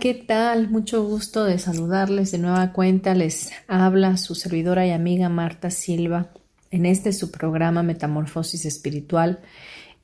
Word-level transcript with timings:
¿Qué 0.00 0.14
tal? 0.14 0.70
Mucho 0.70 1.02
gusto 1.04 1.44
de 1.44 1.58
saludarles 1.58 2.30
de 2.30 2.38
nueva 2.38 2.72
cuenta. 2.72 3.14
Les 3.14 3.50
habla 3.66 4.16
su 4.16 4.36
servidora 4.36 4.86
y 4.86 4.90
amiga 4.90 5.28
Marta 5.28 5.70
Silva 5.70 6.30
en 6.70 6.86
este 6.86 7.12
su 7.12 7.32
programa 7.32 7.82
Metamorfosis 7.82 8.64
Espiritual 8.64 9.40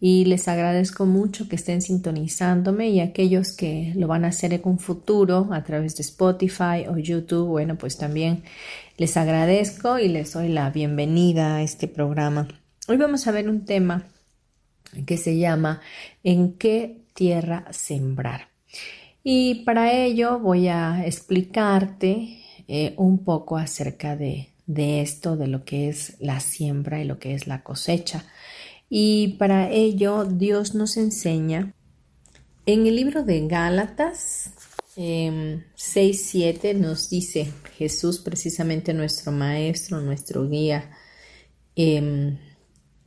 y 0.00 0.24
les 0.24 0.48
agradezco 0.48 1.06
mucho 1.06 1.48
que 1.48 1.54
estén 1.54 1.80
sintonizándome 1.80 2.88
y 2.88 3.00
aquellos 3.00 3.52
que 3.52 3.92
lo 3.94 4.08
van 4.08 4.24
a 4.24 4.28
hacer 4.28 4.52
en 4.52 4.62
un 4.64 4.80
futuro 4.80 5.48
a 5.52 5.62
través 5.62 5.94
de 5.96 6.02
Spotify 6.02 6.86
o 6.88 6.98
YouTube, 6.98 7.46
bueno, 7.46 7.76
pues 7.76 7.96
también 7.96 8.42
les 8.96 9.16
agradezco 9.16 10.00
y 10.00 10.08
les 10.08 10.32
doy 10.32 10.48
la 10.48 10.70
bienvenida 10.70 11.56
a 11.56 11.62
este 11.62 11.86
programa. 11.86 12.48
Hoy 12.88 12.96
vamos 12.96 13.28
a 13.28 13.32
ver 13.32 13.48
un 13.48 13.64
tema 13.64 14.08
que 15.06 15.16
se 15.18 15.38
llama 15.38 15.80
¿En 16.24 16.54
qué 16.54 17.04
tierra 17.14 17.66
sembrar? 17.70 18.48
Y 19.24 19.64
para 19.64 19.92
ello 19.92 20.38
voy 20.38 20.68
a 20.68 21.04
explicarte 21.06 22.44
eh, 22.68 22.94
un 22.98 23.24
poco 23.24 23.56
acerca 23.56 24.16
de, 24.16 24.50
esto, 24.66 25.36
de 25.36 25.48
lo 25.48 25.64
que 25.64 25.88
es 25.88 26.16
la 26.20 26.40
siembra 26.40 27.00
y 27.00 27.04
lo 27.04 27.18
que 27.18 27.34
es 27.34 27.46
la 27.46 27.62
cosecha. 27.62 28.26
Y 28.90 29.36
para 29.38 29.70
ello 29.70 30.26
Dios 30.26 30.74
nos 30.74 30.98
enseña 30.98 31.72
en 32.66 32.86
el 32.86 32.96
libro 32.96 33.22
de 33.22 33.46
Gálatas 33.48 34.52
eh, 34.96 35.26
em, 35.26 35.64
6.7 35.76 36.74
nos 36.74 37.10
dice 37.10 37.52
Jesús, 37.76 38.20
precisamente 38.20 38.94
nuestro 38.94 39.32
maestro, 39.32 40.00
nuestro 40.00 40.48
guía, 40.48 40.90
em, 41.76 42.38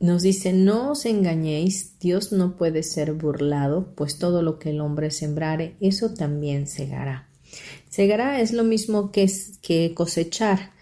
nos 0.00 0.22
dice, 0.22 0.52
no 0.52 0.92
os 0.92 1.06
engañéis, 1.06 1.98
Dios 1.98 2.32
no 2.32 2.56
puede 2.56 2.82
ser 2.82 3.14
burlado, 3.14 3.92
pues 3.96 4.18
todo 4.18 4.42
lo 4.42 4.58
que 4.58 4.70
el 4.70 4.80
hombre 4.80 5.10
sembrare, 5.10 5.76
eso 5.80 6.14
también 6.14 6.66
segará. 6.66 7.28
Segará 7.88 8.40
es 8.40 8.52
lo 8.52 8.64
mismo 8.64 9.10
que, 9.10 9.30
que 9.60 9.94
cosechar. 9.94 10.72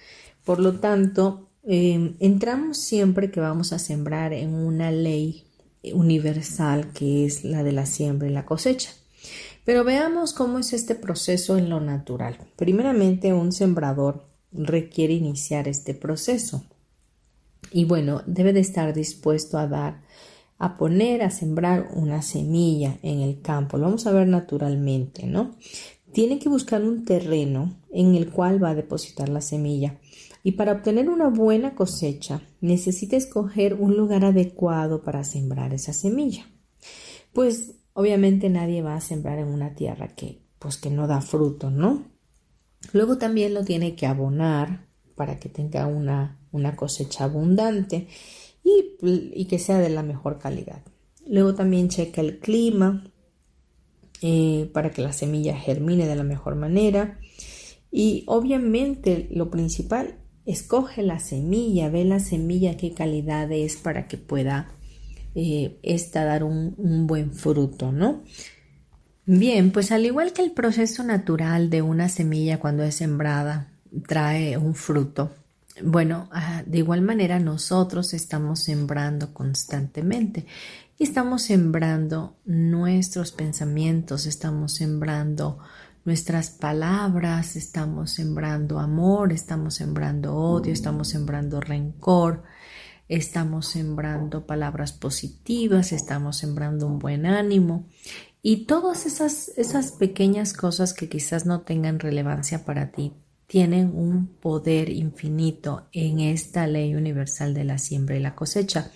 Por 0.44 0.60
lo 0.60 0.80
tanto, 0.80 1.48
em, 1.64 2.16
entramos 2.20 2.78
siempre 2.78 3.30
que 3.30 3.40
vamos 3.40 3.72
a 3.72 3.78
sembrar 3.78 4.32
en 4.32 4.54
una 4.54 4.90
ley 4.90 5.44
universal 5.94 6.92
que 6.92 7.24
es 7.24 7.44
la 7.44 7.62
de 7.62 7.72
la 7.72 7.86
siembra 7.86 8.28
y 8.28 8.32
la 8.32 8.44
cosecha. 8.44 8.90
Pero 9.64 9.82
veamos 9.82 10.32
cómo 10.32 10.58
es 10.58 10.72
este 10.72 10.94
proceso 10.94 11.56
en 11.56 11.70
lo 11.70 11.80
natural. 11.80 12.38
Primeramente, 12.56 13.32
un 13.32 13.50
sembrador 13.52 14.24
requiere 14.52 15.14
iniciar 15.14 15.68
este 15.68 15.94
proceso. 15.94 16.64
Y 17.70 17.84
bueno, 17.84 18.22
debe 18.26 18.52
de 18.52 18.60
estar 18.60 18.94
dispuesto 18.94 19.58
a 19.58 19.66
dar, 19.66 20.02
a 20.58 20.76
poner, 20.76 21.22
a 21.22 21.30
sembrar 21.30 21.88
una 21.94 22.22
semilla 22.22 22.98
en 23.02 23.20
el 23.20 23.40
campo. 23.42 23.76
Lo 23.76 23.84
vamos 23.84 24.06
a 24.06 24.12
ver 24.12 24.28
naturalmente, 24.28 25.26
¿no? 25.26 25.56
Tiene 26.12 26.38
que 26.38 26.48
buscar 26.48 26.82
un 26.82 27.04
terreno 27.04 27.76
en 27.92 28.14
el 28.14 28.30
cual 28.30 28.62
va 28.62 28.70
a 28.70 28.74
depositar 28.74 29.28
la 29.28 29.40
semilla. 29.40 29.98
Y 30.42 30.52
para 30.52 30.72
obtener 30.72 31.10
una 31.10 31.28
buena 31.28 31.74
cosecha, 31.74 32.40
necesita 32.60 33.16
escoger 33.16 33.74
un 33.74 33.96
lugar 33.96 34.24
adecuado 34.24 35.02
para 35.02 35.24
sembrar 35.24 35.74
esa 35.74 35.92
semilla. 35.92 36.46
Pues 37.32 37.74
obviamente 37.92 38.48
nadie 38.48 38.80
va 38.80 38.94
a 38.94 39.00
sembrar 39.00 39.38
en 39.38 39.48
una 39.48 39.74
tierra 39.74 40.14
que 40.14 40.46
pues 40.58 40.78
que 40.78 40.90
no 40.90 41.06
da 41.06 41.20
fruto, 41.20 41.70
¿no? 41.70 42.04
Luego 42.92 43.18
también 43.18 43.54
lo 43.54 43.64
tiene 43.64 43.94
que 43.94 44.06
abonar 44.06 44.86
para 45.14 45.38
que 45.38 45.48
tenga 45.48 45.86
una 45.86 46.38
una 46.56 46.76
cosecha 46.76 47.24
abundante 47.24 48.08
y, 48.62 49.44
que 49.44 49.58
sea 49.58 49.78
de 49.78 49.90
la 49.90 50.02
mejor 50.02 50.38
calidad. 50.38 50.82
Luego 51.26 51.54
también 51.54 51.88
checa 51.88 52.20
el 52.20 52.38
clima 52.38 53.04
eh, 54.22 54.70
para 54.72 54.90
que 54.90 55.02
la 55.02 55.12
semilla 55.12 55.56
germine 55.56 56.06
de 56.06 56.16
la 56.16 56.24
mejor 56.24 56.56
manera. 56.56 57.18
Y 57.90 58.24
obviamente 58.26 59.28
lo 59.30 59.50
principal, 59.50 60.16
escoge 60.44 61.02
la 61.02 61.18
semilla, 61.18 61.88
ve 61.88 62.04
la 62.04 62.20
semilla 62.20 62.76
qué 62.76 62.92
calidad 62.92 63.50
es 63.52 63.76
para 63.76 64.08
que 64.08 64.16
pueda 64.16 64.72
eh, 65.34 65.78
esta 65.82 66.24
dar 66.24 66.44
un, 66.44 66.74
un 66.78 67.06
buen 67.06 67.32
fruto, 67.32 67.92
¿no? 67.92 68.22
Bien, 69.26 69.72
pues 69.72 69.90
al 69.90 70.06
igual 70.06 70.32
que 70.32 70.42
el 70.42 70.52
proceso 70.52 71.02
natural 71.02 71.68
de 71.68 71.82
una 71.82 72.08
semilla 72.08 72.60
cuando 72.60 72.84
es 72.84 72.94
sembrada 72.94 73.72
trae 74.06 74.56
un 74.56 74.74
fruto, 74.74 75.34
bueno, 75.82 76.28
ah, 76.32 76.62
de 76.66 76.78
igual 76.78 77.02
manera 77.02 77.38
nosotros 77.38 78.14
estamos 78.14 78.62
sembrando 78.62 79.34
constantemente 79.34 80.46
estamos 80.98 81.42
sembrando 81.42 82.38
nuestros 82.44 83.32
pensamientos, 83.32 84.26
estamos 84.26 84.74
sembrando 84.74 85.58
nuestras 86.04 86.50
palabras, 86.50 87.56
estamos 87.56 88.12
sembrando 88.12 88.78
amor, 88.78 89.32
estamos 89.32 89.74
sembrando 89.74 90.34
odio, 90.34 90.72
estamos 90.72 91.08
sembrando 91.08 91.60
rencor, 91.60 92.44
estamos 93.08 93.66
sembrando 93.66 94.46
palabras 94.46 94.92
positivas, 94.92 95.92
estamos 95.92 96.38
sembrando 96.38 96.86
un 96.86 96.98
buen 96.98 97.26
ánimo 97.26 97.88
y 98.40 98.66
todas 98.66 99.04
esas, 99.04 99.48
esas 99.56 99.92
pequeñas 99.92 100.52
cosas 100.52 100.94
que 100.94 101.08
quizás 101.08 101.44
no 101.44 101.62
tengan 101.62 101.98
relevancia 101.98 102.64
para 102.64 102.92
ti, 102.92 103.12
tienen 103.46 103.92
un 103.94 104.26
poder 104.26 104.90
infinito 104.90 105.86
en 105.92 106.20
esta 106.20 106.66
ley 106.66 106.94
universal 106.94 107.54
de 107.54 107.64
la 107.64 107.78
siembra 107.78 108.16
y 108.16 108.20
la 108.20 108.34
cosecha. 108.34 108.90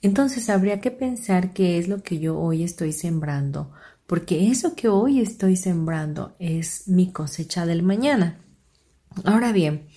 Entonces 0.00 0.48
habría 0.48 0.80
que 0.80 0.90
pensar 0.90 1.52
qué 1.52 1.78
es 1.78 1.88
lo 1.88 2.02
que 2.02 2.18
yo 2.18 2.38
hoy 2.38 2.62
estoy 2.62 2.92
sembrando, 2.92 3.72
porque 4.06 4.48
eso 4.48 4.74
que 4.74 4.88
hoy 4.88 5.20
estoy 5.20 5.56
sembrando 5.56 6.34
es 6.38 6.88
mi 6.88 7.12
cosecha 7.12 7.66
del 7.66 7.82
mañana. 7.82 8.40
Ahora 9.24 9.52
bien, 9.52 9.88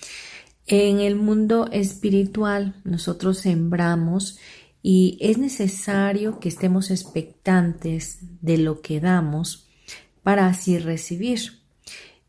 en 0.67 0.99
el 0.99 1.15
mundo 1.15 1.69
espiritual 1.71 2.75
nosotros 2.83 3.39
sembramos 3.39 4.37
y 4.81 5.17
es 5.21 5.37
necesario 5.37 6.39
que 6.39 6.49
estemos 6.49 6.91
expectantes 6.91 8.17
de 8.41 8.57
lo 8.57 8.81
que 8.81 8.99
damos 8.99 9.69
para 10.23 10.47
así 10.47 10.77
recibir. 10.77 11.62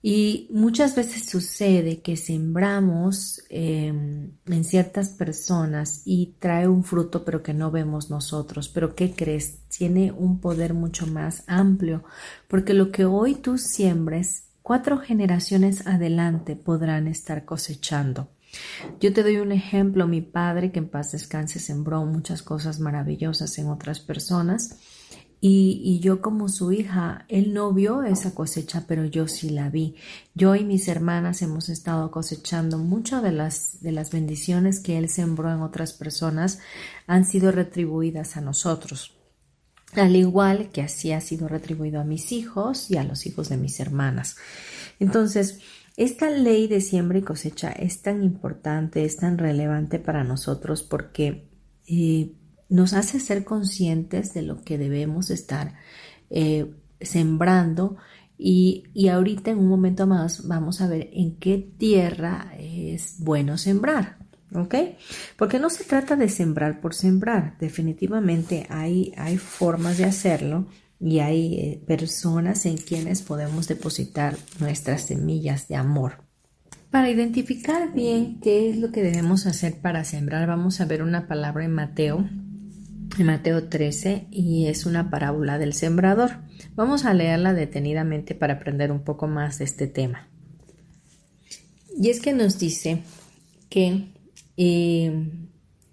Y 0.06 0.48
muchas 0.50 0.94
veces 0.94 1.24
sucede 1.30 2.02
que 2.02 2.18
sembramos 2.18 3.42
em, 3.48 4.32
en 4.44 4.64
ciertas 4.64 5.08
personas 5.08 6.02
y 6.04 6.34
trae 6.38 6.68
un 6.68 6.84
fruto 6.84 7.24
pero 7.24 7.42
que 7.42 7.54
no 7.54 7.70
vemos 7.70 8.10
nosotros. 8.10 8.68
Pero 8.68 8.94
¿qué 8.94 9.12
crees? 9.12 9.60
Tiene 9.74 10.12
un 10.12 10.40
poder 10.40 10.74
mucho 10.74 11.06
más 11.06 11.42
amplio 11.46 12.04
porque 12.48 12.74
lo 12.74 12.92
que 12.92 13.06
hoy 13.06 13.36
tú 13.36 13.56
siembres, 13.56 14.48
cuatro 14.60 14.98
generaciones 14.98 15.86
adelante 15.86 16.54
podrán 16.54 17.08
estar 17.08 17.46
cosechando. 17.46 18.28
Yo 19.00 19.10
te 19.14 19.22
doy 19.22 19.38
un 19.38 19.52
ejemplo, 19.52 20.06
mi 20.06 20.20
padre, 20.20 20.70
que 20.70 20.80
en 20.80 20.88
paz 20.90 21.12
descanse, 21.12 21.60
sembró 21.60 22.04
muchas 22.04 22.42
cosas 22.42 22.78
maravillosas 22.78 23.56
en 23.56 23.68
otras 23.68 24.00
personas 24.00 24.76
y, 25.46 26.00
yo 26.00 26.22
como 26.22 26.48
su 26.48 26.72
hija, 26.72 27.26
él 27.28 27.52
no 27.52 27.70
vio 27.74 28.02
esa 28.02 28.34
cosecha, 28.34 28.84
pero 28.88 29.04
yo 29.04 29.28
sí 29.28 29.50
la 29.50 29.68
vi. 29.68 29.94
Yo 30.34 30.54
y 30.54 30.64
mis 30.64 30.88
hermanas 30.88 31.42
hemos 31.42 31.68
estado 31.68 32.10
cosechando 32.10 32.78
muchas 32.78 33.22
de 33.22 33.32
las, 33.32 33.82
de 33.82 33.92
las 33.92 34.10
bendiciones 34.10 34.80
que 34.80 34.96
él 34.96 35.10
sembró 35.10 35.52
en 35.52 35.60
otras 35.60 35.92
personas 35.92 36.60
han 37.06 37.26
sido 37.26 37.52
retribuidas 37.52 38.38
a 38.38 38.40
nosotros. 38.40 39.18
Al 39.92 40.16
igual 40.16 40.70
que 40.70 40.80
así 40.80 41.12
ha 41.12 41.20
sido 41.20 41.46
retribuido 41.46 42.00
a 42.00 42.04
mis 42.04 42.32
hijos 42.32 42.90
y 42.90 42.96
a 42.96 43.04
los 43.04 43.26
hijos 43.26 43.50
de 43.50 43.58
mis 43.58 43.78
hermanas. 43.80 44.36
Entonces, 44.98 45.60
Esta 45.96 46.28
ley 46.28 46.66
de 46.66 46.80
siembra 46.80 47.18
y 47.18 47.22
cosecha 47.22 47.70
es 47.70 48.02
tan 48.02 48.24
importante, 48.24 49.04
es 49.04 49.16
tan 49.18 49.38
relevante 49.38 50.00
para 50.00 50.24
nosotros 50.24 50.82
porque 50.82 51.48
eh, 51.86 52.32
nos 52.74 52.92
hace 52.92 53.20
ser 53.20 53.44
conscientes 53.44 54.34
de 54.34 54.42
lo 54.42 54.62
que 54.62 54.78
debemos 54.78 55.30
estar 55.30 55.74
eh, 56.28 56.74
sembrando 57.00 57.96
y, 58.36 58.84
y, 58.92 59.08
ahorita 59.08 59.52
en 59.52 59.58
un 59.58 59.68
momento 59.68 60.08
más 60.08 60.48
vamos 60.48 60.80
a 60.80 60.88
ver 60.88 61.08
en 61.12 61.36
qué 61.36 61.58
tierra 61.78 62.52
es 62.58 63.16
bueno 63.20 63.58
sembrar. 63.58 64.18
¿Ok? 64.52 64.74
Porque 65.36 65.58
no 65.58 65.70
se 65.70 65.84
trata 65.84 66.16
de 66.16 66.28
sembrar 66.28 66.80
por 66.80 66.94
sembrar. 66.94 67.56
Definitivamente 67.58 68.66
hay, 68.68 69.12
hay 69.16 69.36
formas 69.36 69.98
de 69.98 70.04
hacerlo 70.04 70.66
y 71.00 71.20
hay 71.20 71.54
eh, 71.54 71.82
personas 71.86 72.66
en 72.66 72.76
quienes 72.76 73.22
podemos 73.22 73.68
depositar 73.68 74.36
nuestras 74.60 75.02
semillas 75.02 75.68
de 75.68 75.76
amor. 75.76 76.24
Para 76.90 77.10
identificar 77.10 77.92
bien 77.92 78.40
qué 78.40 78.70
es 78.70 78.76
lo 78.78 78.92
que 78.92 79.02
debemos 79.02 79.46
hacer 79.46 79.80
para 79.80 80.04
sembrar, 80.04 80.46
vamos 80.46 80.80
a 80.80 80.84
ver 80.84 81.02
una 81.02 81.26
palabra 81.26 81.64
en 81.64 81.72
Mateo, 81.72 82.24
Mateo 83.22 83.68
13, 83.68 84.26
y 84.30 84.66
es 84.66 84.86
una 84.86 85.10
parábola 85.10 85.58
del 85.58 85.74
sembrador. 85.74 86.38
Vamos 86.74 87.04
a 87.04 87.14
leerla 87.14 87.54
detenidamente 87.54 88.34
para 88.34 88.54
aprender 88.54 88.90
un 88.90 89.04
poco 89.04 89.28
más 89.28 89.58
de 89.58 89.64
este 89.64 89.86
tema. 89.86 90.28
Y 91.96 92.10
es 92.10 92.20
que 92.20 92.32
nos 92.32 92.58
dice 92.58 93.02
que 93.68 94.08
eh, 94.56 95.28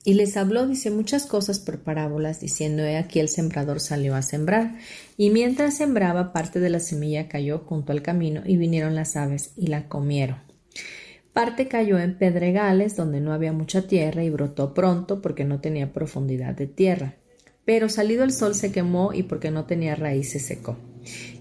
y 0.03 0.15
les 0.15 0.35
habló, 0.35 0.65
dice, 0.65 0.89
muchas 0.89 1.27
cosas 1.27 1.59
por 1.59 1.79
parábolas, 1.79 2.39
diciendo, 2.39 2.83
he 2.83 2.97
aquí 2.97 3.19
el 3.19 3.29
sembrador 3.29 3.79
salió 3.79 4.15
a 4.15 4.24
sembrar. 4.24 4.75
Y 5.15 5.29
mientras 5.29 5.77
sembraba, 5.77 6.33
parte 6.33 6.59
de 6.59 6.69
la 6.71 6.79
semilla 6.79 7.27
cayó 7.27 7.59
junto 7.59 7.91
al 7.91 8.01
camino, 8.01 8.41
y 8.44 8.57
vinieron 8.57 8.95
las 8.95 9.15
aves 9.15 9.51
y 9.57 9.67
la 9.67 9.88
comieron. 9.88 10.38
Parte 11.33 11.67
cayó 11.67 11.99
en 11.99 12.17
pedregales, 12.17 12.95
donde 12.95 13.21
no 13.21 13.33
había 13.33 13.53
mucha 13.53 13.87
tierra, 13.87 14.23
y 14.23 14.29
brotó 14.29 14.73
pronto, 14.73 15.21
porque 15.21 15.45
no 15.45 15.61
tenía 15.61 15.93
profundidad 15.93 16.55
de 16.55 16.67
tierra. 16.67 17.15
Pero 17.65 17.89
salido 17.89 18.23
el 18.23 18.33
sol 18.33 18.55
se 18.55 18.71
quemó, 18.71 19.13
y 19.13 19.23
porque 19.23 19.51
no 19.51 19.65
tenía 19.65 19.95
raíz 19.95 20.31
se 20.31 20.39
secó. 20.39 20.77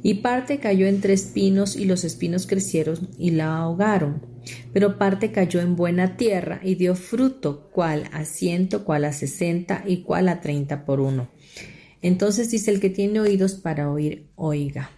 Y 0.03 0.15
parte 0.15 0.59
cayó 0.59 0.87
entre 0.87 1.13
espinos, 1.13 1.77
y 1.77 1.85
los 1.85 2.05
espinos 2.05 2.47
crecieron 2.47 3.09
y 3.19 3.33
la 3.33 3.57
ahogaron 3.57 4.31
pero 4.73 4.99
parte 4.99 5.33
cayó 5.33 5.61
en 5.61 5.77
buena 5.77 6.17
tierra 6.17 6.61
y 6.63 6.75
dio 6.75 6.95
fruto, 6.95 7.71
cual 7.71 8.09
a 8.13 8.25
ciento, 8.25 8.85
cual 8.85 9.05
a 9.05 9.13
sesenta 9.13 9.85
y 9.87 10.03
cual 10.03 10.29
a 10.29 10.41
treinta 10.41 10.85
por 10.85 11.01
uno. 11.01 11.29
Entonces 12.03 12.51
dice 12.51 12.71
el 12.71 12.81
que 12.81 12.91
tiene 12.91 13.21
oídos 13.21 13.55
para 13.55 13.91
oír, 13.91 14.31
oiga. 14.37 14.91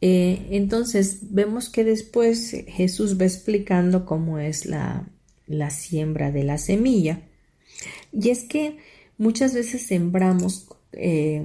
Eh, 0.00 0.46
entonces 0.50 1.18
vemos 1.22 1.68
que 1.68 1.84
después 1.84 2.56
Jesús 2.68 3.20
va 3.20 3.24
explicando 3.24 4.06
cómo 4.06 4.38
es 4.38 4.64
la, 4.64 5.06
la 5.46 5.70
siembra 5.70 6.30
de 6.30 6.44
la 6.44 6.58
semilla. 6.58 7.22
Y 8.12 8.30
es 8.30 8.44
que 8.44 8.78
muchas 9.18 9.54
veces 9.54 9.86
sembramos 9.86 10.68
eh, 10.92 11.44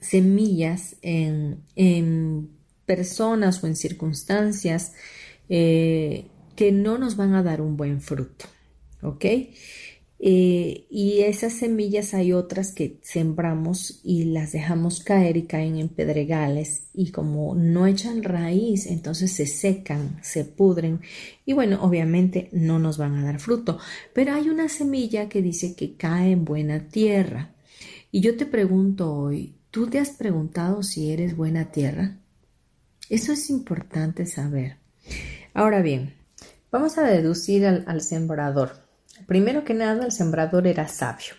semillas 0.00 0.96
en, 1.02 1.62
en 1.76 2.50
personas 2.86 3.62
o 3.62 3.66
en 3.66 3.76
circunstancias 3.76 4.92
eh, 5.48 6.26
que 6.56 6.72
no 6.72 6.98
nos 6.98 7.16
van 7.16 7.34
a 7.34 7.42
dar 7.42 7.60
un 7.60 7.76
buen 7.76 8.00
fruto. 8.00 8.46
¿Ok? 9.02 9.24
Eh, 10.24 10.86
y 10.88 11.22
esas 11.22 11.52
semillas 11.52 12.14
hay 12.14 12.32
otras 12.32 12.70
que 12.70 13.00
sembramos 13.02 14.00
y 14.04 14.26
las 14.26 14.52
dejamos 14.52 15.02
caer 15.02 15.36
y 15.36 15.46
caen 15.46 15.78
en 15.78 15.88
pedregales 15.88 16.84
y 16.94 17.10
como 17.10 17.56
no 17.56 17.88
echan 17.88 18.22
raíz, 18.22 18.86
entonces 18.86 19.32
se 19.32 19.46
secan, 19.46 20.20
se 20.22 20.44
pudren 20.44 21.00
y 21.44 21.54
bueno, 21.54 21.82
obviamente 21.82 22.48
no 22.52 22.78
nos 22.78 22.98
van 22.98 23.16
a 23.16 23.24
dar 23.24 23.40
fruto. 23.40 23.78
Pero 24.14 24.34
hay 24.34 24.48
una 24.48 24.68
semilla 24.68 25.28
que 25.28 25.42
dice 25.42 25.74
que 25.74 25.96
cae 25.96 26.30
en 26.30 26.44
buena 26.44 26.86
tierra. 26.88 27.50
Y 28.12 28.20
yo 28.20 28.36
te 28.36 28.46
pregunto 28.46 29.12
hoy, 29.12 29.56
¿tú 29.72 29.88
te 29.88 29.98
has 29.98 30.10
preguntado 30.10 30.84
si 30.84 31.10
eres 31.10 31.36
buena 31.36 31.72
tierra? 31.72 32.18
Eso 33.08 33.32
es 33.32 33.50
importante 33.50 34.24
saber. 34.26 34.76
Ahora 35.52 35.82
bien, 35.82 36.14
vamos 36.70 36.96
a 36.96 37.02
deducir 37.02 37.66
al, 37.66 38.00
sembrador. 38.00 38.91
Primero 39.26 39.64
que 39.64 39.74
nada, 39.74 40.04
el 40.04 40.12
sembrador 40.12 40.66
era 40.66 40.88
sabio. 40.88 41.34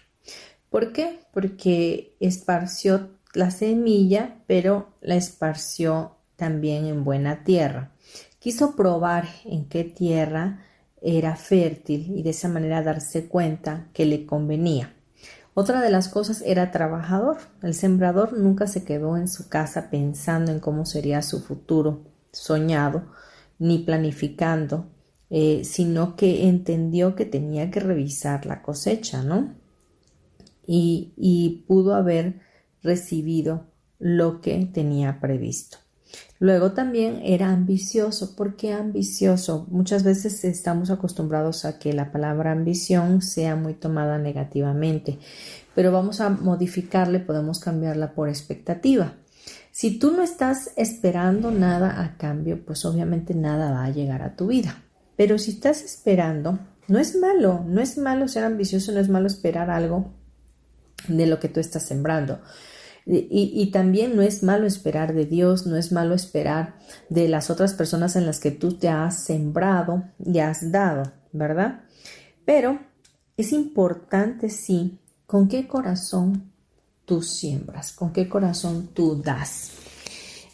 ¿Por 0.70 0.92
qué? 0.92 1.20
Porque 1.32 2.16
esparció 2.20 3.12
la 3.34 3.52
semilla, 3.52 4.38
pero 4.48 4.96
la 5.02 5.16
esparció 5.16 6.18
también 6.36 6.86
en 6.86 7.04
buena 7.04 7.44
tierra. 7.44 7.92
Quiso 8.40 8.76
probar 8.76 9.28
en 9.46 9.70
qué 9.70 9.84
tierra 9.84 10.60
era 11.02 11.36
fértil 11.36 12.12
y 12.18 12.24
de 12.24 12.32
esa 12.32 12.48
manera 12.48 12.82
darse 12.82 13.28
cuenta 13.28 13.90
que 13.94 14.06
le 14.06 14.26
convenía. 14.26 14.94
Otra 15.54 15.82
de 15.82 15.92
las 15.92 16.10
cosas 16.10 16.42
era 16.46 16.72
trabajador. 16.72 17.38
El 17.62 17.76
sembrador 17.76 18.34
nunca 18.34 18.66
se 18.66 18.84
quedó 18.84 19.18
en 19.18 19.28
su 19.28 19.50
casa 19.50 19.90
pensando 19.92 20.52
en 20.52 20.60
cómo 20.60 20.86
sería 20.86 21.22
su 21.22 21.42
futuro 21.42 22.02
soñado, 22.32 23.04
ni 23.60 23.80
planificando, 23.80 24.88
eh, 25.36 25.64
sino 25.66 26.16
que 26.16 26.48
entendió 26.48 27.16
que 27.16 27.26
tenía 27.26 27.72
que 27.72 27.80
revisar 27.80 28.46
la 28.46 28.62
cosecha, 28.62 29.24
¿no? 29.24 29.56
Y, 30.68 31.66
pudo 31.68 31.96
haber 31.96 32.42
recibido 32.84 33.66
lo 33.98 34.42
que 34.42 34.70
tenía 34.72 35.20
previsto. 35.20 35.80
Luego 36.38 36.74
también 36.74 37.20
era 37.24 37.50
ambicioso. 37.50 38.36
¿Por 38.36 38.56
qué 38.56 38.74
ambicioso? 38.74 39.66
Muchas 39.72 40.04
veces 40.04 40.44
estamos 40.46 40.92
acostumbrados 40.92 41.66
a 41.66 41.80
que 41.80 41.94
la 41.94 42.12
palabra 42.12 42.52
ambición 42.52 43.24
sea 43.24 43.56
muy 43.56 43.74
tomada 43.74 44.20
negativamente, 44.20 45.18
pero 45.74 45.92
vamos 45.92 46.22
a 46.22 46.30
modificarle, 46.30 47.20
podemos 47.20 47.60
cambiarla 47.60 48.14
por 48.14 48.30
expectativa. 48.30 49.16
Si 49.72 49.98
tú 49.98 50.12
no 50.12 50.22
estás 50.22 50.70
esperando 50.76 51.50
nada 51.50 52.04
a 52.04 52.18
cambio, 52.18 52.64
pues 52.64 52.86
obviamente 52.86 53.34
nada 53.34 53.72
va 53.72 53.86
a 53.86 53.90
llegar 53.90 54.22
a 54.22 54.36
tu 54.36 54.46
vida. 54.46 54.84
Pero 55.16 55.38
si 55.38 55.52
estás 55.52 55.82
esperando, 55.84 56.60
no 56.88 57.00
es 57.00 57.16
malo, 57.16 57.64
no 57.68 57.82
es 57.82 57.98
malo 57.98 58.28
ser 58.28 58.44
ambicioso, 58.44 58.92
no 58.92 59.00
es 59.00 59.10
malo 59.10 59.28
esperar 59.28 59.70
algo 59.70 60.12
de 61.08 61.28
lo 61.28 61.40
que 61.40 61.50
tú 61.50 61.60
estás 61.60 61.84
sembrando. 61.84 62.40
Y, 63.06 63.70
también 63.72 64.16
no 64.16 64.22
es 64.22 64.44
malo 64.44 64.66
esperar 64.66 65.14
de 65.14 65.26
Dios, 65.26 65.68
no 65.68 65.76
es 65.76 65.92
malo 65.92 66.16
esperar 66.16 66.76
de 67.10 67.28
las 67.28 67.50
otras 67.50 67.74
personas 67.74 68.16
en 68.16 68.26
las 68.26 68.40
que 68.40 68.52
tú 68.52 68.76
te 68.76 68.88
has 68.88 69.26
sembrado 69.26 70.06
y 70.24 70.40
has 70.40 70.72
dado, 70.72 71.12
¿verdad? 71.34 71.82
Pero 72.46 72.80
es 73.36 73.52
importante, 73.52 74.50
sí, 74.50 75.00
con 75.26 75.50
qué 75.50 75.68
corazón 75.68 76.54
tú 77.04 77.22
siembras, 77.22 77.92
con 77.92 78.14
qué 78.14 78.30
corazón 78.30 78.92
tú 78.94 79.22
das. 79.22 79.72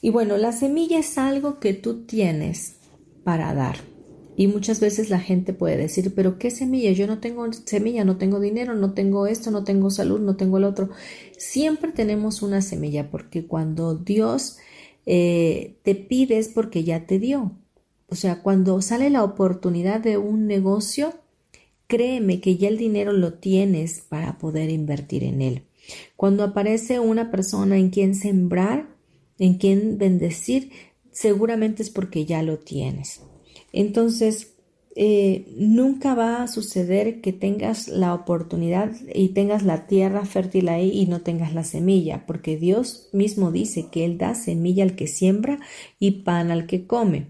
Y 0.02 0.10
bueno, 0.10 0.38
la 0.38 0.52
semilla 0.52 0.98
es 1.00 1.20
algo 1.20 1.60
que 1.60 1.76
tú 1.76 2.06
tienes 2.06 2.78
para 3.24 3.54
dar. 3.54 3.76
Y 4.40 4.48
muchas 4.48 4.80
veces 4.80 5.10
la 5.10 5.20
gente 5.20 5.52
puede 5.52 5.76
decir, 5.76 6.14
pero 6.16 6.40
¿qué 6.40 6.50
semilla? 6.50 6.94
Yo 6.94 7.08
no 7.08 7.20
tengo 7.20 7.52
semilla, 7.52 8.06
no 8.06 8.16
tengo 8.16 8.40
dinero, 8.40 8.74
no 8.74 8.94
tengo 8.94 9.28
esto, 9.28 9.52
no 9.52 9.66
tengo 9.66 9.90
salud, 9.90 10.22
no 10.22 10.38
tengo 10.38 10.60
el 10.60 10.64
otro. 10.64 10.92
Siempre 11.38 11.92
tenemos 11.92 12.42
una 12.42 12.62
semilla 12.62 13.12
porque 13.12 13.46
cuando 13.46 13.96
Dios 13.96 14.58
eh, 15.06 15.76
te 15.84 15.94
pide 15.94 16.38
es 16.38 16.48
porque 16.48 16.86
ya 16.86 17.06
te 17.06 17.20
dio. 17.20 17.52
O 18.08 18.16
sea, 18.16 18.42
cuando 18.42 18.82
sale 18.82 19.10
la 19.10 19.26
oportunidad 19.26 20.00
de 20.00 20.18
un 20.18 20.48
negocio, 20.48 21.16
créeme 21.88 22.40
que 22.40 22.56
ya 22.56 22.70
el 22.70 22.78
dinero 22.78 23.12
lo 23.12 23.34
tienes 23.34 24.00
para 24.08 24.38
poder 24.38 24.70
invertir 24.70 25.26
en 25.26 25.42
él. 25.42 25.64
Cuando 26.16 26.46
aparece 26.46 27.02
una 27.02 27.30
persona 27.30 27.78
en 27.78 27.90
quien 27.90 28.16
sembrar, 28.16 28.88
en 29.38 29.56
quien 29.56 29.98
bendecir, 29.98 30.72
seguramente 31.12 31.84
es 31.84 31.90
porque 31.90 32.24
ya 32.24 32.42
lo 32.42 32.58
tienes. 32.60 33.20
Entonces, 33.74 34.54
eh, 34.96 35.46
nunca 35.56 36.16
va 36.16 36.44
a 36.44 36.48
suceder 36.48 37.22
que 37.22 37.32
tengas 37.32 37.88
la 37.88 38.14
oportunidad 38.14 38.92
y 39.14 39.30
tengas 39.30 39.64
la 39.64 39.88
tierra 39.88 40.26
fértil 40.26 40.68
ahí 40.68 40.92
y 40.92 41.06
no 41.06 41.22
tengas 41.22 41.54
la 41.54 41.64
semilla, 41.64 42.26
porque 42.26 42.58
Dios 42.58 43.08
mismo 43.14 43.52
dice 43.52 43.88
que 43.92 44.04
Él 44.04 44.18
da 44.18 44.36
semilla 44.36 44.84
al 44.84 44.96
que 44.96 45.08
siembra 45.08 45.60
y 46.00 46.24
pan 46.24 46.52
al 46.52 46.66
que 46.66 46.86
come. 46.86 47.28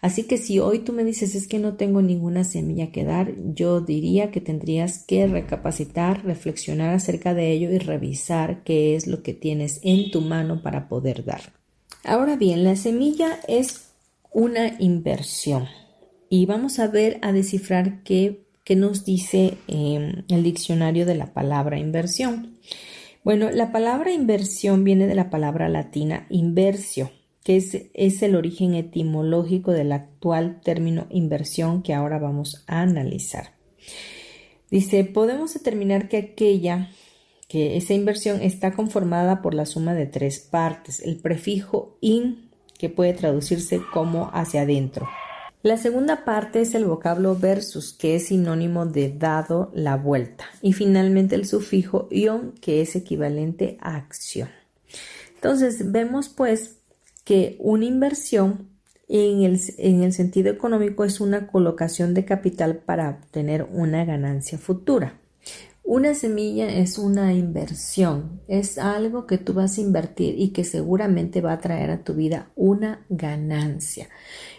Así 0.00 0.24
que 0.24 0.38
si 0.38 0.60
hoy 0.60 0.80
tú 0.80 0.92
me 0.92 1.04
dices 1.04 1.34
es 1.34 1.46
que 1.46 1.58
no 1.58 1.74
tengo 1.74 2.02
ninguna 2.02 2.44
semilla 2.44 2.90
que 2.90 3.04
dar, 3.04 3.34
yo 3.54 3.80
diría 3.80 4.30
que 4.30 4.40
tendrías 4.40 5.04
que 5.04 5.26
recapacitar, 5.26 6.24
reflexionar 6.24 6.94
acerca 6.94 7.34
de 7.34 7.52
ello 7.52 7.70
y 7.70 7.78
revisar 7.78 8.62
qué 8.64 8.96
es 8.96 9.06
lo 9.06 9.22
que 9.22 9.34
tienes 9.34 9.80
en 9.82 10.10
tu 10.10 10.20
mano 10.20 10.62
para 10.62 10.88
poder 10.88 11.24
dar. 11.24 11.52
Ahora 12.04 12.36
bien, 12.36 12.64
la 12.64 12.76
semilla 12.76 13.40
es 13.48 13.87
una 14.32 14.76
inversión 14.78 15.66
y 16.28 16.46
vamos 16.46 16.78
a 16.78 16.88
ver 16.88 17.18
a 17.22 17.32
descifrar 17.32 18.02
qué, 18.02 18.46
nos 18.76 19.06
dice 19.06 19.56
em, 19.66 20.24
el 20.28 20.42
diccionario 20.42 21.06
de 21.06 21.14
la 21.14 21.32
palabra 21.32 21.78
inversión. 21.78 22.58
Bueno, 23.24 23.50
la 23.50 23.72
palabra 23.72 24.12
inversión 24.12 24.84
viene 24.84 25.06
de 25.06 25.14
la 25.14 25.30
palabra 25.30 25.70
latina 25.70 26.26
inversio 26.28 27.10
que 27.48 27.56
es, 27.56 27.78
es 27.94 28.22
el 28.22 28.36
origen 28.36 28.74
etimológico 28.74 29.72
del 29.72 29.92
actual 29.92 30.60
término 30.62 31.06
inversión 31.08 31.82
que 31.82 31.94
ahora 31.94 32.18
vamos 32.18 32.62
a 32.66 32.82
analizar. 32.82 33.54
Dice, 34.70 35.02
podemos 35.04 35.54
determinar 35.54 36.10
que 36.10 36.18
aquella, 36.18 36.90
que 37.48 37.78
esa 37.78 37.94
inversión 37.94 38.42
está 38.42 38.72
conformada 38.72 39.40
por 39.40 39.54
la 39.54 39.64
suma 39.64 39.94
de 39.94 40.04
tres 40.04 40.40
partes. 40.40 41.00
El 41.00 41.20
prefijo 41.20 41.96
in, 42.02 42.47
que 42.78 42.88
puede 42.88 43.12
traducirse 43.12 43.82
como 43.92 44.30
hacia 44.32 44.62
adentro. 44.62 45.08
La 45.62 45.76
segunda 45.76 46.24
parte 46.24 46.60
es 46.60 46.74
el 46.74 46.84
vocablo 46.84 47.36
versus, 47.36 47.92
que 47.92 48.14
es 48.14 48.28
sinónimo 48.28 48.86
de 48.86 49.12
dado 49.12 49.72
la 49.74 49.96
vuelta. 49.96 50.44
Y 50.62 50.72
finalmente 50.72 51.34
el 51.34 51.46
sufijo 51.46 52.06
ion, 52.12 52.52
que 52.60 52.80
es 52.80 52.94
equivalente 52.94 53.76
a 53.80 53.96
acción. 53.96 54.48
Entonces, 55.34 55.90
vemos 55.90 56.28
pues 56.28 56.76
que 57.24 57.56
una 57.58 57.86
inversión 57.86 58.68
en 59.08 59.42
el, 59.42 59.60
en 59.78 60.02
el, 60.04 60.12
sentido 60.12 60.50
económico 60.50 61.04
es 61.04 61.20
una 61.20 61.48
colocación 61.48 62.14
de 62.14 62.24
capital 62.24 62.76
para 62.76 63.10
obtener 63.10 63.66
una 63.72 64.04
ganancia 64.04 64.58
futura. 64.58 65.18
Una 65.90 66.12
semilla 66.12 66.68
es 66.68 66.98
una 66.98 67.32
inversión, 67.32 68.42
es 68.46 68.76
algo 68.76 69.26
que 69.26 69.38
tú 69.38 69.54
vas 69.54 69.78
a 69.78 69.80
invertir 69.80 70.38
y 70.38 70.50
que 70.50 70.62
seguramente 70.62 71.40
va 71.40 71.54
a 71.54 71.60
traer 71.60 71.90
a 71.90 72.04
tu 72.04 72.12
vida 72.12 72.52
una 72.56 73.06
ganancia. 73.08 74.10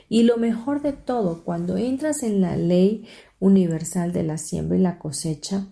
Y 0.09 0.23
lo 0.23 0.37
mejor 0.37 0.81
de 0.81 0.93
todo, 0.93 1.43
cuando 1.43 1.77
entras 1.77 2.23
en 2.23 2.41
la 2.41 2.57
ley 2.57 3.05
universal 3.37 4.11
de 4.11 4.23
la 4.23 4.39
siembra 4.39 4.79
y 4.79 4.81
la 4.81 4.97
cosecha, 4.97 5.67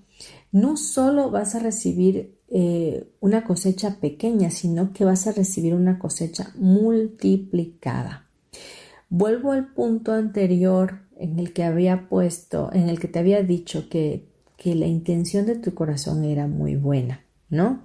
no 0.52 0.78
solo 0.78 1.32
vas 1.32 1.56
a 1.56 1.60
recibir 1.60 2.38
eh, 2.50 3.10
una 3.20 3.44
cosecha 3.44 4.00
pequeña, 4.00 4.52
sino 4.52 4.94
que 4.94 5.06
vas 5.06 5.26
a 5.26 5.32
recibir 5.32 5.74
una 5.74 5.98
cosecha 5.98 6.54
multiplicada. 6.54 8.30
Vuelvo 9.10 9.54
al 9.54 9.74
punto 9.74 10.14
anterior 10.14 11.00
en 11.18 11.40
el 11.40 11.52
que 11.52 11.64
había 11.64 12.08
puesto, 12.10 12.70
en 12.74 12.90
el 12.90 13.00
que 13.00 13.08
te 13.08 13.18
había 13.18 13.42
dicho 13.42 13.90
que, 13.90 14.37
que 14.68 14.76
la 14.76 14.86
intención 14.86 15.46
de 15.46 15.56
tu 15.56 15.74
corazón 15.74 16.26
era 16.26 16.46
muy 16.46 16.76
buena, 16.76 17.24
¿no? 17.50 17.84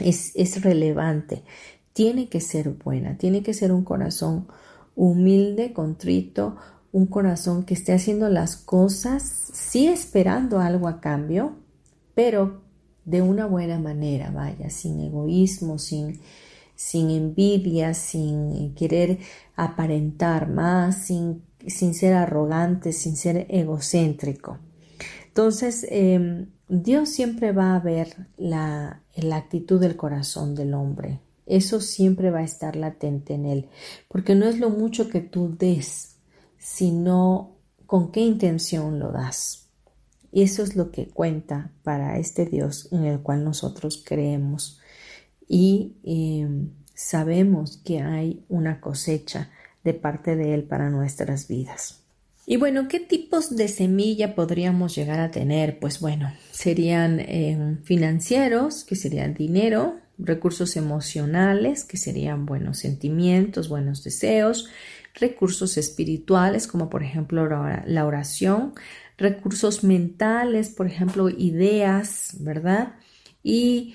Es, 0.00 0.32
es 0.34 0.60
relevante, 0.60 1.44
tiene 1.92 2.28
que 2.28 2.40
ser 2.40 2.70
buena, 2.70 3.16
tiene 3.18 3.44
que 3.44 3.54
ser 3.54 3.70
un 3.70 3.84
corazón 3.84 4.48
humilde, 4.96 5.72
contrito, 5.72 6.56
un 6.90 7.06
corazón 7.06 7.62
que 7.62 7.74
esté 7.74 7.92
haciendo 7.92 8.28
las 8.30 8.56
cosas, 8.56 9.22
sí 9.52 9.86
esperando 9.86 10.58
algo 10.58 10.88
a 10.88 11.00
cambio, 11.00 11.54
pero 12.16 12.62
de 13.04 13.22
una 13.22 13.46
buena 13.46 13.78
manera, 13.78 14.32
vaya, 14.32 14.70
sin 14.70 14.98
egoísmo, 14.98 15.78
sin, 15.78 16.18
sin 16.74 17.10
envidia, 17.10 17.94
sin 17.94 18.74
querer 18.74 19.18
aparentar 19.54 20.50
más, 20.50 21.06
sin, 21.06 21.44
sin 21.64 21.94
ser 21.94 22.14
arrogante, 22.14 22.92
sin 22.92 23.14
ser 23.14 23.46
egocéntrico. 23.48 24.58
Entonces, 25.32 25.86
em, 25.88 26.50
Dios 26.68 27.08
siempre 27.08 27.52
va 27.52 27.74
a 27.74 27.80
ver 27.80 28.28
la, 28.36 29.00
actitud 29.32 29.80
del 29.80 29.96
corazón 29.96 30.54
del 30.54 30.74
hombre. 30.74 31.20
Eso 31.46 31.80
siempre 31.80 32.30
va 32.30 32.40
a 32.40 32.44
estar 32.44 32.76
latente 32.76 33.32
en 33.32 33.46
él, 33.46 33.68
porque 34.08 34.34
no 34.34 34.44
es 34.44 34.58
lo 34.58 34.68
mucho 34.68 35.08
que 35.08 35.22
tú 35.22 35.56
des, 35.56 36.18
sino 36.58 37.56
con 37.86 38.12
qué 38.12 38.20
intención 38.20 38.98
lo 38.98 39.10
das. 39.10 39.70
Y 40.30 40.42
eso 40.42 40.62
es 40.62 40.76
lo 40.76 40.90
que 40.90 41.08
cuenta 41.08 41.72
para 41.82 42.18
este 42.18 42.44
Dios 42.44 42.90
en 42.92 43.04
el 43.04 43.20
cual 43.20 43.42
nosotros 43.42 44.02
creemos. 44.04 44.80
Y 45.48 45.96
em, 46.04 46.72
sabemos 46.92 47.78
que 47.78 48.02
hay 48.02 48.44
una 48.50 48.82
cosecha 48.82 49.48
de 49.82 49.94
parte 49.94 50.36
de 50.36 50.52
Él 50.52 50.64
para 50.64 50.90
nuestras 50.90 51.48
vidas. 51.48 52.01
Y 52.44 52.56
bueno, 52.56 52.88
¿qué 52.88 52.98
tipos 52.98 53.54
de 53.54 53.68
semilla 53.68 54.34
podríamos 54.34 54.94
llegar 54.96 55.20
a 55.20 55.30
tener? 55.30 55.78
Pues 55.78 56.00
bueno, 56.00 56.32
serían 56.50 57.20
em, 57.20 57.82
financieros, 57.84 58.84
que 58.84 58.96
serían 58.96 59.34
dinero, 59.34 60.00
recursos 60.18 60.76
emocionales, 60.76 61.84
que 61.84 61.96
serían 61.96 62.44
buenos 62.44 62.78
sentimientos, 62.78 63.68
buenos 63.68 64.02
deseos, 64.02 64.68
recursos 65.14 65.76
espirituales, 65.76 66.66
como 66.66 66.90
por 66.90 67.04
ejemplo 67.04 67.46
la 67.48 68.06
oración, 68.06 68.74
recursos 69.18 69.84
mentales, 69.84 70.70
por 70.70 70.86
ejemplo, 70.86 71.28
ideas, 71.30 72.36
¿verdad? 72.40 72.96
Y 73.42 73.94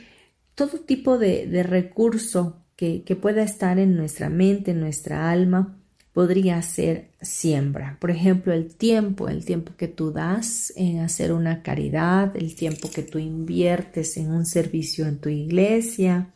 todo 0.55 0.79
tipo 0.79 1.17
de, 1.17 1.63
recurso 1.63 2.63
que, 2.75 3.03
que, 3.03 3.15
pueda 3.15 3.43
estar 3.43 3.79
en 3.79 3.95
nuestra 3.95 4.29
mente, 4.29 4.71
en 4.71 4.79
nuestra 4.79 5.31
alma, 5.31 5.77
podría 6.17 6.61
ser 6.63 7.11
siembra. 7.21 7.97
Por 7.99 8.09
ejemplo, 8.09 8.51
el 8.51 8.73
tiempo, 8.73 9.29
el 9.29 9.45
tiempo 9.45 9.73
que 9.77 9.87
tú 9.87 10.11
das 10.11 10.73
en 10.75 11.01
hacer 11.01 11.31
una 11.31 11.61
caridad, 11.61 12.35
el 12.35 12.55
tiempo 12.55 12.89
que 12.89 13.03
tú 13.03 13.19
inviertes 13.19 14.17
en 14.17 14.31
un 14.31 14.45
servicio 14.45 15.05
en 15.05 15.19
tu 15.19 15.29
iglesia, 15.29 16.33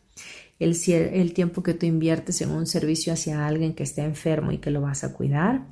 el, 0.60 0.76
el 0.86 1.32
tiempo 1.32 1.64
que 1.64 1.74
tú 1.74 1.86
inviertes 1.86 2.40
en 2.42 2.50
un 2.50 2.66
servicio 2.66 3.12
hacia 3.12 3.44
alguien 3.44 3.74
que 3.74 3.82
está 3.82 4.04
enfermo 4.04 4.52
y 4.52 4.58
que 4.58 4.70
lo 4.70 4.80
vas 4.82 5.02
a 5.02 5.12
cuidar 5.12 5.66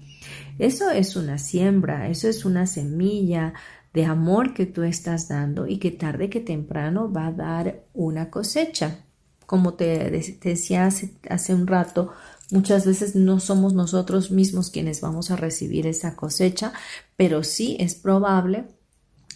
eso 0.59 0.91
es 0.91 1.17
una 1.17 1.39
siembra, 1.39 2.09
eso 2.09 2.29
es 2.29 2.45
una 2.45 2.67
semilla 2.67 3.55
de 3.93 4.05
amor 4.05 4.55
que 4.55 4.67
tú 4.67 4.83
estás 4.83 5.29
dando 5.29 5.67
y 5.67 5.79
que 5.79 5.91
tarde 5.91 6.31
que 6.31 6.41
temprano 6.41 7.11
va 7.13 7.29
a 7.29 7.33
dar 7.33 7.83
una 7.95 8.31
cosecha. 8.31 9.05
Como 9.47 9.75
te, 9.75 10.11
decía 10.11 10.87
hace, 10.87 11.55
un 11.55 11.67
rato, 11.67 12.13
muchas 12.53 12.87
veces 12.87 13.15
no 13.15 13.41
somos 13.41 13.75
nosotros 13.75 14.31
mismos 14.31 14.71
quienes 14.71 15.01
vamos 15.01 15.31
a 15.31 15.37
recibir 15.37 15.87
esa 15.87 16.17
cosecha, 16.17 16.73
pero 17.17 17.43
sí 17.45 17.77
es 17.81 17.95
probable, 17.95 18.67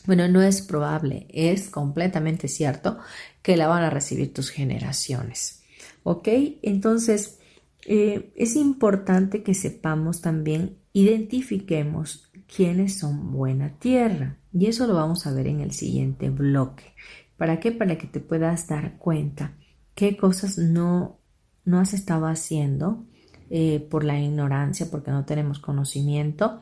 bueno, 0.06 0.28
no 0.28 0.42
es 0.42 0.62
probable, 0.62 1.26
es 1.30 1.71
completamente 1.71 2.49
cierto 2.49 2.99
que 3.42 3.56
la 3.56 3.68
van 3.68 3.83
a 3.83 3.90
recibir 3.90 4.33
tus 4.35 4.50
generaciones. 4.50 5.62
¿Ok? 6.02 6.28
Entonces, 6.62 7.38
eh, 7.87 8.33
es 8.37 8.56
importante 8.56 9.42
que 9.42 9.54
sepamos 9.54 10.21
también 10.21 10.76
identifiquemos 10.92 12.30
quiénes 12.54 12.99
son 12.99 13.33
buena 13.33 13.78
tierra. 13.78 14.38
Y 14.52 14.66
eso 14.66 14.87
lo 14.87 14.94
vamos 14.94 15.26
a 15.26 15.33
ver 15.33 15.49
en 15.49 15.61
el 15.61 15.73
siguiente 15.73 16.30
bloque. 16.30 16.94
¿Para 17.37 17.59
qué? 17.59 17.73
Para 17.73 17.99
que 17.99 18.06
te 18.06 18.21
puedas 18.21 18.68
dar 18.68 18.97
cuenta 18.99 19.56
qué 19.94 20.16
cosas 20.16 20.59
no, 20.59 21.18
no 21.64 21.80
has 21.80 21.94
estado 21.94 22.26
haciendo 22.26 23.04
eh, 23.50 23.87
por 23.90 24.04
la 24.04 24.18
ignorancia, 24.18 24.87
porque 24.90 25.11
no 25.11 25.25
tenemos 25.25 25.59
conocimiento, 25.59 26.61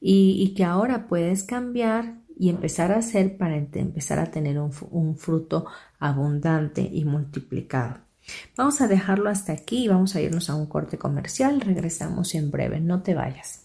y, 0.00 0.54
que 0.54 0.64
ahora 0.64 1.08
puedes 1.08 1.42
cambiar 1.42 2.14
y 2.38 2.50
empezar 2.50 2.92
a 2.92 2.98
hacer 2.98 3.36
para 3.36 3.56
empezar 3.56 4.20
a 4.20 4.30
tener 4.30 4.60
un, 4.60 4.70
un 4.90 5.16
fruto 5.16 5.66
abundante 5.98 6.82
y 6.82 7.04
multiplicado. 7.04 7.96
Vamos 8.56 8.80
a 8.80 8.88
dejarlo 8.88 9.30
hasta 9.30 9.52
aquí 9.52 9.84
y 9.84 9.88
vamos 9.88 10.14
a 10.14 10.20
irnos 10.20 10.50
a 10.50 10.54
un 10.54 10.66
corte 10.66 10.98
comercial. 10.98 11.60
Regresamos 11.60 12.34
en 12.34 12.50
breve, 12.50 12.78
no 12.78 13.02
te 13.02 13.14
vayas. 13.14 13.64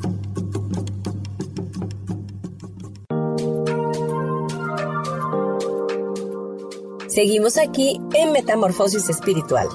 Seguimos 7.13 7.57
aquí 7.57 7.99
en 8.13 8.31
Metamorfosis 8.31 9.09
Espiritual. 9.09 9.67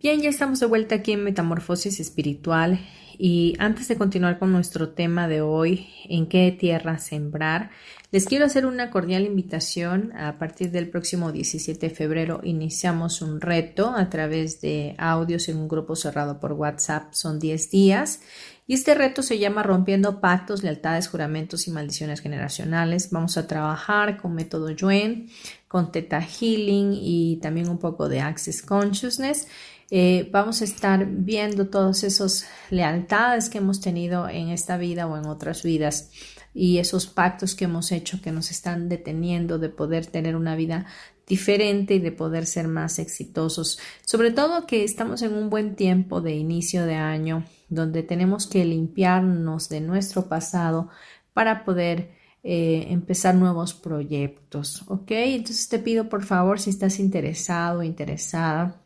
Bien, 0.00 0.20
ya 0.20 0.28
estamos 0.28 0.60
de 0.60 0.66
vuelta 0.66 0.94
aquí 0.94 1.10
en 1.10 1.24
Metamorfosis 1.24 1.98
Espiritual 1.98 2.78
y 3.18 3.56
antes 3.58 3.88
de 3.88 3.98
continuar 3.98 4.38
con 4.38 4.52
nuestro 4.52 4.90
tema 4.90 5.26
de 5.26 5.40
hoy, 5.40 5.88
en 6.08 6.28
qué 6.28 6.52
tierra 6.52 6.98
sembrar, 6.98 7.70
les 8.12 8.26
quiero 8.26 8.44
hacer 8.44 8.66
una 8.66 8.90
cordial 8.90 9.24
invitación. 9.24 10.12
A 10.14 10.38
partir 10.38 10.70
del 10.70 10.90
próximo 10.90 11.32
17 11.32 11.88
de 11.88 11.94
febrero 11.94 12.40
iniciamos 12.44 13.22
un 13.22 13.40
reto 13.40 13.94
a 13.96 14.10
través 14.10 14.60
de 14.60 14.94
audios 14.98 15.48
en 15.48 15.56
un 15.56 15.66
grupo 15.66 15.96
cerrado 15.96 16.38
por 16.38 16.52
WhatsApp. 16.52 17.14
Son 17.14 17.38
10 17.38 17.70
días 17.70 18.20
y 18.66 18.74
este 18.74 18.94
reto 18.94 19.22
se 19.22 19.38
llama 19.38 19.62
Rompiendo 19.62 20.20
Pactos, 20.20 20.62
Lealtades, 20.62 21.08
Juramentos 21.08 21.66
y 21.66 21.70
Maldiciones 21.70 22.20
Generacionales. 22.20 23.10
Vamos 23.10 23.38
a 23.38 23.46
trabajar 23.46 24.20
con 24.20 24.34
método 24.34 24.70
Yuen, 24.70 25.30
con 25.66 25.90
Theta 25.90 26.20
Healing 26.20 26.92
y 26.92 27.38
también 27.40 27.70
un 27.70 27.78
poco 27.78 28.10
de 28.10 28.20
Access 28.20 28.60
Consciousness. 28.60 29.48
Eh, 29.90 30.28
vamos 30.30 30.60
a 30.60 30.64
estar 30.64 31.06
viendo 31.06 31.68
todas 31.68 32.04
esas 32.04 32.46
lealtades 32.70 33.48
que 33.48 33.58
hemos 33.58 33.80
tenido 33.80 34.28
en 34.28 34.48
esta 34.48 34.76
vida 34.76 35.06
o 35.06 35.18
en 35.18 35.26
otras 35.26 35.62
vidas 35.62 36.10
y 36.54 36.78
esos 36.78 37.06
pactos 37.06 37.54
que 37.54 37.64
hemos 37.64 37.92
hecho 37.92 38.20
que 38.20 38.32
nos 38.32 38.50
están 38.50 38.88
deteniendo 38.88 39.58
de 39.58 39.68
poder 39.68 40.06
tener 40.06 40.36
una 40.36 40.56
vida 40.56 40.86
diferente 41.26 41.94
y 41.94 41.98
de 41.98 42.12
poder 42.12 42.46
ser 42.46 42.68
más 42.68 42.98
exitosos. 42.98 43.78
Sobre 44.04 44.30
todo 44.30 44.66
que 44.66 44.84
estamos 44.84 45.22
en 45.22 45.34
un 45.34 45.50
buen 45.50 45.76
tiempo 45.76 46.20
de 46.20 46.34
inicio 46.34 46.84
de 46.84 46.96
año 46.96 47.44
donde 47.68 48.02
tenemos 48.02 48.46
que 48.46 48.64
limpiarnos 48.64 49.68
de 49.68 49.80
nuestro 49.80 50.28
pasado 50.28 50.90
para 51.32 51.64
poder 51.64 52.12
eh, 52.42 52.86
empezar 52.90 53.34
nuevos 53.34 53.72
proyectos. 53.72 54.82
¿Ok? 54.88 55.10
Entonces 55.10 55.68
te 55.68 55.78
pido 55.78 56.08
por 56.08 56.24
favor 56.24 56.60
si 56.60 56.70
estás 56.70 56.98
interesado 56.98 57.80
o 57.80 57.82
interesada 57.82 58.82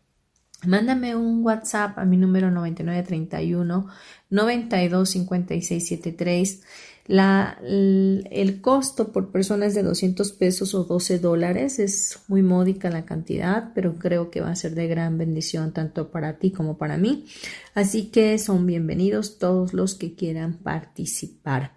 Mándame 0.64 1.14
un 1.14 1.44
WhatsApp 1.44 1.98
a 1.98 2.04
mi 2.04 2.16
número 2.16 2.50
9931 2.50 3.86
925673. 4.30 6.62
La, 7.06 7.58
el 7.62 8.60
costo 8.60 9.12
por 9.12 9.30
persona 9.30 9.66
es 9.66 9.74
de 9.74 9.82
200 9.82 10.32
pesos 10.32 10.74
o 10.74 10.84
12 10.84 11.18
dólares. 11.18 11.78
Es 11.78 12.18
muy 12.28 12.42
módica 12.42 12.90
la 12.90 13.04
cantidad, 13.04 13.72
pero 13.74 13.94
creo 13.94 14.30
que 14.30 14.40
va 14.40 14.50
a 14.50 14.56
ser 14.56 14.74
de 14.74 14.88
gran 14.88 15.16
bendición 15.18 15.72
tanto 15.72 16.10
para 16.10 16.38
ti 16.38 16.50
como 16.50 16.78
para 16.78 16.98
mí. 16.98 17.26
Así 17.74 18.06
que 18.06 18.38
son 18.38 18.66
bienvenidos 18.66 19.38
todos 19.38 19.72
los 19.72 19.94
que 19.94 20.14
quieran 20.14 20.58
participar. 20.58 21.76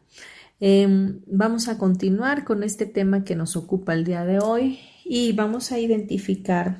Em, 0.60 1.22
vamos 1.26 1.70
a 1.70 1.78
continuar 1.78 2.44
con 2.44 2.63
este 2.63 2.86
tema 2.86 3.24
que 3.24 3.36
nos 3.36 3.56
ocupa 3.56 3.94
el 3.94 4.04
día 4.04 4.26
de 4.26 4.39
hoy 4.39 4.80
y 5.06 5.32
vamos 5.32 5.72
a 5.72 5.80
identificar 5.80 6.80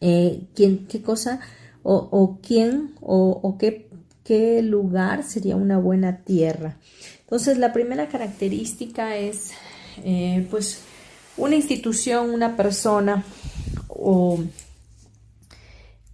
eh, 0.00 0.46
quién, 0.54 0.86
qué 0.86 1.02
cosa 1.02 1.40
o, 1.82 2.38
quién 2.42 2.94
o, 3.00 3.56
qué, 3.58 3.90
qué, 4.22 4.62
lugar 4.62 5.22
sería 5.22 5.56
una 5.56 5.76
buena 5.76 6.22
tierra. 6.22 6.78
Entonces, 7.34 7.58
la 7.58 7.72
primera 7.72 8.06
característica 8.06 9.16
es, 9.16 9.50
eh, 10.04 10.46
pues, 10.52 10.84
una 11.36 11.56
institución, 11.56 12.30
una 12.30 12.54
persona 12.56 13.24
o 13.88 14.38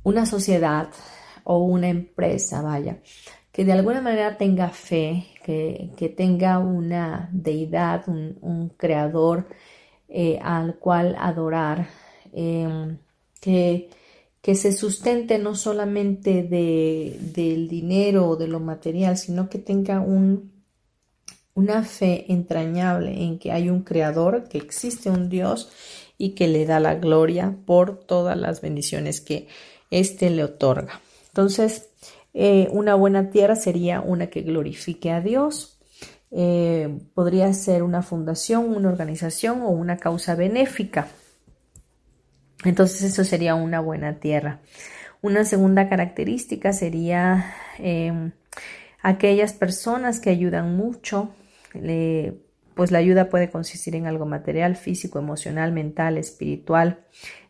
una 0.02 0.24
sociedad 0.24 0.88
o 1.44 1.58
una 1.58 1.90
empresa, 1.90 2.62
vaya, 2.62 3.00
que 3.52 3.66
de 3.66 3.72
alguna 3.72 4.00
manera 4.00 4.38
tenga 4.38 4.70
fe, 4.70 5.26
que, 5.44 6.14
tenga 6.16 6.58
una 6.58 7.28
deidad, 7.32 8.08
un, 8.08 8.72
creador 8.78 9.46
eh, 10.08 10.38
al 10.42 10.76
cual 10.76 11.16
adorar. 11.18 11.86
Em, 12.32 12.96
que, 13.42 13.90
que 14.40 14.54
se 14.54 14.72
sustente 14.72 15.38
no 15.38 15.54
solamente 15.54 16.44
de, 16.44 17.18
del 17.20 17.68
dinero 17.68 18.26
o 18.26 18.36
de 18.36 18.48
lo 18.48 18.58
material, 18.58 19.18
sino 19.18 19.50
que 19.50 19.58
tenga 19.58 20.00
un, 20.00 20.59
una 21.60 21.82
fe 21.82 22.32
entrañable 22.32 23.22
en 23.22 23.38
que 23.38 23.52
hay 23.52 23.68
un 23.68 23.82
creador, 23.82 24.48
que 24.48 24.56
existe 24.56 25.10
un 25.10 25.28
Dios 25.28 25.70
y 26.16 26.30
que 26.30 26.48
le 26.48 26.64
da 26.64 26.80
la 26.80 26.94
gloria 26.94 27.54
por 27.66 27.98
todas 28.00 28.36
las 28.36 28.62
bendiciones 28.62 29.20
que 29.20 29.46
éste 29.90 30.30
le 30.30 30.44
otorga. 30.44 31.00
Entonces, 31.28 31.90
eh, 32.32 32.68
una 32.70 32.94
buena 32.94 33.30
tierra 33.30 33.56
sería 33.56 34.00
una 34.00 34.28
que 34.28 34.40
glorifique 34.40 35.10
a 35.10 35.20
Dios. 35.20 35.78
Eh, 36.30 36.98
podría 37.14 37.52
ser 37.52 37.82
una 37.82 38.02
fundación, 38.02 38.74
una 38.74 38.88
organización 38.88 39.60
o 39.60 39.68
una 39.68 39.98
causa 39.98 40.34
benéfica. 40.34 41.08
Entonces 42.64 43.02
eso 43.02 43.24
sería 43.24 43.54
una 43.54 43.80
buena 43.80 44.14
tierra. 44.14 44.60
Una 45.22 45.44
segunda 45.44 45.88
característica 45.90 46.72
sería 46.72 47.54
em, 47.78 48.32
aquellas 49.02 49.52
personas 49.52 50.20
que 50.20 50.30
ayudan 50.30 50.76
mucho, 50.76 51.34
pues 52.74 52.90
la 52.90 52.98
ayuda 52.98 53.28
puede 53.28 53.50
consistir 53.50 53.94
en 53.94 54.06
algo 54.06 54.26
material, 54.26 54.76
físico, 54.76 55.18
emocional, 55.18 55.72
mental, 55.72 56.16
espiritual, 56.16 57.04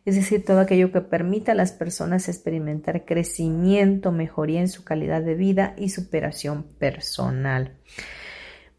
es 0.05 0.17
decir, 0.17 0.45
todo 0.45 0.61
aquello 0.61 0.93
que 0.93 1.03
permita 1.03 1.53
a 1.53 1.55
las 1.55 1.73
personas 1.73 2.29
experimentar 2.29 3.05
crecimiento, 3.05 4.13
mejoría 4.13 4.61
en 4.61 4.69
su 4.69 4.83
calidad 4.83 5.23
de 5.23 5.35
vida 5.35 5.75
y 5.77 5.91
superación 5.91 6.65
personal. 6.79 7.77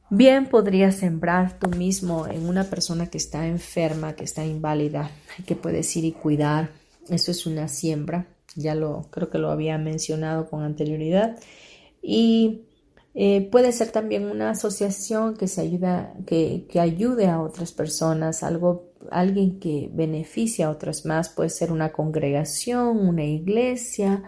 Bien 0.10 0.48
podrías 0.48 0.96
sembrar 0.96 1.58
tú 1.58 1.70
mismo 1.70 2.28
en 2.28 2.46
una 2.46 2.66
persona 2.66 3.08
que 3.08 3.18
está 3.18 3.48
enferma, 3.48 4.14
que 4.14 4.26
está 4.26 4.46
inválida, 4.46 5.10
que 5.46 5.56
puedes 5.56 5.96
ir 5.96 6.04
y 6.04 6.12
cuidar. 6.12 6.70
Eso 7.08 7.32
es 7.32 7.46
una 7.46 7.70
siembra, 7.70 8.26
ya 8.56 8.76
lo 8.76 9.08
creo 9.10 9.30
que 9.30 9.38
lo 9.38 9.52
había 9.52 9.78
mencionado 9.78 10.50
con 10.50 10.64
anterioridad. 10.64 11.38
Y 12.02 12.64
eh, 13.14 13.50
puede 13.52 13.72
ser 13.72 13.92
también 13.92 14.26
una 14.26 14.52
asociación 14.52 15.36
que 15.36 15.48
se 15.48 15.62
ayuda, 15.62 16.14
que, 16.26 16.66
que 16.70 16.80
ayude 16.80 17.28
a 17.28 17.42
otras 17.42 17.72
personas, 17.72 18.44
algo 18.44 18.92
alguien 19.10 19.60
que 19.60 19.90
beneficia 19.92 20.68
a 20.68 20.70
otros 20.70 21.06
más, 21.06 21.30
puede 21.30 21.50
ser 21.50 21.72
una 21.72 21.92
congregación, 21.92 23.00
una 23.00 23.24
iglesia, 23.24 24.24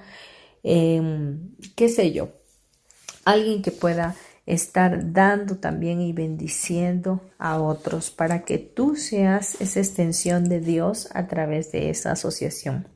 em, 0.63 1.51
qué 1.75 1.89
sé 1.89 2.11
yo, 2.11 2.29
alguien 3.25 3.61
que 3.61 3.71
pueda 3.71 4.15
estar 4.45 5.13
dando 5.13 5.57
también 5.57 6.01
y 6.01 6.11
bendiciendo 6.11 7.21
a 7.37 7.61
otros 7.61 8.11
para 8.11 8.43
que 8.43 8.57
tú 8.57 8.95
seas 8.95 9.59
esa 9.61 9.79
extensión 9.79 10.49
de 10.49 10.59
Dios 10.59 11.09
a 11.13 11.27
través 11.27 11.71
de 11.71 11.89
esa 11.89 12.11
asociación. 12.11 12.87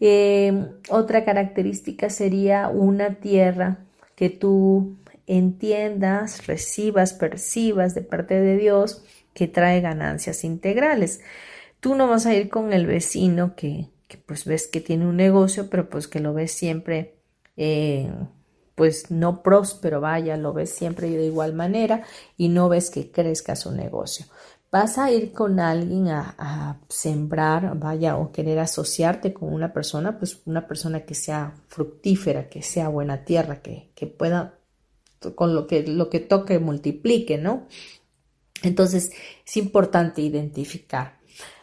Em, 0.00 0.68
otra 0.88 1.24
característica 1.24 2.10
sería 2.10 2.68
una 2.68 3.16
tierra 3.16 3.78
que 4.14 4.30
tú 4.30 4.96
entiendas, 5.28 6.46
recibas, 6.46 7.12
percibas 7.12 7.94
de 7.94 8.02
parte 8.02 8.40
de 8.40 8.56
Dios 8.56 9.04
que 9.34 9.46
trae 9.46 9.80
ganancias 9.80 10.42
integrales. 10.42 11.20
Tú 11.80 11.94
no 11.94 12.08
vas 12.08 12.26
a 12.26 12.34
ir 12.34 12.48
con 12.48 12.72
el 12.72 12.86
vecino 12.86 13.54
que, 13.54 13.88
pues 14.26 14.44
ves 14.44 14.66
que 14.66 14.80
tiene 14.80 15.06
un 15.06 15.16
negocio, 15.16 15.70
pero 15.70 15.88
pues 15.88 16.08
que 16.08 16.18
lo 16.18 16.34
ves 16.34 16.52
siempre 16.52 17.14
eh, 17.56 18.10
pues 18.74 19.10
no 19.10 19.42
próspero, 19.42 20.00
vaya, 20.00 20.36
lo 20.36 20.52
ves 20.52 20.70
siempre 20.70 21.10
de 21.10 21.26
igual 21.26 21.52
manera 21.52 22.04
y 22.36 22.48
no 22.48 22.68
ves 22.68 22.90
que 22.90 23.10
crezca 23.10 23.56
su 23.56 23.72
negocio. 23.72 24.26
Vas 24.70 24.98
a 24.98 25.10
ir 25.10 25.32
con 25.32 25.60
alguien 25.60 26.08
a, 26.08 26.78
sembrar, 26.88 27.76
vaya, 27.78 28.16
o 28.16 28.30
querer 28.32 28.58
asociarte 28.60 29.32
con 29.32 29.52
una 29.52 29.72
persona, 29.72 30.18
pues 30.18 30.42
una 30.44 30.68
persona 30.68 31.00
que 31.00 31.14
sea 31.14 31.54
fructífera, 31.66 32.48
que 32.48 32.62
sea 32.62 32.88
buena 32.88 33.24
tierra, 33.24 33.62
que, 33.62 33.90
que 33.94 34.06
pueda, 34.06 34.57
con 35.34 35.54
lo 35.54 35.66
que, 35.66 35.82
lo 35.86 36.10
que 36.10 36.20
toque, 36.20 36.58
multiplique, 36.58 37.38
¿no? 37.38 37.66
Entonces, 38.62 39.10
es 39.46 39.56
importante 39.56 40.22
identificar. 40.22 41.18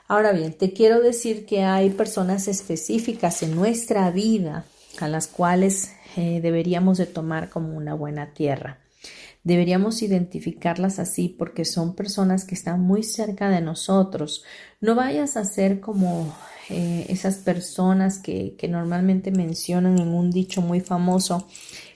Ahora 0.07 0.31
bien, 0.33 0.53
te 0.53 0.71
quiero 0.71 1.01
decir 1.01 1.45
que 1.45 1.63
hay 1.63 1.89
personas 1.89 2.47
específicas 2.47 3.41
en 3.41 3.55
nuestra 3.55 4.11
vida 4.11 4.65
a 4.99 5.07
las 5.07 5.27
cuales 5.27 5.91
eh, 6.15 6.39
deberíamos 6.41 6.97
de 6.97 7.07
tomar 7.07 7.49
como 7.49 7.75
una 7.75 7.95
buena 7.95 8.33
tierra. 8.33 8.79
Deberíamos 9.43 10.01
identificarlas 10.01 10.99
así 10.99 11.29
porque 11.29 11.65
son 11.65 11.95
personas 11.95 12.45
que 12.45 12.55
están 12.55 12.81
muy 12.81 13.03
cerca 13.03 13.49
de 13.49 13.61
nosotros. 13.61 14.43
No 14.79 14.95
vayas 14.95 15.37
a 15.37 15.45
ser 15.45 15.79
como 15.79 16.35
eh, 16.69 17.05
esas 17.09 17.35
personas 17.37 18.19
que, 18.19 18.55
que 18.57 18.67
normalmente 18.67 19.31
mencionan 19.31 19.99
en 19.99 20.07
un 20.09 20.31
dicho 20.31 20.61
muy 20.61 20.81
famoso, 20.81 21.47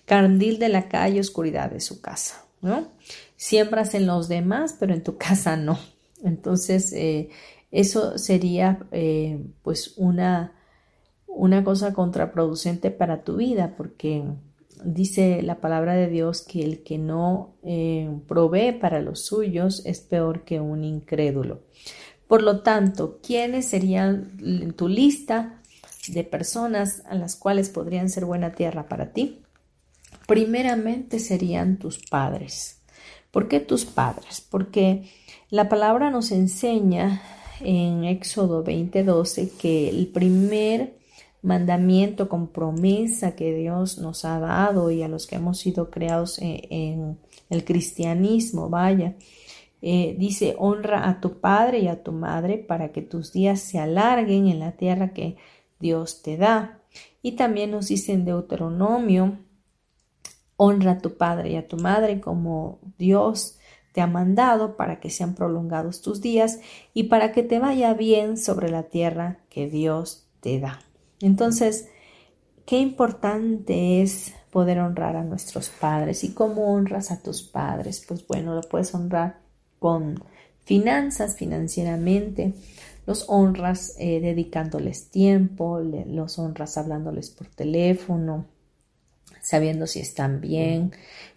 candil 0.10 0.60
de 0.60 0.68
la 0.68 0.90
calle, 0.90 1.22
oscuridad 1.22 1.72
de 1.72 1.80
su 1.80 2.02
casa, 2.02 2.44
¿no? 2.62 2.88
Siembras 3.38 3.94
en 3.94 4.08
los 4.08 4.28
demás, 4.28 4.76
pero 4.78 4.94
en 4.94 5.04
tu 5.04 5.18
casa 5.18 5.56
no. 5.56 5.80
Entonces, 6.24 6.92
eh, 6.92 7.30
eso 7.72 8.18
sería 8.18 8.80
pues 9.62 9.94
una 9.96 10.54
una 11.40 11.64
cosa 11.64 11.94
contraproducente 11.94 12.92
para 12.92 13.24
tu 13.24 13.38
vida, 13.38 13.76
porque 13.78 14.24
dice 14.84 15.42
la 15.42 15.56
palabra 15.62 15.94
de 15.94 16.08
Dios 16.08 16.42
que 16.42 16.64
el 16.64 16.84
que 16.84 16.98
no 16.98 17.56
eh, 17.64 18.10
provee 18.28 18.74
para 18.74 19.02
los 19.02 19.22
suyos 19.22 19.82
es 19.86 20.02
peor 20.02 20.44
que 20.44 20.60
un 20.60 20.84
incrédulo. 20.84 21.62
Por 22.28 22.44
lo 22.44 22.62
tanto, 22.62 23.20
¿quiénes 23.24 23.68
serían 23.68 24.32
en 24.44 24.74
tu 24.74 24.88
lista 24.88 25.62
de 26.08 26.24
personas 26.24 27.04
a 27.08 27.16
las 27.16 27.36
cuales 27.36 27.70
podrían 27.70 28.10
ser 28.10 28.26
buena 28.26 28.52
tierra 28.52 28.88
para 28.88 29.14
ti? 29.14 29.42
Primeramente 30.30 31.18
serían 31.18 31.78
tus 31.78 31.98
padres. 31.98 32.84
¿Por 33.32 33.48
qué 33.48 33.60
tus 33.60 33.86
padres? 33.86 34.46
Porque 34.48 35.10
la 35.50 35.70
palabra 35.70 36.12
nos 36.12 36.32
enseña 36.32 37.24
en 37.62 38.04
Éxodo 38.04 38.64
20:12 38.64 39.58
que 39.58 39.90
el 39.90 40.06
primer 40.06 41.00
mandamiento, 41.42 42.30
con 42.30 42.50
promesa 42.50 43.36
que 43.36 43.56
Dios 43.56 43.98
nos 43.98 44.24
ha 44.24 44.40
dado 44.40 44.92
y 44.92 45.02
a 45.02 45.08
los 45.08 45.26
que 45.26 45.38
hemos 45.38 45.58
sido 45.58 45.90
creados 45.90 46.38
en, 46.40 47.18
el 47.50 47.66
cristianismo, 47.66 48.70
vaya. 48.70 49.16
Eh, 49.82 50.16
dice, 50.20 50.56
honra 50.60 51.10
a 51.10 51.22
tu 51.22 51.40
padre 51.40 51.80
y 51.80 51.88
a 51.88 52.04
tu 52.04 52.12
madre 52.12 52.60
para 52.60 52.92
que 52.92 53.02
tus 53.02 53.34
días 53.34 53.62
se 53.62 53.80
alarguen 53.80 54.48
en 54.48 54.60
la 54.60 54.74
tierra 54.74 55.12
que 55.12 55.38
Dios 55.80 56.22
te 56.22 56.38
da. 56.38 56.82
Y 57.24 57.32
también 57.32 57.72
nos 57.72 57.88
dice 57.88 58.14
en 58.14 58.26
Deuteronomio, 58.26 59.40
honra 60.62 60.92
a 60.92 60.98
tu 60.98 61.16
padre 61.16 61.52
y 61.52 61.56
a 61.56 61.70
tu 61.70 61.78
madre 61.78 62.20
como 62.20 62.80
Dios 62.98 63.58
te 63.94 64.02
ha 64.02 64.08
mandado 64.08 64.76
para 64.76 65.00
que 65.00 65.10
sean 65.10 65.34
prolongados 65.34 66.02
tus 66.02 66.20
días 66.20 66.60
y 66.94 67.04
para 67.04 67.32
que 67.32 67.44
te 67.44 67.60
vaya 67.60 67.94
bien 67.94 68.38
sobre 68.38 68.70
la 68.70 68.84
tierra 68.84 69.40
que 69.50 69.70
Dios 69.70 70.28
te 70.42 70.60
da. 70.60 70.82
Entonces, 71.22 71.88
qué 72.66 72.78
importante 72.80 74.02
es 74.02 74.34
poder 74.52 74.80
honrar 74.80 75.16
a 75.16 75.24
nuestros 75.24 75.70
padres. 75.70 76.26
¿Y 76.26 76.34
cómo 76.34 76.74
honras 76.74 77.10
a 77.12 77.24
tus 77.24 77.42
padres? 77.42 78.04
Pues 78.06 78.28
bueno, 78.28 78.54
lo 78.54 78.62
puedes 78.62 78.94
honrar 78.94 79.38
con 79.80 80.22
finanzas, 80.66 81.38
financieramente. 81.38 82.54
Los 83.06 83.26
honras 83.30 83.96
eh, 83.98 84.20
dedicándoles 84.20 85.10
tiempo, 85.10 85.80
los 85.80 86.38
honras 86.38 86.78
hablándoles 86.78 87.30
por 87.30 87.48
teléfono, 87.48 88.46
sabiendo 89.50 89.88
si 89.88 90.00
están 90.00 90.42
bien. 90.42 90.92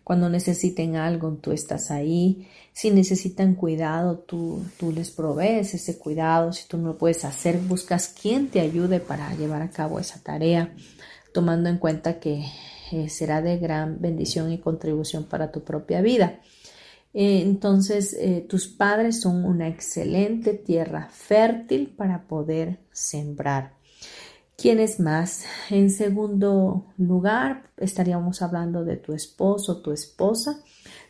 Cuando 0.04 0.28
necesiten 0.28 0.96
algo, 0.96 1.32
tú 1.40 1.52
estás 1.52 1.90
ahí. 1.90 2.46
Si 2.74 2.90
necesitan 2.90 3.54
cuidado, 3.54 4.18
tú, 4.18 4.62
tú 4.78 4.92
les 4.92 5.10
provees 5.10 5.72
ese 5.72 5.98
cuidado. 5.98 6.52
Si 6.52 6.68
tú 6.68 6.76
no 6.76 6.88
lo 6.88 6.98
puedes 6.98 7.24
hacer, 7.24 7.56
buscas 7.58 8.08
quien 8.08 8.48
te 8.48 8.60
ayude 8.60 9.00
para 9.00 9.34
llevar 9.34 9.62
a 9.62 9.70
cabo 9.70 9.98
esa 9.98 10.22
tarea, 10.22 10.74
tomando 11.32 11.70
en 11.70 11.78
cuenta 11.78 12.20
que 12.20 12.44
eh, 12.92 13.08
será 13.08 13.40
de 13.40 13.56
gran 13.56 13.98
bendición 13.98 14.52
y 14.52 14.58
contribución 14.58 15.24
para 15.24 15.50
tu 15.50 15.64
propia 15.64 16.02
vida. 16.02 16.40
Eh, 17.14 17.40
entonces, 17.40 18.14
eh, 18.20 18.44
tus 18.46 18.68
padres 18.68 19.22
son 19.22 19.46
una 19.46 19.68
excelente 19.68 20.52
tierra 20.52 21.08
fértil 21.10 21.94
para 21.96 22.26
poder 22.26 22.80
sembrar. 22.90 23.81
¿Quién 24.62 24.78
es 24.78 25.00
más? 25.00 25.44
En 25.70 25.90
segundo 25.90 26.86
lugar, 26.96 27.64
estaríamos 27.78 28.42
hablando 28.42 28.84
de 28.84 28.96
tu 28.96 29.12
esposo, 29.12 29.82
tu 29.82 29.90
esposa, 29.90 30.60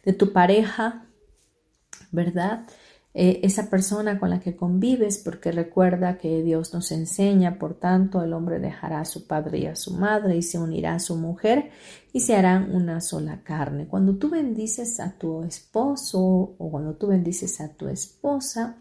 de 0.06 0.14
tu 0.14 0.32
pareja, 0.32 1.04
¿verdad? 2.12 2.66
Eh, 3.12 3.40
esa 3.42 3.68
persona 3.68 4.18
con 4.18 4.30
la 4.30 4.40
que 4.40 4.56
convives, 4.56 5.18
porque 5.18 5.52
recuerda 5.52 6.16
que 6.16 6.42
Dios 6.42 6.72
nos 6.72 6.92
enseña, 6.92 7.58
por 7.58 7.74
tanto, 7.74 8.22
el 8.22 8.32
hombre 8.32 8.58
dejará 8.58 9.00
a 9.00 9.04
su 9.04 9.26
padre 9.26 9.58
y 9.58 9.66
a 9.66 9.76
su 9.76 9.92
madre 9.98 10.34
y 10.34 10.42
se 10.42 10.58
unirá 10.58 10.94
a 10.94 10.98
su 10.98 11.16
mujer 11.16 11.72
y 12.14 12.20
se 12.20 12.34
harán 12.34 12.74
una 12.74 13.02
sola 13.02 13.42
carne. 13.42 13.86
Cuando 13.86 14.14
tú 14.14 14.30
bendices 14.30 14.98
a 14.98 15.18
tu 15.18 15.42
esposo 15.42 16.20
o 16.56 16.70
cuando 16.70 16.94
tú 16.94 17.08
bendices 17.08 17.60
a 17.60 17.68
tu 17.68 17.88
esposa, 17.88 18.78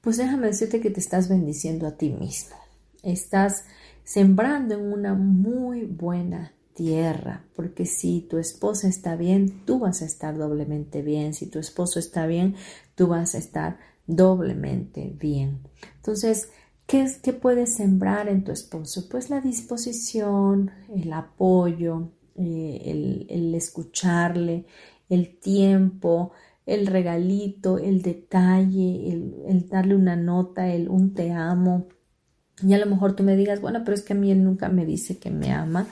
pues 0.00 0.16
déjame 0.16 0.46
decirte 0.46 0.80
que 0.80 0.90
te 0.90 1.00
estás 1.00 1.28
bendiciendo 1.28 1.88
a 1.88 1.96
ti 1.96 2.10
mismo. 2.10 2.54
Estás 3.02 3.64
sembrando 4.06 4.74
en 4.74 4.92
una 4.92 5.14
muy 5.14 5.84
buena 5.84 6.52
tierra, 6.74 7.44
porque 7.56 7.86
si 7.86 8.20
tu 8.20 8.38
esposa 8.38 8.86
está 8.86 9.16
bien, 9.16 9.64
tú 9.64 9.80
vas 9.80 10.00
a 10.00 10.04
estar 10.04 10.38
doblemente 10.38 11.02
bien, 11.02 11.34
si 11.34 11.46
tu 11.46 11.58
esposo 11.58 11.98
está 11.98 12.24
bien, 12.26 12.54
tú 12.94 13.08
vas 13.08 13.34
a 13.34 13.38
estar 13.38 13.78
doblemente 14.06 15.12
bien. 15.18 15.58
Entonces, 15.96 16.50
¿qué, 16.86 17.02
es, 17.02 17.16
qué 17.18 17.32
puedes 17.32 17.74
sembrar 17.74 18.28
en 18.28 18.44
tu 18.44 18.52
esposo? 18.52 19.08
Pues 19.10 19.28
la 19.28 19.40
disposición, 19.40 20.70
el 20.94 21.12
apoyo, 21.12 22.12
eh, 22.36 23.26
el, 23.28 23.54
escucharle, 23.56 24.66
el 25.08 25.36
tiempo, 25.40 26.30
el 26.64 26.86
regalito, 26.86 27.78
el 27.78 28.02
detalle, 28.02 29.10
el, 29.10 29.34
el, 29.48 29.68
darle 29.68 29.96
una 29.96 30.14
nota, 30.14 30.72
el 30.72 30.88
un 30.88 31.12
te 31.12 31.32
amo. 31.32 31.88
Y 32.62 32.72
a 32.72 32.78
lo 32.78 32.86
mejor 32.86 33.14
tú 33.14 33.22
me 33.22 33.36
digas, 33.36 33.60
bueno, 33.60 33.82
pero 33.84 33.94
es 33.94 34.02
que 34.02 34.14
a 34.14 34.16
mí 34.16 34.30
él 34.30 34.42
nunca 34.42 34.68
me 34.68 34.86
dice 34.86 35.18
que 35.18 35.30
me 35.30 35.52
ama. 35.52 35.86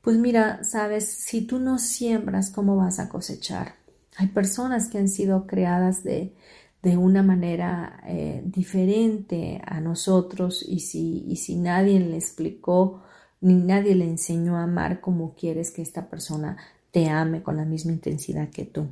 Pues 0.00 0.16
mira, 0.16 0.64
sabes, 0.64 1.06
si 1.06 1.42
tú 1.42 1.58
no 1.58 1.78
siembras, 1.78 2.50
¿cómo 2.50 2.76
vas 2.76 2.98
a 2.98 3.08
cosechar? 3.08 3.74
Hay 4.16 4.28
personas 4.28 4.88
que 4.88 4.98
han 4.98 5.08
sido 5.08 5.46
creadas 5.46 6.02
de, 6.02 6.34
de 6.82 6.96
una 6.96 7.22
manera 7.22 8.02
eh, 8.06 8.42
diferente 8.44 9.62
a 9.64 9.80
nosotros 9.80 10.64
y 10.66 10.80
si, 10.80 11.24
y 11.28 11.36
si 11.36 11.56
nadie 11.56 12.00
le 12.00 12.16
explicó 12.16 13.02
ni 13.40 13.54
nadie 13.54 13.94
le 13.94 14.04
enseñó 14.04 14.56
a 14.56 14.64
amar 14.64 15.00
como 15.00 15.34
quieres 15.34 15.70
que 15.70 15.82
esta 15.82 16.08
persona 16.08 16.56
te 16.90 17.08
ame 17.08 17.42
con 17.42 17.56
la 17.56 17.64
misma 17.64 17.92
intensidad 17.92 18.50
que 18.50 18.64
tú. 18.64 18.86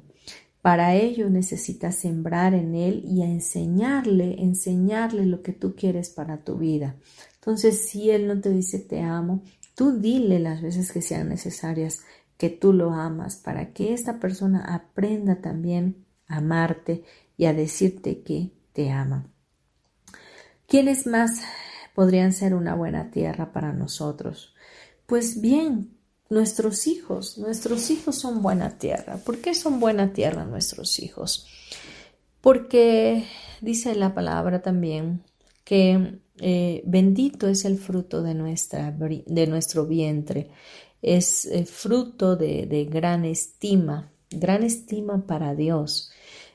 Para 0.63 0.95
ello 0.95 1.31
necesitas 1.31 1.97
sembrar 1.97 2.55
en 2.55 2.75
él 2.75 3.03
y 3.07 3.23
enseñarle, 3.23 4.43
enseñarle 4.43 5.25
lo 5.25 5.43
que 5.43 5.53
tú 5.53 5.75
quieres 5.75 6.11
para 6.11 6.45
tu 6.45 6.59
vida. 6.59 6.97
Entonces, 7.37 7.89
si 7.89 8.11
él 8.11 8.27
no 8.27 8.41
te 8.41 8.51
dice 8.51 8.79
te 8.79 9.01
amo, 9.01 9.43
Tú 9.81 9.99
dile 9.99 10.39
las 10.41 10.61
veces 10.61 10.93
que 10.93 11.01
sean 11.01 11.31
necesarias 11.31 12.03
que 12.37 12.51
tú 12.51 12.75
lo 12.75 12.93
amas 12.93 13.37
para 13.37 13.73
que 13.73 13.95
esta 13.95 14.21
persona 14.21 14.75
aprenda 14.75 15.41
también 15.41 16.05
a 16.29 16.37
amarte 16.37 17.03
y 17.39 17.47
a 17.47 17.55
decirte 17.55 18.23
que 18.23 18.53
te 18.75 18.91
ama. 18.91 19.27
¿Quiénes 20.67 21.07
más 21.07 21.41
podrían 21.95 22.35
ser 22.35 22.53
una 22.53 22.75
buena 22.75 23.11
tierra 23.11 23.55
para 23.55 23.73
nosotros? 23.73 24.55
Pues 25.07 25.41
bien, 25.41 25.97
nuestros 26.31 26.87
hijos. 26.87 27.37
Nuestros 27.37 27.91
hijos 27.91 28.17
son 28.17 28.41
buena 28.41 28.79
tierra. 28.79 29.19
¿Por 29.19 29.39
qué 29.39 29.55
son 29.55 29.81
buena 29.81 30.13
tierra 30.13 30.45
nuestros 30.45 30.99
hijos? 31.01 31.47
Porque 32.41 33.25
dice 33.61 33.95
la 33.95 34.15
palabra 34.15 34.63
también 34.63 35.23
que 35.65 36.21
eh, 36.39 36.83
bendito 36.87 37.49
es 37.49 37.65
el 37.65 37.79
fruto 37.79 38.23
de, 38.23 38.35
nuestra, 38.35 38.91
de 38.91 39.47
nuestro 39.47 39.87
vientre. 39.87 40.51
Es 41.03 41.45
eh, 41.47 41.67
fruto 41.67 42.37
de, 42.37 42.89
gran 42.91 43.25
estima, 43.25 44.13
gran 44.31 44.63
estima 44.63 45.27
para 45.27 45.55
Dios. 45.55 46.11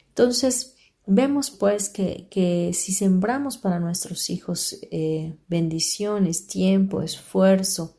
Entonces, 0.08 0.76
vemos 1.06 1.52
pues 1.52 1.90
que, 1.90 2.72
si 2.74 2.94
sembramos 2.94 3.58
para 3.58 3.80
nuestros 3.80 4.30
hijos 4.30 4.78
eh, 4.90 5.36
bendiciones, 5.48 6.48
tiempo, 6.48 7.02
esfuerzo, 7.02 7.98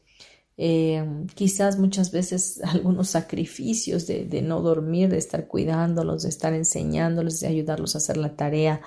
quizás 0.57 1.79
muchas 1.79 2.11
veces 2.11 2.61
algunos 2.65 3.11
sacrificios 3.11 4.07
de, 4.07 4.25
de, 4.25 4.43
no 4.43 4.61
dormir, 4.63 5.11
de 5.11 5.19
estar 5.19 5.47
cuidándolos, 5.47 6.23
de 6.23 6.31
estar 6.31 6.55
enseñándoles, 6.55 7.41
de 7.41 7.49
ayudarlos 7.49 7.95
a 7.95 7.99
hacer 7.99 8.17
la 8.17 8.37
tarea, 8.37 8.81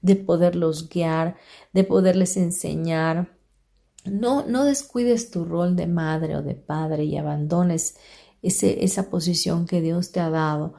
de 0.00 0.16
poderlos 0.16 0.88
guiar, 0.88 1.36
de 1.72 1.84
poderles 1.84 2.36
enseñar. 2.36 3.36
No, 4.04 4.44
no 4.46 4.64
descuides 4.64 5.30
tu 5.30 5.44
rol 5.44 5.76
de 5.76 5.86
madre 5.86 6.36
o 6.36 6.42
de 6.42 6.54
padre 6.54 7.04
y 7.04 7.16
abandones 7.16 7.96
ese, 8.42 8.84
esa 8.84 9.08
posición 9.10 9.66
que 9.66 9.80
Dios 9.80 10.10
te 10.10 10.18
ha 10.18 10.28
dado 10.28 10.74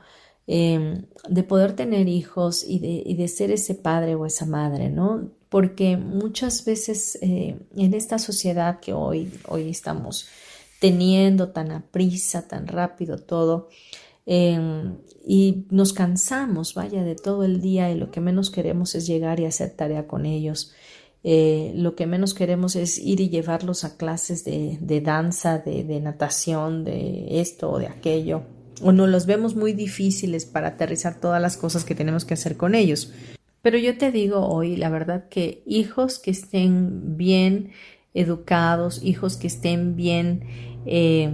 em, 0.47 1.05
de 1.29 1.43
poder 1.43 1.75
tener 1.75 2.07
hijos 2.07 2.63
y 2.63 2.79
de, 2.79 3.15
de, 3.15 3.27
ser 3.27 3.51
ese 3.51 3.75
padre 3.75 4.15
o 4.15 4.25
esa 4.25 4.45
madre, 4.45 4.89
¿no? 4.89 5.31
Porque 5.49 5.97
muchas 5.97 6.65
veces 6.65 7.17
eh, 7.21 7.57
en 7.75 7.93
esta 7.93 8.19
sociedad 8.19 8.79
que 8.79 8.93
hoy, 8.93 9.31
hoy 9.47 9.69
estamos 9.69 10.27
teniendo 10.79 11.49
tan 11.49 11.71
a 11.71 11.81
prisa, 11.91 12.47
tan 12.47 12.67
rápido 12.67 13.17
todo, 13.17 13.69
Em, 14.25 14.97
y 15.25 15.65
nos 15.69 15.93
cansamos, 15.93 16.73
vaya, 16.75 17.03
de 17.03 17.15
todo 17.15 17.43
el 17.43 17.61
día 17.61 17.91
y 17.91 17.95
lo 17.95 18.11
que 18.11 18.21
menos 18.21 18.51
queremos 18.51 18.95
es 18.95 19.05
llegar 19.05 19.39
y 19.39 19.45
hacer 19.45 19.71
tarea 19.71 20.07
con 20.07 20.25
ellos. 20.25 20.73
Eh, 21.25 21.71
lo 21.75 21.95
que 21.95 22.05
menos 22.05 22.33
queremos 22.33 22.75
es 22.75 22.97
ir 22.97 23.21
y 23.21 23.29
llevarlos 23.29 23.83
a 23.83 23.97
clases 23.97 24.43
de, 24.43 24.77
de 24.81 25.01
danza, 25.01 25.59
de, 25.59 25.83
de, 25.83 25.99
natación, 26.01 26.83
de 26.83 27.41
esto 27.41 27.71
o 27.71 27.79
de 27.79 27.87
aquello. 27.87 28.43
O 28.83 28.91
no 28.91 29.07
los 29.07 29.25
vemos 29.25 29.55
muy 29.55 29.73
difíciles 29.73 30.45
para 30.45 30.69
aterrizar 30.69 31.19
todas 31.19 31.41
las 31.41 31.57
cosas 31.57 31.85
que 31.85 31.95
tenemos 31.95 32.25
que 32.25 32.35
hacer 32.35 32.57
con 32.57 32.75
ellos. 32.75 33.13
Pero 33.61 33.77
yo 33.77 33.97
te 33.97 34.11
digo 34.11 34.47
hoy, 34.47 34.75
la 34.75 34.89
verdad, 34.89 35.29
que 35.29 35.63
hijos 35.65 36.19
que 36.19 36.31
estén 36.31 37.17
bien 37.17 37.71
educados, 38.13 39.01
hijos 39.03 39.37
que 39.37 39.47
estén 39.47 39.95
bien 39.95 40.43
eh, 40.85 41.33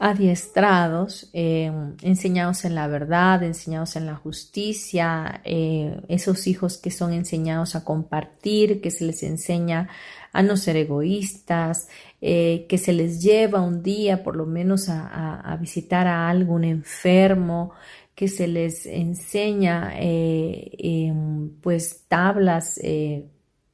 adiestrados, 0.00 1.28
eh, 1.34 1.70
enseñados 2.00 2.64
en 2.64 2.74
la 2.74 2.86
verdad, 2.86 3.42
enseñados 3.42 3.96
en 3.96 4.06
la 4.06 4.16
justicia, 4.16 5.42
eh, 5.44 6.00
esos 6.08 6.46
hijos 6.46 6.78
que 6.78 6.90
son 6.90 7.12
enseñados 7.12 7.76
a 7.76 7.84
compartir, 7.84 8.80
que 8.80 8.90
se 8.90 9.04
les 9.04 9.22
enseña 9.22 9.90
a 10.32 10.42
no 10.42 10.56
ser 10.56 10.76
egoístas, 10.76 11.88
eh, 12.20 12.66
que 12.68 12.78
se 12.78 12.92
les 12.92 13.22
lleva 13.22 13.60
un 13.60 13.82
día 13.82 14.22
por 14.22 14.36
lo 14.36 14.46
menos 14.46 14.88
a, 14.88 15.56
visitar 15.60 16.06
a 16.06 16.28
algún 16.28 16.64
enfermo, 16.64 17.72
que 18.14 18.28
se 18.28 18.46
les 18.46 18.86
enseña 18.86 19.92
em, 19.96 21.50
pues 21.60 22.04
tablas 22.08 22.78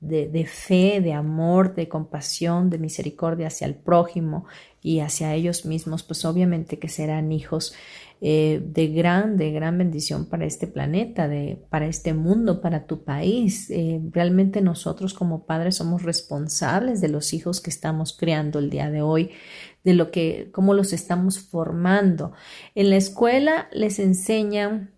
de, 0.00 0.46
fe, 0.46 1.00
de 1.00 1.12
amor, 1.12 1.74
de 1.74 1.88
compasión, 1.88 2.70
de 2.70 2.78
misericordia 2.78 3.48
hacia 3.48 3.66
el 3.66 3.74
prójimo 3.74 4.44
y 4.82 5.00
hacia 5.00 5.35
ellos 5.35 5.64
mismos, 5.64 6.02
pues 6.02 6.24
obviamente 6.24 6.78
que 6.78 6.88
serán 6.88 7.32
hijos 7.32 7.74
eh, 8.20 8.62
de 8.64 8.88
gran, 8.88 9.37
de 9.37 9.50
gran 9.50 9.76
bendición 9.76 10.26
para 10.26 10.46
este 10.46 10.66
planeta, 10.66 11.28
de, 11.28 11.59
para 11.70 11.87
este 11.87 12.14
mundo, 12.14 12.61
para 12.61 12.87
tu 12.87 13.04
país. 13.04 13.68
Eh, 13.70 14.00
realmente 14.11 14.61
nosotros 14.61 15.12
como 15.12 15.44
padres 15.44 15.76
somos 15.76 16.02
responsables 16.02 17.00
de 17.00 17.09
los 17.09 17.32
hijos 17.32 17.61
que 17.61 17.70
estamos 17.70 18.16
creando 18.16 18.59
el 18.59 18.70
día 18.70 18.90
de 18.90 19.02
hoy, 19.02 19.32
de 19.82 19.94
lo 19.94 20.11
que, 20.11 20.50
cómo 20.52 20.72
los 20.72 20.92
estamos 20.92 21.40
formando. 21.40 22.32
En 22.74 22.90
la 22.90 22.96
escuela 22.96 23.68
les 23.72 23.98
enseñan 23.98 24.92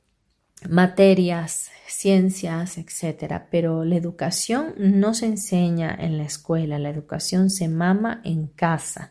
materias, 0.69 1.71
ciencias, 1.89 2.79
etcétera, 2.79 3.49
pero 3.51 3.85
la 3.85 3.97
educación 3.97 4.75
no 4.77 5.15
se 5.15 5.27
enseña 5.27 5.97
en 5.99 6.19
la 6.19 6.25
escuela, 6.25 6.79
la 6.79 6.91
educación 6.91 7.51
se 7.51 7.69
mama 7.69 8.21
en 8.25 8.47
casa 8.47 9.11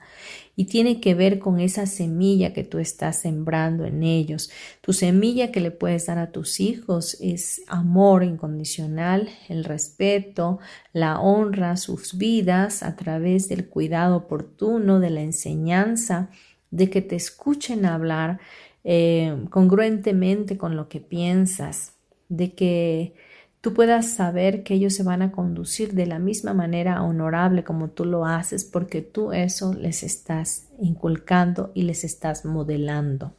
y 0.55 0.65
tiene 0.65 0.99
que 0.99 1.13
ver 1.13 1.39
con 1.39 1.59
esa 1.59 1.85
semilla 1.85 2.53
que 2.53 2.63
tú 2.63 2.79
estás 2.79 3.21
sembrando 3.21 3.85
en 3.85 4.03
ellos. 4.03 4.49
Tu 4.81 4.91
semilla 4.93 5.51
que 5.51 5.59
le 5.59 5.71
puedes 5.71 6.07
dar 6.07 6.17
a 6.17 6.31
tus 6.31 6.59
hijos 6.59 7.17
es 7.21 7.61
amor 7.67 8.23
incondicional, 8.23 9.29
el 9.49 9.63
respeto, 9.63 10.59
la 10.93 11.19
honra, 11.19 11.77
sus 11.77 12.17
vidas 12.17 12.83
a 12.83 12.95
través 12.95 13.49
del 13.49 13.67
cuidado 13.67 14.17
oportuno, 14.17 14.99
de 14.99 15.11
la 15.11 15.21
enseñanza, 15.21 16.31
de 16.71 16.89
que 16.89 17.01
te 17.01 17.15
escuchen 17.15 17.85
hablar, 17.85 18.39
eh, 18.83 19.45
congruentemente 19.49 20.57
con 20.57 20.75
lo 20.75 20.89
que 20.89 21.01
piensas, 21.01 21.96
de 22.29 22.53
que 22.53 23.13
tú 23.61 23.73
puedas 23.73 24.13
saber 24.13 24.63
que 24.63 24.75
ellos 24.75 24.95
se 24.95 25.03
van 25.03 25.21
a 25.21 25.31
conducir 25.31 25.93
de 25.93 26.05
la 26.05 26.19
misma 26.19 26.53
manera 26.53 27.03
honorable 27.03 27.63
como 27.63 27.89
tú 27.89 28.05
lo 28.05 28.25
haces, 28.25 28.63
porque 28.63 29.01
tú 29.01 29.33
eso 29.33 29.73
les 29.73 30.03
estás 30.03 30.67
inculcando 30.79 31.71
y 31.73 31.83
les 31.83 32.03
estás 32.03 32.45
modelando. 32.45 33.35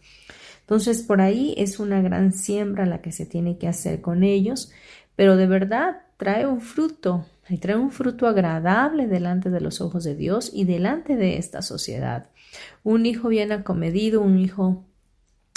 Entonces, 0.60 1.02
por 1.02 1.22
ahí 1.22 1.54
es 1.56 1.80
una 1.80 2.02
gran 2.02 2.32
siembra 2.32 2.84
la 2.84 3.00
que 3.00 3.10
se 3.12 3.24
tiene 3.24 3.56
que 3.56 3.68
hacer 3.68 4.02
con 4.02 4.22
ellos, 4.22 4.70
pero 5.16 5.36
de 5.36 5.46
verdad 5.46 6.02
trae 6.18 6.46
un 6.46 6.60
fruto 6.60 7.24
y 7.48 7.56
trae 7.56 7.76
un 7.76 7.90
fruto 7.90 8.26
agradable 8.26 9.06
delante 9.06 9.48
de 9.48 9.60
los 9.60 9.80
ojos 9.80 10.04
de 10.04 10.14
Dios 10.14 10.50
y 10.52 10.64
delante 10.64 11.16
de 11.16 11.38
esta 11.38 11.62
sociedad. 11.62 12.26
Un 12.84 13.06
hijo 13.06 13.28
bien 13.28 13.50
acomedido, 13.52 14.20
un 14.20 14.38
hijo 14.38 14.84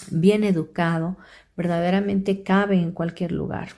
bien 0.09 0.43
educado, 0.43 1.17
verdaderamente 1.61 2.41
cabe 2.41 2.75
en 2.81 2.91
cualquier 2.91 3.31
lugar. 3.31 3.69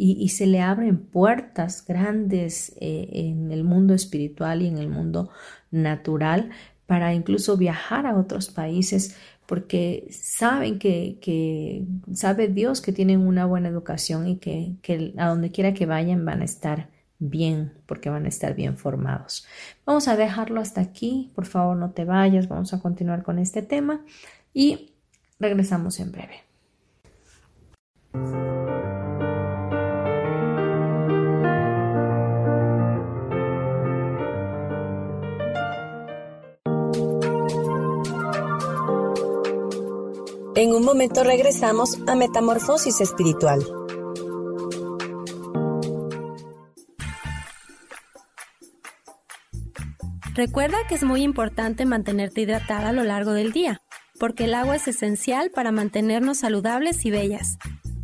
Y, 0.00 0.28
se 0.28 0.46
le 0.46 0.60
abren 0.60 0.96
puertas 0.96 1.84
grandes 1.84 2.72
eh, 2.80 3.08
en 3.12 3.50
el 3.50 3.64
mundo 3.64 3.94
espiritual 3.94 4.62
y 4.62 4.68
en 4.68 4.78
el 4.78 4.88
mundo 4.88 5.30
natural 5.72 6.50
para 6.86 7.14
incluso 7.14 7.56
viajar 7.56 8.06
a 8.06 8.16
otros 8.16 8.48
países 8.48 9.16
porque 9.44 10.06
saben 10.12 10.78
que, 10.78 11.84
sabe 12.14 12.46
Dios 12.46 12.80
que 12.80 12.92
tienen 12.92 13.20
una 13.20 13.44
buena 13.44 13.68
educación 13.68 14.28
y 14.28 14.36
que, 14.36 14.76
que 14.82 15.14
a 15.18 15.26
donde 15.26 15.50
quiera 15.50 15.74
que 15.74 15.86
vayan 15.86 16.24
van 16.24 16.42
a 16.42 16.44
estar 16.44 16.90
bien 17.18 17.72
porque 17.86 18.08
van 18.08 18.24
a 18.24 18.28
estar 18.28 18.54
bien 18.54 18.76
formados. 18.76 19.48
Vamos 19.84 20.06
a 20.06 20.16
dejarlo 20.16 20.60
hasta 20.60 20.80
aquí, 20.80 21.32
por 21.34 21.46
favor 21.46 21.76
no 21.76 21.90
te 21.90 22.04
vayas, 22.04 22.46
vamos 22.46 22.72
a 22.72 22.80
continuar 22.80 23.24
con 23.24 23.40
este 23.40 23.62
tema 23.62 24.04
y 24.54 24.92
Regresamos 25.40 26.00
en 26.00 26.10
breve. 26.10 26.47
En 28.14 28.22
un 40.74 40.84
momento 40.84 41.22
regresamos 41.22 41.98
a 42.08 42.14
Metamorfosis 42.14 43.00
Espiritual. 43.00 43.64
Recuerda 50.34 50.78
que 50.88 50.94
es 50.94 51.02
muy 51.04 51.22
importante 51.22 51.84
mantenerte 51.84 52.40
hidratada 52.40 52.88
a 52.88 52.92
lo 52.92 53.04
largo 53.04 53.32
del 53.32 53.52
día 53.52 53.82
porque 54.18 54.44
el 54.44 54.54
agua 54.54 54.76
es 54.76 54.88
esencial 54.88 55.50
para 55.50 55.72
mantenernos 55.72 56.38
saludables 56.38 57.04
y 57.04 57.10
bellas. 57.10 57.58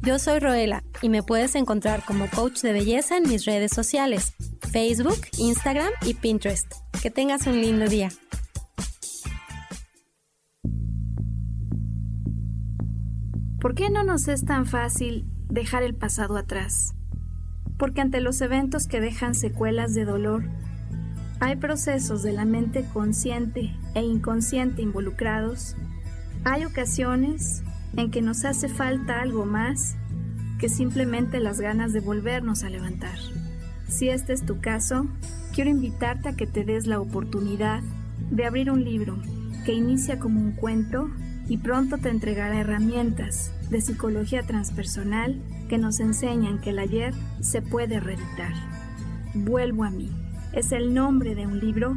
Yo 0.04 0.18
soy 0.18 0.38
Roela 0.38 0.84
y 1.00 1.08
me 1.08 1.22
puedes 1.22 1.54
encontrar 1.54 2.04
como 2.04 2.28
coach 2.28 2.60
de 2.60 2.74
belleza 2.74 3.16
en 3.16 3.26
mis 3.26 3.46
redes 3.46 3.72
sociales, 3.72 4.34
Facebook, 4.70 5.18
Instagram 5.38 5.88
y 6.04 6.12
Pinterest. 6.12 6.70
Que 7.02 7.10
tengas 7.10 7.46
un 7.46 7.58
lindo 7.58 7.88
día. 7.88 8.10
¿Por 13.60 13.74
qué 13.74 13.88
no 13.88 14.04
nos 14.04 14.28
es 14.28 14.44
tan 14.44 14.66
fácil 14.66 15.24
dejar 15.48 15.82
el 15.82 15.94
pasado 15.94 16.36
atrás? 16.36 16.94
Porque 17.78 18.02
ante 18.02 18.20
los 18.20 18.42
eventos 18.42 18.86
que 18.86 19.00
dejan 19.00 19.34
secuelas 19.34 19.94
de 19.94 20.04
dolor, 20.04 20.44
hay 21.40 21.56
procesos 21.56 22.22
de 22.22 22.32
la 22.32 22.44
mente 22.44 22.84
consciente 22.92 23.74
e 23.94 24.02
inconsciente 24.02 24.82
involucrados 24.82 25.76
hay 26.46 26.66
ocasiones 26.66 27.62
en 27.96 28.11
que 28.11 28.22
nos 28.22 28.44
hace 28.44 28.68
falta 28.68 29.20
algo 29.20 29.44
más 29.44 29.96
que 30.59 30.68
simplemente 30.68 31.40
las 31.40 31.61
ganas 31.61 31.92
de 31.92 32.00
volvernos 32.00 32.64
a 32.64 32.70
levantar. 32.70 33.18
Si 33.88 34.09
este 34.09 34.33
es 34.33 34.44
tu 34.44 34.61
caso, 34.61 35.07
quiero 35.54 35.70
invitarte 35.70 36.30
a 36.30 36.37
que 36.37 36.46
te 36.46 36.64
des 36.64 36.87
la 36.87 37.00
oportunidad 37.00 37.83
de 38.30 38.44
abrir 38.44 38.70
un 38.70 38.85
libro 38.85 39.18
que 39.64 39.72
inicia 39.72 40.18
como 40.18 40.40
un 40.40 40.52
cuento 40.52 41.11
y 41.48 41.59
pronto 41.59 41.98
te 41.98 42.09
entregará 42.09 42.59
herramientas 42.59 43.52
de 43.70 43.80
psicología 43.80 44.42
transpersonal 44.42 45.40
que 45.68 45.78
nos 45.78 46.00
enseñan 46.00 46.61
que 46.61 46.70
el 46.70 46.78
ayer 46.78 47.14
se 47.40 47.62
puede 47.62 48.00
reeditar. 48.00 48.52
Vuelvo 49.35 49.85
a 49.85 49.90
mí. 49.90 50.11
Es 50.52 50.72
el 50.72 50.94
nombre 50.94 51.35
de 51.35 51.46
un 51.46 51.59
libro 51.59 51.96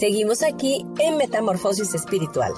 Seguimos 0.00 0.42
aquí 0.42 0.86
en 0.98 1.18
Metamorfosis 1.18 1.94
Espiritual. 1.94 2.54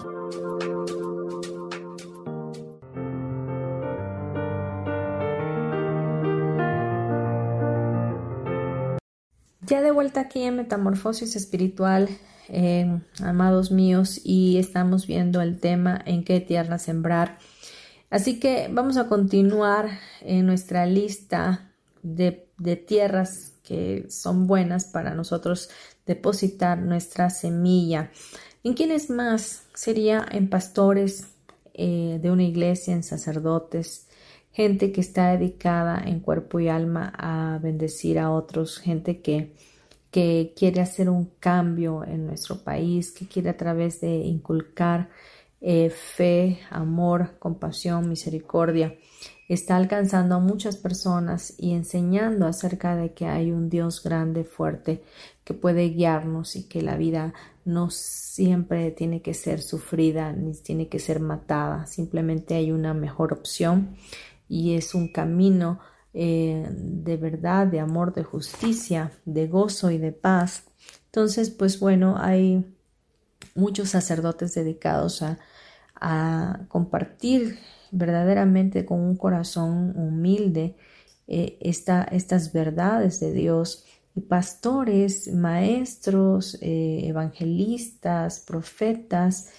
Ya 9.63 9.83
de 9.83 9.91
vuelta 9.91 10.21
aquí 10.21 10.45
en 10.45 10.55
Metamorfosis 10.55 11.35
Espiritual, 11.35 12.09
eh, 12.49 13.01
amados 13.21 13.73
míos, 13.73 14.21
y 14.23 14.59
estamos 14.59 15.09
viendo 15.09 15.43
el 15.43 15.59
tema 15.59 16.01
en 16.07 16.23
qué 16.23 16.39
tierra 16.39 16.79
sembrar. 16.79 17.39
Así 18.09 18.39
que 18.39 18.69
vamos 18.71 18.97
a 18.97 19.09
continuar 19.09 19.89
en 20.21 20.47
nuestra 20.47 20.87
lista 20.87 21.73
de, 22.05 22.47
de 22.59 22.77
tierras 22.77 23.55
que 23.65 24.07
son 24.11 24.47
buenas 24.47 24.85
para 24.87 25.15
nosotros 25.15 25.71
depositar 26.15 26.79
nuestra 26.79 27.31
semilla. 27.31 28.11
¿En 28.65 28.75
quiénes 28.75 29.11
más? 29.11 29.67
Sería 29.75 30.27
en 30.31 30.49
pastores 30.49 31.29
eh, 31.75 32.19
de 32.23 32.31
una 32.31 32.45
iglesia, 32.45 32.95
en 32.95 33.03
sacerdotes, 33.03 34.09
gente 34.53 34.93
que 34.93 35.01
está 35.01 35.37
dedicada 35.37 36.03
en 36.05 36.21
cuerpo 36.21 36.61
y 36.61 36.69
alma 36.69 37.13
a 37.17 37.59
bendecir 37.63 38.19
a 38.19 38.31
otros, 38.31 38.79
gente 38.79 39.21
que, 39.21 39.55
que 40.11 40.53
quiere 40.55 40.81
hacer 40.81 41.09
un 41.09 41.31
cambio 41.41 42.05
en 42.05 42.27
nuestro 42.27 42.63
país, 42.63 43.13
que 43.13 43.27
quiere 43.27 43.49
a 43.49 43.57
través 43.57 44.01
de 44.01 44.15
inculcar 44.17 45.09
eh, 45.65 45.91
fe, 45.91 46.59
amor, 46.71 47.39
compasión, 47.39 48.09
misericordia, 48.09 48.97
está 49.49 49.77
alcanzando 49.77 50.35
a 50.35 50.41
muchas 50.41 50.77
personas 50.77 51.55
y 51.57 51.73
enseñando 51.73 52.47
acerca 52.47 52.97
de 52.97 53.13
que 53.13 53.27
hay 53.27 53.53
un 53.53 53.71
Dios 53.71 54.03
grande, 54.03 54.43
fuerte, 54.43 55.05
que 55.45 55.55
puede 55.55 55.91
guiarnos 55.91 56.57
y 56.57 56.65
que 56.65 56.83
la 56.83 56.97
vida 56.97 57.33
no 57.65 57.91
siempre 57.91 58.91
tiene 58.91 59.23
que 59.23 59.35
ser 59.35 59.63
sufrida 59.63 60.33
ni 60.33 60.53
tiene 60.55 60.89
que 60.89 60.99
ser 60.99 61.21
matada, 61.21 61.87
simplemente 61.87 62.57
hay 62.57 62.73
una 62.73 62.93
mejor 62.93 63.33
opción 63.33 63.97
y 64.49 64.75
es 64.75 64.97
un 64.97 65.13
camino 65.13 65.79
eh, 66.13 66.67
de 66.71 67.17
verdad, 67.17 67.69
de 67.69 67.79
amor, 67.79 68.15
de 68.15 68.25
justicia, 68.25 69.13
de 69.25 69.47
gozo 69.47 69.93
y 69.93 69.99
de 69.99 70.11
paz. 70.11 70.65
Entonces, 71.07 71.51
pues 71.51 71.79
bueno, 71.79 72.17
hay 72.19 72.67
muchos 73.55 73.91
sacerdotes 73.91 74.55
dedicados 74.55 75.23
a, 75.23 75.39
a 76.03 76.67
compartir 76.69 77.59
verdaderamente 77.93 78.85
con 78.85 79.01
un 79.01 79.17
corazón 79.17 79.93
humilde 79.97 80.75
eh, 81.29 81.57
estas 81.61 82.53
verdades 82.53 83.21
de 83.21 83.33
Dios 83.33 83.85
y 84.17 84.23
pastores, 84.23 85.33
maestros, 85.33 86.59
eh, 86.61 87.03
evangelistas, 87.05 88.41
profetas, 88.41 89.51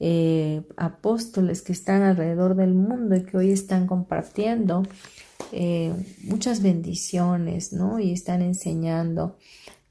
eh, 0.00 0.62
apóstoles 0.76 1.62
que 1.62 1.72
están 1.72 2.02
alrededor 2.02 2.56
del 2.56 2.74
mundo 2.74 3.14
y 3.14 3.22
que 3.22 3.36
hoy 3.36 3.52
están 3.52 3.86
compartiendo 3.86 4.82
muchas 6.24 6.62
bendiciones, 6.62 7.74
¿no? 7.74 7.98
Y 7.98 8.12
están 8.12 8.40
enseñando. 8.40 9.36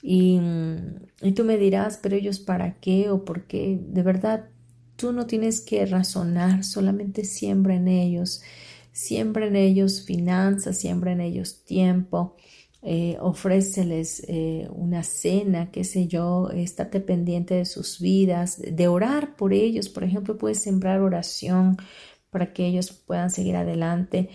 Y, 0.02 0.39
y 1.21 1.32
tú 1.34 1.43
me 1.43 1.58
dirás, 1.58 2.00
pero 2.02 2.15
ellos 2.15 2.39
para 2.39 2.80
qué 2.80 3.12
o 3.12 3.24
por 3.24 3.43
qué. 3.43 3.80
De 3.80 4.02
verdad, 4.02 4.51
tú 5.02 5.12
no 5.12 5.26
tienes 5.26 5.62
que 5.62 5.86
razonar, 5.88 6.64
solamente 6.64 7.26
siembra 7.26 7.76
en 7.76 7.88
ellos. 7.88 8.44
Siembra 8.92 9.48
en 9.48 9.56
ellos 9.56 10.06
finanzas, 10.06 10.78
siembra 10.78 11.12
en 11.14 11.22
ellos 11.22 11.64
tiempo, 11.66 12.36
eh, 12.84 13.18
ofréceles 13.20 14.24
eh, 14.28 14.68
una 14.74 15.02
cena, 15.04 15.72
qué 15.72 15.84
sé 15.84 16.08
yo, 16.08 16.50
estate 16.52 17.00
pendiente 17.00 17.56
de 17.56 17.66
sus 17.66 18.00
vidas, 18.00 18.62
de 18.62 18.88
orar 18.88 19.36
por 19.38 19.54
ellos, 19.54 19.90
por 19.90 20.04
ejemplo, 20.04 20.38
puedes 20.38 20.60
sembrar 20.60 21.02
oración 21.02 21.78
para 22.30 22.54
que 22.54 22.68
ellos 22.68 22.91
puedan 22.91 23.32
seguir 23.32 23.56
adelante. 23.56 24.30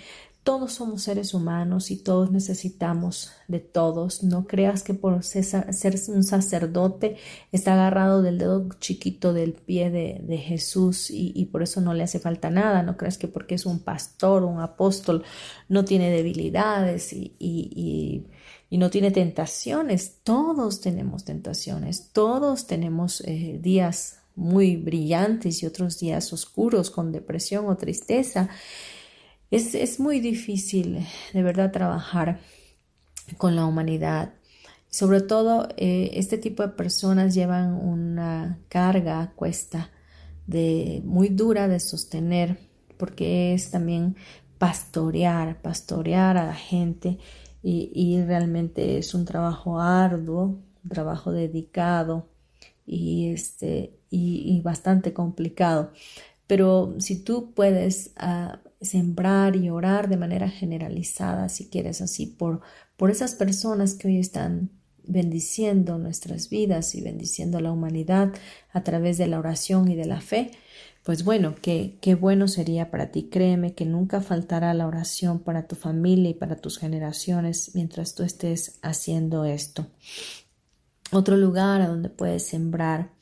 Todos 0.46 0.74
somos 0.74 1.02
seres 1.02 1.34
humanos 1.34 1.90
y 1.90 1.96
todos 1.96 2.30
necesitamos 2.30 3.32
de 3.48 3.58
todos. 3.58 4.22
No 4.22 4.46
creas 4.46 4.84
que 4.84 4.94
por 4.94 5.24
ser, 5.24 5.64
un 6.06 6.22
sacerdote 6.22 7.16
está 7.50 7.72
agarrado 7.72 8.22
del 8.22 8.38
dedo 8.38 8.68
chiquito 8.78 9.32
del 9.32 9.54
pie 9.54 9.90
de, 9.90 10.38
Jesús 10.38 11.10
y, 11.10 11.44
por 11.46 11.64
eso 11.64 11.80
no 11.80 11.94
le 11.94 12.04
hace 12.04 12.20
falta 12.20 12.48
nada. 12.48 12.84
No 12.84 12.96
creas 12.96 13.18
que 13.18 13.26
porque 13.26 13.56
es 13.56 13.66
un 13.66 13.80
pastor, 13.80 14.44
un 14.44 14.60
apóstol, 14.60 15.24
no 15.68 15.84
tiene 15.84 16.10
debilidades 16.12 17.12
y, 17.12 18.24
no 18.70 18.88
tiene 18.88 19.10
tentaciones. 19.10 20.18
Todos 20.22 20.80
tenemos 20.80 21.24
tentaciones. 21.24 22.10
Todos 22.12 22.68
tenemos 22.68 23.20
eh, 23.22 23.58
días 23.60 24.20
muy 24.36 24.76
brillantes 24.76 25.64
y 25.64 25.66
otros 25.66 25.98
días 25.98 26.32
oscuros 26.32 26.92
con 26.92 27.10
depresión 27.10 27.66
o 27.66 27.76
tristeza. 27.76 28.48
Es, 29.50 30.00
muy 30.00 30.18
difícil 30.20 31.06
de 31.32 31.42
verdad 31.42 31.70
trabajar 31.70 32.40
con 33.38 33.54
la 33.54 33.64
humanidad. 33.64 34.34
Sobre 34.90 35.20
todo, 35.20 35.68
eh, 35.76 36.10
este 36.14 36.36
tipo 36.38 36.62
de 36.62 36.70
personas 36.70 37.34
llevan 37.34 37.74
una 37.74 38.58
carga 38.68 39.32
cuesta 39.36 39.90
de, 40.46 41.00
muy 41.04 41.28
dura 41.28 41.68
de 41.68 41.80
sostener 41.80 42.58
porque 42.96 43.54
es 43.54 43.70
también 43.70 44.16
pastorear, 44.58 45.60
pastorear 45.62 46.36
a 46.38 46.46
la 46.46 46.54
gente 46.54 47.18
y, 47.62 48.22
realmente 48.22 48.98
es 48.98 49.12
un 49.14 49.24
trabajo 49.24 49.80
arduo, 49.80 50.60
un 50.84 50.88
trabajo 50.88 51.32
dedicado 51.32 52.28
y, 52.86 53.30
este, 53.30 53.98
y, 54.10 54.60
bastante 54.62 55.12
complicado. 55.12 55.92
Pero 56.46 56.94
si 56.98 57.22
tú 57.24 57.52
puedes 57.54 58.12
ah, 58.16 58.60
sembrar 58.80 59.56
y 59.56 59.70
orar 59.70 60.08
de 60.08 60.16
manera 60.16 60.48
generalizada, 60.48 61.48
si 61.48 61.68
quieres 61.68 62.00
así, 62.00 62.26
por, 62.26 62.60
por 62.96 63.10
esas 63.10 63.34
personas 63.34 63.94
que 63.94 64.08
hoy 64.08 64.18
están 64.18 64.70
bendiciendo 65.04 65.98
nuestras 65.98 66.48
vidas 66.50 66.94
y 66.94 67.00
bendiciendo 67.00 67.60
la 67.60 67.72
humanidad 67.72 68.32
a 68.72 68.82
través 68.82 69.18
de 69.18 69.28
la 69.28 69.38
oración 69.38 69.90
y 69.90 69.94
de 69.94 70.06
la 70.06 70.20
fe, 70.20 70.50
pues 71.04 71.22
bueno, 71.22 71.54
qué, 71.62 71.98
qué 72.00 72.16
bueno 72.16 72.48
sería 72.48 72.90
para 72.90 73.12
ti. 73.12 73.28
Créeme 73.30 73.74
que 73.74 73.84
nunca 73.84 74.20
faltará 74.20 74.74
la 74.74 74.88
oración 74.88 75.38
para 75.38 75.68
tu 75.68 75.76
familia 75.76 76.30
y 76.30 76.34
para 76.34 76.56
tus 76.56 76.78
generaciones 76.78 77.70
mientras 77.74 78.16
tú 78.16 78.24
estés 78.24 78.80
haciendo 78.82 79.44
esto. 79.44 79.86
Otro 81.12 81.36
lugar 81.36 81.80
a 81.80 81.86
donde 81.86 82.08
puedes 82.08 82.48
sembrar, 82.48 83.12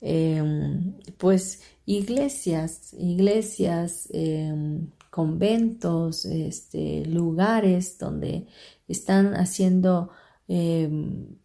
em, 0.00 0.94
pues 1.18 1.62
iglesias, 1.86 2.94
iglesias, 2.98 4.08
em, 4.12 4.88
conventos, 5.10 6.24
este, 6.24 7.06
lugares 7.06 7.98
donde 7.98 8.46
están 8.88 9.34
haciendo 9.34 10.10
em, 10.48 11.36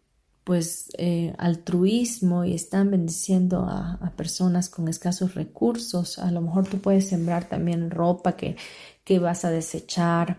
pues 0.44 0.90
eh, 0.98 1.34
altruismo 1.38 2.44
y 2.44 2.54
están 2.54 2.90
bendiciendo 2.90 3.66
a, 3.68 4.12
personas 4.16 4.68
con 4.68 4.88
escasos 4.88 5.34
recursos. 5.34 6.18
A 6.18 6.30
lo 6.32 6.40
mejor 6.40 6.66
tú 6.66 6.78
puedes 6.78 7.08
sembrar 7.08 7.48
también 7.48 7.90
ropa 7.90 8.36
que, 8.36 8.56
que 9.04 9.18
vas 9.20 9.44
a 9.44 9.50
desechar, 9.50 10.38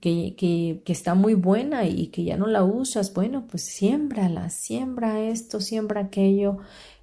que, 0.00 0.34
que, 0.36 0.82
que, 0.84 0.92
está 0.92 1.14
muy 1.14 1.34
buena 1.34 1.86
y 1.86 2.08
que 2.08 2.24
ya 2.24 2.36
no 2.36 2.46
la 2.46 2.62
usas. 2.62 3.14
Bueno, 3.14 3.46
pues 3.48 3.62
siémbrala, 3.62 4.50
siembra 4.50 5.20
esto, 5.22 5.60
siembra 5.60 6.02
aquello. 6.02 6.58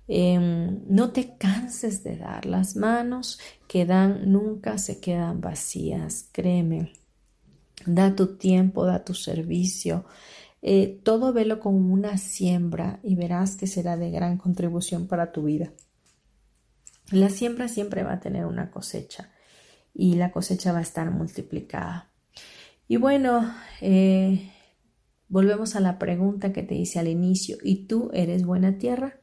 Em, 0.08 0.82
no 0.88 1.12
te 1.12 1.36
canses 1.38 2.04
de 2.04 2.18
dar. 2.18 2.46
Las 2.46 2.76
manos 2.76 3.40
que 3.68 3.86
dan 3.86 4.32
nunca 4.32 4.78
se 4.78 5.00
quedan 5.00 5.42
vacías, 5.42 6.30
créeme. 6.32 6.94
Da 7.86 8.16
tu 8.16 8.38
tiempo, 8.38 8.86
da 8.86 9.04
tu 9.04 9.14
servicio. 9.14 10.06
Eh, 10.62 11.00
todo 11.04 11.34
velo 11.34 11.60
como 11.60 11.94
una 11.94 12.18
siembra 12.18 13.00
y 13.04 13.16
verás 13.16 13.56
que 13.56 13.68
será 13.68 13.98
de 13.98 14.10
gran 14.12 14.38
contribución 14.38 15.08
para 15.08 15.32
tu 15.32 15.44
vida. 15.44 15.72
La 17.12 17.30
siembra 17.30 17.68
siempre 17.68 18.04
va 18.04 18.14
a 18.14 18.20
tener 18.20 18.46
una 18.46 18.72
cosecha 18.72 19.32
y 19.94 20.16
la 20.16 20.32
cosecha 20.32 20.72
va 20.72 20.80
a 20.80 20.84
estar 20.84 21.12
multiplicada. 21.12 22.10
Y 22.88 22.98
bueno, 22.98 23.54
eh, 23.82 24.52
volvemos 25.28 25.76
a 25.76 25.80
la 25.80 26.00
pregunta 26.00 26.52
que 26.52 26.64
te 26.64 26.76
hice 26.76 27.00
al 27.00 27.08
inicio. 27.08 27.58
¿Y 27.64 27.86
tú 27.86 28.10
eres 28.14 28.44
buena 28.44 28.78
tierra? 28.78 29.20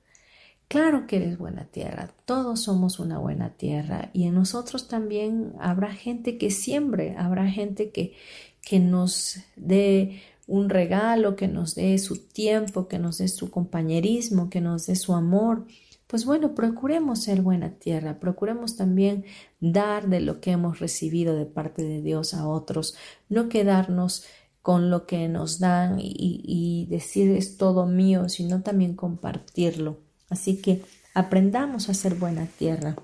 Claro 0.73 1.07
que 1.07 1.17
eres 1.17 1.37
buena 1.37 1.67
tierra, 1.67 2.15
todos 2.25 2.63
somos 2.63 2.99
una 2.99 3.19
buena 3.19 3.51
tierra 3.51 4.09
y 4.15 4.23
en 4.25 4.35
nosotros 4.35 4.89
también 4.89 5.53
habrá 5.61 5.93
gente 5.93 6.39
que 6.39 6.51
siembre, 6.51 7.15
habrá 7.19 7.47
gente 7.51 7.91
que, 7.91 8.15
que 8.63 8.81
nos 8.81 9.37
dé 9.55 10.23
un 10.47 10.71
regalo, 10.71 11.37
que 11.37 11.47
nos 11.47 11.75
dé 11.75 11.99
su 11.99 12.27
tiempo, 12.27 12.89
que 12.89 12.99
nos 12.99 13.19
dé 13.19 13.29
su 13.29 13.51
compañerismo, 13.51 14.49
que 14.49 14.63
nos 14.63 14.87
dé 14.87 14.97
su 14.97 15.13
amor. 15.13 15.67
Pues 16.07 16.25
bueno, 16.25 16.55
procuremos 16.55 17.23
ser 17.23 17.43
buena 17.43 17.73
tierra, 17.73 18.19
procuremos 18.19 18.75
también 18.75 19.27
dar 19.61 20.09
de 20.09 20.21
lo 20.21 20.41
que 20.41 20.53
hemos 20.53 20.79
recibido 20.81 21.37
de 21.37 21.45
parte 21.45 21.83
de 21.83 22.01
Dios 22.01 22.33
a 22.33 22.49
otros, 22.49 22.97
no 23.29 23.51
quedarnos 23.51 24.25
con 24.63 24.89
lo 24.89 25.05
que 25.05 25.29
nos 25.29 25.59
dan 25.59 25.99
y, 26.01 26.15
y 26.17 26.87
decir 26.87 27.31
es 27.31 27.59
todo 27.59 27.85
mío, 27.87 28.31
sino 28.31 28.63
también 28.63 28.97
compartirlo. 28.97 29.99
Así 30.33 30.57
que 30.57 30.83
aprendamos 31.15 31.89
a 31.89 31.95
ser 31.95 32.17
buena 32.17 32.47
tierra. 32.47 32.97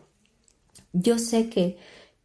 Yo 0.93 1.19
sé 1.19 1.49
que 1.51 1.77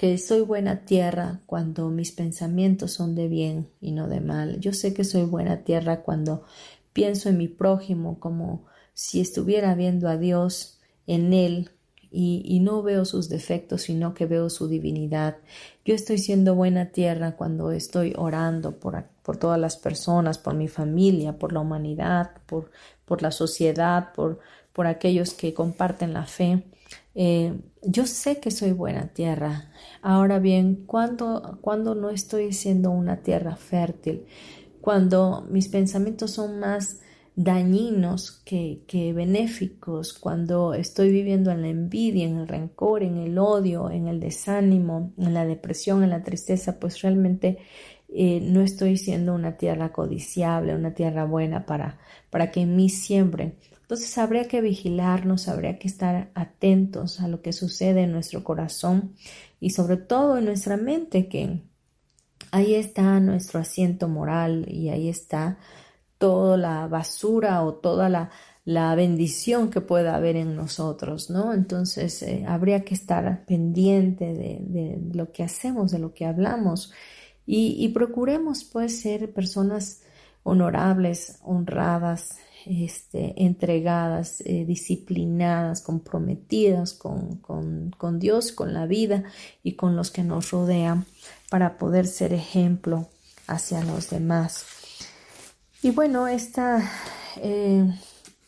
que 0.04 0.18
soy 0.18 0.42
buena 0.42 0.86
tierra 0.86 1.40
cuando 1.46 1.90
mis 1.90 2.12
pensamientos 2.12 2.92
son 2.92 3.16
de 3.16 3.30
bien 3.30 3.70
y 3.80 3.92
no 3.92 4.10
de 4.10 4.20
mal. 4.20 4.60
Yo 4.60 4.74
sé 4.74 4.94
que 4.94 5.04
soy 5.04 5.24
buena 5.24 5.64
tierra 5.64 6.02
cuando 6.02 6.44
pienso 6.92 7.30
en 7.30 7.38
mi 7.38 7.48
prójimo 7.48 8.20
como 8.20 8.66
si 8.94 9.22
estuviera 9.22 9.76
viendo 9.76 10.10
a 10.10 10.18
Dios 10.18 10.80
en 11.08 11.32
él 11.32 11.70
y, 12.12 12.60
no 12.60 12.84
veo 12.84 13.06
sus 13.06 13.28
defectos, 13.28 13.84
sino 13.84 14.14
que 14.14 14.26
veo 14.28 14.50
su 14.50 14.68
divinidad. 14.68 15.38
Yo 15.84 15.96
estoy 15.96 16.20
siendo 16.20 16.54
buena 16.54 16.92
tierra 16.92 17.38
cuando 17.38 17.72
estoy 17.72 18.14
orando 18.16 18.78
por, 18.78 19.06
por 19.24 19.38
todas 19.38 19.60
las 19.60 19.78
personas, 19.78 20.38
por 20.38 20.54
mi 20.54 20.68
familia, 20.68 21.40
por 21.40 21.54
la 21.54 21.62
humanidad, 21.62 22.32
por, 22.46 22.70
por 23.06 23.24
la 23.24 23.32
sociedad, 23.32 24.14
por, 24.14 24.42
por 24.74 24.88
aquellos 24.88 25.34
que 25.34 25.54
comparten 25.54 26.14
la 26.14 26.26
fe. 26.26 26.64
Eh, 27.16 27.54
yo 27.84 28.06
sé 28.06 28.40
que 28.40 28.52
soy 28.52 28.72
buena 28.72 29.08
tierra. 29.08 29.72
Ahora 30.02 30.40
bien, 30.40 30.84
cuando, 30.86 31.60
cuando 31.62 31.96
no 31.96 32.10
estoy 32.10 32.54
siendo 32.54 32.92
una 32.92 33.18
tierra 33.18 33.56
fértil, 33.56 34.26
cuando 34.82 35.48
mis 35.50 35.70
pensamientos 35.70 36.32
son 36.32 36.60
más 36.60 37.00
dañinos 37.36 38.32
que, 38.46 38.84
que, 38.88 39.14
benéficos, 39.14 40.14
cuando 40.14 40.74
estoy 40.74 41.12
viviendo 41.12 41.52
en 41.52 41.62
la 41.62 41.70
envidia, 41.70 42.26
en 42.26 42.38
el 42.38 42.48
rencor, 42.48 43.02
en 43.02 43.18
el 43.18 43.38
odio, 43.38 43.90
en 43.90 44.08
el 44.08 44.20
desánimo, 44.20 45.14
en 45.18 45.34
la 45.34 45.46
depresión, 45.46 46.04
en 46.04 46.12
la 46.12 46.22
tristeza, 46.22 46.80
pues 46.80 47.02
realmente 47.02 47.60
eh, 48.10 48.40
no 48.42 48.62
estoy 48.62 48.98
siendo 48.98 49.34
una 49.34 49.58
tierra 49.58 49.92
codiciable, 49.92 50.76
una 50.76 50.94
tierra 50.94 51.26
buena 51.26 51.66
para, 51.66 51.98
para 52.30 52.52
que 52.52 52.62
en 52.62 52.76
mí 52.76 52.90
siembren 52.90 53.56
entonces 53.84 54.18
habría 54.18 54.48
que 54.48 54.62
vigilarnos, 54.62 55.50
habría 55.50 55.78
que 55.78 55.90
estar 55.90 56.32
atentos 56.36 57.20
a 57.20 57.28
lo 57.28 57.42
que 57.42 57.52
sucede 57.52 58.04
en 58.04 58.14
nuestro 58.14 58.42
corazón 58.44 59.14
y 59.60 59.72
sobre 59.72 59.98
todo 59.98 60.38
en 60.38 60.46
nuestra 60.46 60.78
mente, 60.78 61.28
que 61.28 61.62
ahí 62.52 62.76
está 62.76 63.20
nuestro 63.20 63.60
asiento 63.60 64.08
moral 64.08 64.66
y 64.70 64.90
ahí 64.90 65.10
está 65.10 65.58
toda 66.18 66.56
la 66.56 66.88
basura 66.88 67.62
o 67.62 67.74
toda 67.74 68.08
la, 68.08 68.32
la 68.64 68.96
bendición 68.96 69.70
que 69.70 69.82
pueda 69.82 70.16
haber 70.16 70.38
en 70.38 70.56
nosotros, 70.56 71.30
¿no? 71.30 71.54
Entonces 71.54 72.24
eh, 72.24 72.46
habría 72.48 72.86
que 72.86 72.94
estar 72.94 73.46
pendiente 73.46 74.34
de, 74.34 74.98
lo 75.14 75.34
que 75.34 75.44
hacemos, 75.44 75.92
de 75.92 76.00
lo 76.00 76.14
que 76.14 76.26
hablamos 76.26 76.94
y, 77.46 77.76
y 77.84 77.90
procuremos 77.90 78.64
pues 78.64 79.02
ser 79.02 79.34
personas 79.34 80.04
honorables, 80.44 81.40
honradas, 81.44 82.38
este, 82.66 83.44
entregadas, 83.44 84.42
eh, 84.42 84.66
disciplinadas, 84.66 85.82
comprometidas 85.82 86.94
con, 86.94 87.38
con, 87.38 88.20
Dios, 88.20 88.52
con 88.52 88.74
la 88.74 88.86
vida 88.86 89.24
y 89.64 89.74
con 89.74 89.96
los 89.96 90.12
que 90.12 90.24
nos 90.24 90.52
rodean 90.52 91.06
para 91.50 91.78
poder 91.78 92.08
ser 92.08 92.34
ejemplo 92.34 93.10
hacia 93.48 93.84
los 93.84 94.10
demás. 94.10 94.66
Y 95.82 95.92
bueno, 95.92 96.28
eh, 96.28 97.94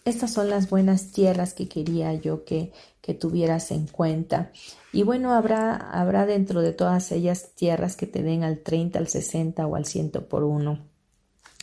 estas 0.05 0.33
son 0.33 0.49
las 0.49 0.69
buenas 0.69 1.11
tierras 1.11 1.53
que 1.53 1.67
quería 1.67 2.13
yo 2.13 2.45
que, 2.45 2.71
que 3.01 3.13
tuvieras 3.13 3.71
en 3.71 3.87
cuenta. 3.87 4.51
Y 4.93 5.03
bueno, 5.03 5.33
habrá, 5.33 5.75
habrá 5.75 6.25
dentro 6.25 6.61
de 6.61 6.71
todas 6.71 7.11
ellas 7.11 7.49
tierras 7.55 7.97
que 7.97 8.07
te 8.07 8.23
den 8.23 8.43
al 8.43 8.59
30, 8.59 8.97
al 8.97 9.07
60 9.07 9.67
o 9.67 9.75
al 9.75 9.85
100 9.85 10.11
por 10.29 10.43
uno 10.43 10.94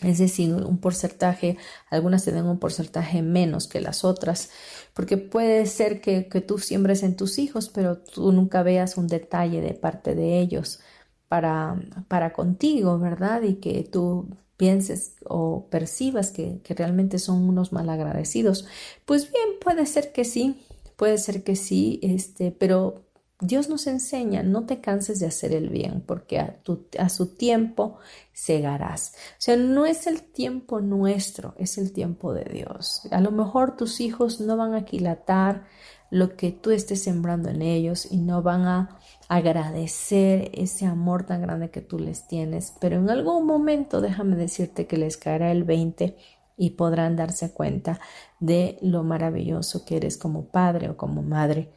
es 0.02 0.18
decir, 0.18 0.52
un 0.54 0.78
porcentaje, 0.78 1.56
algunas 1.90 2.24
te 2.24 2.32
den 2.32 2.46
un 2.46 2.58
porcentaje 2.58 3.22
menos 3.22 3.66
que 3.66 3.80
las 3.80 4.04
otras, 4.04 4.50
porque 4.94 5.16
puede 5.16 5.66
ser 5.66 6.00
que, 6.00 6.22
tú 6.46 6.58
siembres 6.58 7.02
en 7.02 7.16
tus 7.16 7.38
hijos, 7.38 7.68
pero 7.68 7.98
tú 7.98 8.32
nunca 8.32 8.62
veas 8.62 8.96
un 8.96 9.06
detalle 9.06 9.60
de 9.60 9.74
parte 9.74 10.14
de 10.14 10.40
ellos 10.40 10.80
para, 11.28 11.76
para 12.08 12.32
contigo, 12.32 12.98
¿verdad? 12.98 13.42
Y 13.42 13.54
que 13.54 13.82
tú 13.84 14.28
pienses 14.56 15.16
o 15.24 15.66
percibas 15.70 16.30
que, 16.30 16.60
que 16.62 16.74
realmente 16.74 17.18
son 17.18 17.48
unos 17.48 17.72
malagradecidos. 17.72 18.66
Pues 19.06 19.30
bien, 19.30 19.58
puede 19.60 19.86
ser 19.86 20.12
que 20.12 20.24
sí, 20.24 20.56
puede 20.96 21.18
ser 21.18 21.42
que 21.42 21.56
sí, 21.56 22.00
este, 22.02 22.50
pero 22.52 23.02
Dios 23.42 23.68
nos 23.68 23.88
enseña, 23.88 24.44
no 24.44 24.66
te 24.66 24.80
canses 24.80 25.18
de 25.18 25.26
hacer 25.26 25.52
el 25.52 25.68
bien, 25.68 26.00
porque 26.06 26.38
a, 26.38 26.56
a, 26.98 27.08
su 27.08 27.34
tiempo 27.34 27.98
segarás. 28.32 29.14
O 29.32 29.40
sea, 29.40 29.56
no 29.56 29.84
es 29.84 30.06
el 30.06 30.22
tiempo 30.22 30.80
nuestro, 30.80 31.54
es 31.58 31.76
el 31.76 31.92
tiempo 31.92 32.32
de 32.32 32.44
Dios. 32.44 33.08
A 33.10 33.20
lo 33.20 33.32
mejor 33.32 33.76
tus 33.76 34.00
hijos 34.00 34.40
no 34.40 34.56
van 34.56 34.74
a 34.74 34.78
aquilatar 34.78 35.64
lo 36.08 36.36
que 36.36 36.52
tú 36.52 36.70
estés 36.70 37.02
sembrando 37.02 37.48
en 37.48 37.62
ellos 37.62 38.06
y 38.10 38.18
no 38.18 38.42
van 38.42 38.66
a 38.66 38.98
agradecer 39.28 40.50
ese 40.54 40.86
amor 40.86 41.24
tan 41.24 41.42
grande 41.42 41.70
que 41.70 41.80
tú 41.80 41.98
les 41.98 42.28
tienes, 42.28 42.74
pero 42.80 42.96
en 42.96 43.10
algún 43.10 43.44
momento 43.44 44.00
déjame 44.00 44.36
decirte 44.36 44.86
que 44.86 44.98
les 44.98 45.16
caerá 45.16 45.50
el 45.50 45.64
20 45.64 46.16
y 46.56 46.70
podrán 46.70 47.16
darse 47.16 47.52
cuenta 47.52 47.98
de 48.40 48.78
lo 48.82 49.02
maravilloso 49.02 49.84
que 49.84 49.96
eres 49.96 50.16
como 50.16 50.44
padre 50.44 50.90
o 50.90 50.96
como 50.96 51.22
madre 51.22 51.72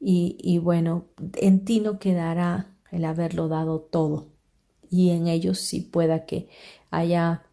y, 0.00 0.58
bueno, 0.58 1.08
en 1.34 1.64
ti 1.64 1.80
no 1.80 1.98
quedará 1.98 2.74
el 2.90 3.04
haberlo 3.04 3.48
dado 3.48 3.80
todo. 3.80 4.28
Y 4.88 5.10
en 5.10 5.28
ellos 5.28 5.60
sí 5.60 5.82
pueda 5.82 6.24
que 6.24 6.48
haya 6.90 7.44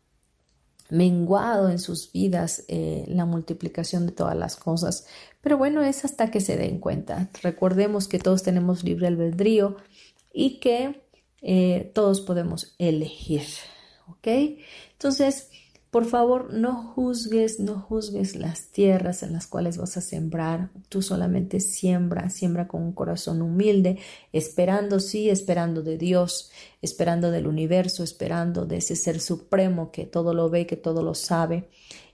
menguado 0.89 1.70
en 1.70 1.80
sus 1.80 2.12
vidas 2.14 2.64
eh, 2.70 3.04
la 3.10 3.26
multiplicación 3.26 4.06
de 4.06 4.14
todas 4.14 4.38
las 4.38 4.56
cosas. 4.56 5.06
Pero 5.41 5.58
bueno, 5.58 5.84
es 5.84 6.06
hasta 6.06 6.32
que 6.32 6.39
se 6.39 6.56
den 6.56 6.80
cuenta. 6.80 7.30
Recordemos 7.43 8.08
que 8.08 8.20
todos 8.20 8.43
tenemos 8.43 8.84
libre 8.84 9.08
albedrío 9.08 9.76
y 10.34 10.60
que 10.60 11.04
eh, 11.41 11.91
todos 11.93 12.22
podemos 12.22 12.76
elegir. 12.78 13.43
¿Ok? 14.08 14.28
Entonces, 14.93 15.50
por 15.90 16.06
favor, 16.06 16.54
no 16.54 16.76
juzgues, 16.76 17.60
no 17.60 17.80
juzgues 17.80 18.36
las 18.36 18.72
tierras 18.72 19.24
en 19.24 19.32
las 19.32 19.48
cuales 19.48 19.78
vas 19.78 19.96
a 19.96 20.02
sembrar. 20.02 20.70
Tú 20.90 21.02
solamente 21.02 21.62
siembra, 21.62 22.30
siembra 22.30 22.68
con 22.68 22.84
un 22.84 22.92
corazón 22.92 23.42
humilde, 23.42 23.98
esperando, 24.34 25.00
sí, 25.00 25.30
esperando 25.30 25.82
de 25.82 25.98
Dios, 25.98 26.52
esperando 26.82 27.32
del 27.32 27.48
universo, 27.48 28.04
esperando 28.04 28.66
de 28.66 28.78
ese 28.78 28.98
ser 28.98 29.22
supremo 29.22 29.92
que 29.92 30.06
todo 30.06 30.34
lo 30.34 30.50
ve, 30.50 30.68
que 30.68 30.76
todo 30.76 31.04
lo 31.04 31.14
sabe 31.14 31.70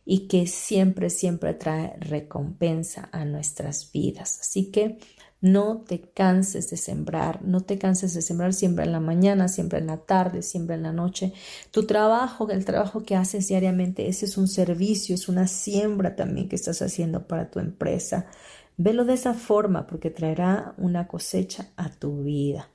y 0.05 0.27
que 0.27 0.45
siempre, 0.47 1.09
siempre 1.09 1.53
trae 1.53 1.95
recompensa 1.99 3.09
a 3.11 3.25
nuestras 3.25 3.91
vidas. 3.91 4.39
Así 4.41 4.69
que 4.69 4.99
no 5.43 5.79
te 5.85 5.99
canses 5.99 6.69
de 6.69 6.77
sembrar, 6.77 7.43
no 7.43 7.59
te 7.59 7.77
canses 7.77 8.13
de 8.13 8.21
sembrar 8.21 8.53
siempre 8.53 8.85
en 8.85 8.93
la 8.93 9.01
mañana, 9.01 9.49
siempre 9.49 9.79
en 9.79 9.87
la 9.87 9.97
tarde, 9.97 10.41
siempre 10.41 10.75
en 10.75 10.83
la 10.83 10.93
noche. 10.93 11.33
Tu 11.69 11.85
trabajo, 11.85 12.49
el 12.49 12.63
trabajo 12.63 13.03
que 13.03 13.17
haces 13.17 13.49
diariamente, 13.49 14.07
ese 14.07 14.25
es 14.25 14.37
un 14.37 14.47
servicio, 14.47 15.13
es 15.13 15.27
una 15.27 15.47
siembra 15.47 16.15
también 16.15 16.47
que 16.47 16.55
estás 16.55 16.81
haciendo 16.81 17.27
para 17.27 17.51
tu 17.51 17.59
empresa. 17.59 18.27
Velo 18.77 19.03
de 19.03 19.15
esa 19.15 19.33
forma 19.33 19.85
porque 19.85 20.09
traerá 20.09 20.75
una 20.77 21.09
cosecha 21.09 21.67
a 21.75 21.89
tu 21.89 22.23
vida. 22.23 22.69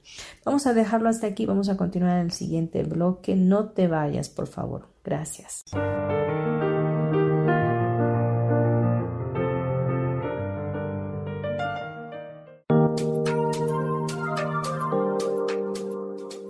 Vamos 0.44 0.66
a 0.66 0.74
dejarlo 0.74 1.08
hasta 1.08 1.26
aquí, 1.26 1.46
vamos 1.46 1.70
a 1.70 1.78
continuar 1.78 2.18
en 2.18 2.26
el 2.26 2.32
siguiente 2.32 2.82
bloque. 2.84 3.34
No 3.34 3.70
te 3.70 3.88
vayas, 3.88 4.28
por 4.28 4.46
favor. 4.46 4.90
Gracias. 5.02 5.64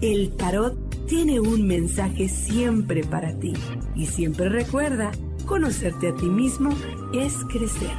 El 0.00 0.34
tarot 0.34 1.06
tiene 1.06 1.40
un 1.40 1.66
mensaje 1.66 2.26
siempre 2.30 3.04
para 3.04 3.38
ti 3.38 3.52
y 3.94 4.06
siempre 4.06 4.48
recuerda, 4.48 5.12
conocerte 5.44 6.08
a 6.08 6.14
ti 6.14 6.24
mismo 6.24 6.70
es 7.12 7.34
crecer. 7.50 7.90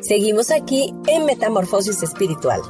Seguimos 0.00 0.50
aquí 0.50 0.92
en 1.06 1.26
Metamorfosis 1.26 2.02
Espiritual. 2.02 2.60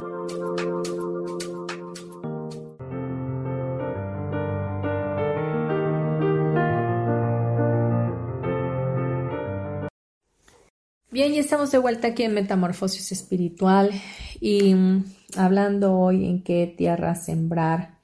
Y 11.33 11.39
estamos 11.39 11.71
de 11.71 11.77
vuelta 11.77 12.09
aquí 12.09 12.23
en 12.23 12.33
Metamorfosis 12.33 13.11
Espiritual 13.11 13.91
y 14.39 14.73
mm, 14.73 15.05
hablando 15.35 15.93
hoy 15.93 16.25
en 16.25 16.41
qué 16.41 16.73
tierra 16.77 17.15
sembrar. 17.15 17.97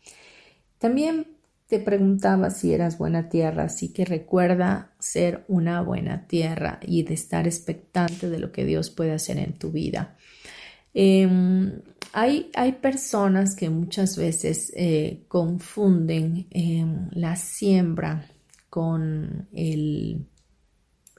También 0.78 1.28
te 1.68 1.80
preguntaba 1.80 2.50
si 2.50 2.74
eras 2.74 2.98
buena 2.98 3.30
tierra, 3.30 3.64
así 3.64 3.94
que 3.94 4.04
recuerda 4.04 4.92
ser 5.00 5.46
una 5.48 5.82
buena 5.82 6.28
tierra 6.28 6.80
y 6.82 7.04
de 7.04 7.14
estar 7.14 7.48
expectante 7.48 8.30
de 8.30 8.40
lo 8.40 8.52
que 8.52 8.66
Dios 8.66 8.90
puede 8.90 9.14
hacer 9.14 9.38
en 9.38 9.54
tu 9.54 9.72
vida. 9.72 10.18
Em, 10.94 11.82
hay, 12.12 12.52
hay, 12.56 12.74
personas 12.74 13.56
que 13.56 13.70
muchas 13.70 14.18
veces 14.18 14.72
eh, 14.76 15.24
confunden 15.28 16.48
em, 16.52 17.10
la 17.14 17.36
siembra 17.36 18.28
con 18.70 19.48
el, 19.54 20.28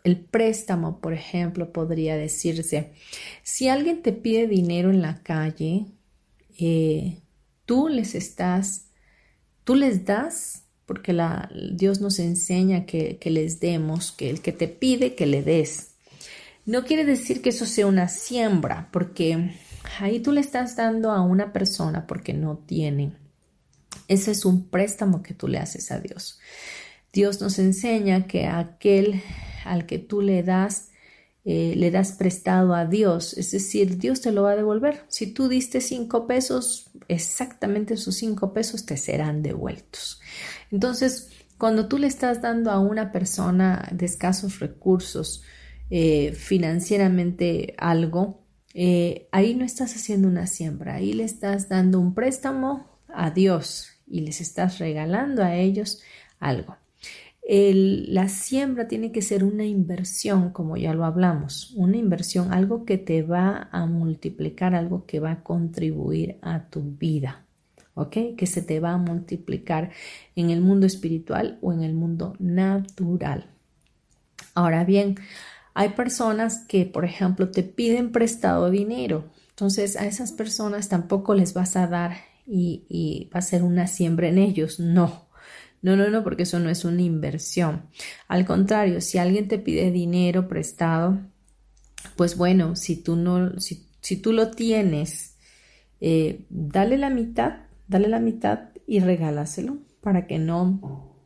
el 0.05 0.21
préstamo, 0.21 1.01
por 1.01 1.15
ejemplo, 1.15 1.73
podría 1.73 2.17
decirse. 2.17 2.93
Si 3.43 3.69
alguien 3.69 4.03
te 4.03 4.13
pide 4.13 4.47
dinero 4.47 4.91
en 4.91 5.01
la 5.01 5.23
calle, 5.23 5.87
eh, 6.59 7.19
tú 7.65 7.89
les 7.89 8.15
estás, 8.15 8.89
tú 9.65 9.75
les 9.75 10.05
das, 10.05 10.65
porque 10.85 11.15
la, 11.15 11.51
Dios 11.73 12.03
nos 12.03 12.19
enseña 12.19 12.85
que, 12.85 13.17
que 13.17 13.31
les 13.31 13.61
demos, 13.61 14.13
que 14.13 14.29
el 14.29 14.43
que 14.43 14.53
te 14.53 14.69
pide 14.69 15.15
que 15.15 15.25
le 15.25 15.43
des. 15.43 15.95
No 16.67 16.85
quiere 16.85 17.07
decir 17.07 17.41
que 17.41 17.49
eso 17.49 17.65
sea 17.65 17.87
una 17.87 18.09
siembra, 18.09 18.91
porque 18.93 19.53
ahí 20.01 20.21
tú 20.21 20.33
le 20.33 20.43
estás 20.43 20.77
dando 20.77 21.13
a 21.13 21.23
una 21.23 21.55
persona 21.55 22.07
porque 22.07 22.35
no 22.35 22.59
tiene. 22.59 23.13
Ese 24.07 24.33
es 24.33 24.45
un 24.45 24.69
préstamo 24.69 25.23
que 25.23 25.33
tú 25.33 25.49
le 25.49 25.59
haces 25.59 25.91
a 25.91 25.99
Dios. 25.99 26.39
Dios 27.11 27.41
nos 27.41 27.59
enseña 27.59 28.27
que 28.27 28.47
aquel 28.47 29.23
al 29.65 29.87
que 29.87 29.99
tú 29.99 30.21
le 30.21 30.43
das, 30.43 30.91
eh, 31.45 31.75
le 31.77 31.91
das 31.91 32.13
prestado 32.13 32.75
a 32.75 32.87
Dios, 32.87 33.35
es 33.35 33.51
decir, 33.51 33.99
Dios 33.99 34.21
te 34.21 34.33
lo 34.33 34.45
va 34.45 34.53
a 34.53 34.57
devolver. 34.57 35.05
Si 35.09 35.27
tú 35.27 35.49
diste 35.49 35.81
cinco 35.81 36.27
pesos, 36.27 36.91
exactamente 37.09 37.95
esos 37.95 38.15
cinco 38.15 38.53
pesos 38.53 38.87
te 38.87 38.97
serán 38.97 39.43
devueltos. 39.43 40.21
Entonces, 40.71 41.31
cuando 41.59 41.87
tú 41.89 41.99
le 41.99 42.07
estás 42.07 42.41
dando 42.41 42.71
a 42.71 42.81
una 42.81 43.13
persona 43.13 43.89
de 43.93 44.07
escasos 44.07 44.59
recursos 44.61 45.43
eh, 45.91 46.33
financieramente 46.33 47.75
algo, 47.79 48.43
eh, 48.73 49.29
ahí 49.31 49.55
no 49.55 49.65
estás 49.65 49.95
haciendo 49.95 50.29
una 50.29 50.47
siembra, 50.47 50.95
ahí 50.95 51.13
le 51.13 51.25
estás 51.25 51.69
dando 51.69 52.01
un 52.01 52.15
préstamo 52.15 52.99
a 53.09 53.31
Dios 53.31 53.91
y 54.07 54.23
les 54.23 54.41
estás 54.41 54.79
regalando 54.79 55.45
a 55.45 55.55
ellos 55.57 56.03
algo 56.41 56.77
la 57.47 58.29
siembra 58.29 58.89
tiene 58.89 59.13
que 59.13 59.21
ser 59.21 59.45
una 59.45 59.67
inversión, 59.67 60.51
como 60.51 60.77
ya 60.77 60.95
lo 60.95 61.05
hablamos, 61.05 61.73
una 61.77 61.99
inversión, 61.99 62.53
algo 62.53 62.85
que 62.87 62.97
te 62.97 63.23
va 63.23 63.69
a 63.71 63.87
multiplicar, 63.87 64.75
algo 64.75 65.05
que 65.07 65.21
va 65.21 65.33
a 65.33 65.43
contribuir 65.43 66.39
a 66.41 66.71
tu 66.71 66.83
vida, 66.83 67.45
¿ok? 67.95 68.17
Que 68.37 68.47
se 68.47 68.63
te 68.63 68.81
va 68.81 68.93
a 68.93 68.99
multiplicar 68.99 69.91
en 70.37 70.51
el 70.51 70.63
mundo 70.63 70.87
espiritual 70.87 71.59
o 71.61 71.73
en 71.73 71.83
el 71.83 71.93
mundo 71.93 72.35
natural. 72.39 73.47
Ahora 74.55 74.85
bien, 74.85 75.17
hay 75.75 75.91
personas 75.91 76.65
que, 76.67 76.87
por 76.87 77.05
ejemplo, 77.05 77.51
te 77.51 77.63
piden 77.63 78.11
prestado 78.13 78.71
dinero. 78.71 79.25
Entonces, 79.51 79.97
a 79.97 80.07
esas 80.07 80.33
personas 80.33 80.89
tampoco 80.89 81.35
les 81.35 81.53
vas 81.53 81.77
a 81.77 81.87
dar 81.89 82.17
y, 82.47 82.85
y 82.89 83.31
va 83.35 83.41
a 83.41 83.43
ser 83.43 83.63
una 83.63 83.87
siembra 83.87 84.29
en 84.29 84.39
ellos. 84.39 84.81
No, 84.81 85.24
no, 85.85 85.97
no, 85.97 86.09
no, 86.09 86.25
porque 86.25 86.45
eso 86.45 86.59
no 86.61 86.71
es 86.71 86.87
una 86.87 87.03
inversión. 87.03 87.83
Al 88.27 88.47
contrario, 88.47 89.03
si 89.03 89.19
alguien 89.19 89.49
te 89.49 89.59
pide 89.59 89.91
dinero 89.91 90.49
prestado, 90.49 91.21
pues 92.17 92.39
bueno, 92.39 92.75
si 92.75 92.97
tú 92.97 93.17
no, 93.17 93.61
si, 93.61 94.17
tú 94.17 94.33
lo 94.33 94.51
tienes, 94.51 95.37
eh, 96.01 96.47
dale 96.49 96.97
la 96.97 97.11
mitad, 97.11 97.67
dale 97.87 98.09
la 98.09 98.19
mitad 98.19 98.71
y 98.87 99.01
regálaselo 99.01 99.77
para 100.01 100.27
que 100.27 100.39
no 100.39 101.21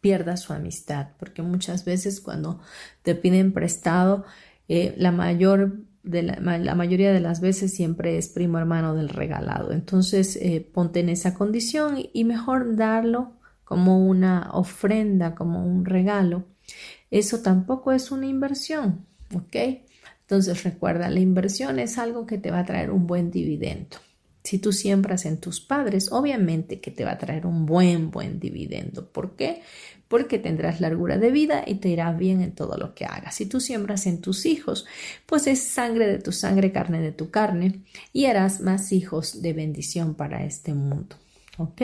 pierda 0.00 0.36
su 0.36 0.52
amistad, 0.52 1.08
porque 1.18 1.42
muchas 1.42 1.84
veces 1.84 2.20
cuando 2.20 2.60
te 3.02 3.16
piden 3.16 3.52
prestado, 3.52 4.24
eh, 4.68 4.94
la 4.96 5.10
mayor 5.10 5.80
de 6.04 6.22
la, 6.22 6.74
mayoría 6.76 7.12
de 7.12 7.18
las 7.18 7.40
veces 7.40 7.74
siempre 7.74 8.16
es 8.16 8.28
primo 8.28 8.58
hermano 8.58 8.94
del 8.94 9.08
regalado. 9.08 9.72
Entonces, 9.72 10.36
eh, 10.36 10.64
ponte 10.72 11.00
en 11.00 11.08
esa 11.08 11.34
condición 11.34 11.96
y 12.12 12.22
mejor 12.22 12.76
darlo 12.76 13.41
como 13.72 14.06
una 14.06 14.50
ofrenda, 14.52 15.34
como 15.34 15.64
un 15.64 15.86
regalo, 15.86 16.44
eso 17.10 17.40
tampoco 17.40 17.92
es 17.92 18.10
una 18.10 18.26
inversión, 18.26 19.06
¿ok? 19.34 19.56
Entonces 20.20 20.62
recuerda, 20.62 21.08
la 21.08 21.20
inversión 21.20 21.78
es 21.78 21.96
algo 21.96 22.26
que 22.26 22.36
te 22.36 22.50
va 22.50 22.58
a 22.58 22.66
traer 22.66 22.90
un 22.90 23.06
buen 23.06 23.30
dividendo. 23.30 23.96
Si 24.44 24.58
tú 24.58 24.74
siembras 24.74 25.24
en 25.24 25.38
tus 25.38 25.62
padres, 25.62 26.12
obviamente 26.12 26.80
que 26.80 26.90
te 26.90 27.06
va 27.06 27.12
a 27.12 27.18
traer 27.18 27.46
un 27.46 27.64
buen, 27.64 28.10
buen 28.10 28.40
dividendo. 28.40 29.10
¿Por 29.10 29.36
qué? 29.36 29.62
Porque 30.06 30.38
tendrás 30.38 30.82
largura 30.82 31.16
de 31.16 31.30
vida 31.30 31.64
y 31.66 31.76
te 31.76 31.88
irá 31.88 32.12
bien 32.12 32.42
en 32.42 32.54
todo 32.54 32.76
lo 32.76 32.94
que 32.94 33.06
hagas. 33.06 33.36
Si 33.36 33.46
tú 33.46 33.58
siembras 33.58 34.06
en 34.06 34.20
tus 34.20 34.44
hijos, 34.44 34.84
pues 35.24 35.46
es 35.46 35.62
sangre 35.62 36.06
de 36.06 36.18
tu 36.18 36.30
sangre, 36.30 36.72
carne 36.72 37.00
de 37.00 37.12
tu 37.12 37.30
carne, 37.30 37.84
y 38.12 38.26
harás 38.26 38.60
más 38.60 38.92
hijos 38.92 39.40
de 39.40 39.54
bendición 39.54 40.14
para 40.14 40.44
este 40.44 40.74
mundo. 40.74 41.16
¿Ok? 41.56 41.80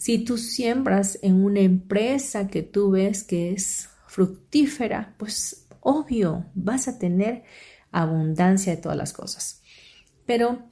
Si 0.00 0.16
tú 0.16 0.38
siembras 0.38 1.18
en 1.20 1.44
una 1.44 1.60
empresa 1.60 2.48
que 2.48 2.62
tú 2.62 2.92
ves 2.92 3.22
que 3.22 3.52
es 3.52 3.90
fructífera, 4.06 5.12
pues 5.18 5.66
obvio 5.80 6.46
vas 6.54 6.88
a 6.88 6.98
tener 6.98 7.44
abundancia 7.92 8.74
de 8.74 8.80
todas 8.80 8.96
las 8.96 9.12
cosas. 9.12 9.62
Pero 10.24 10.62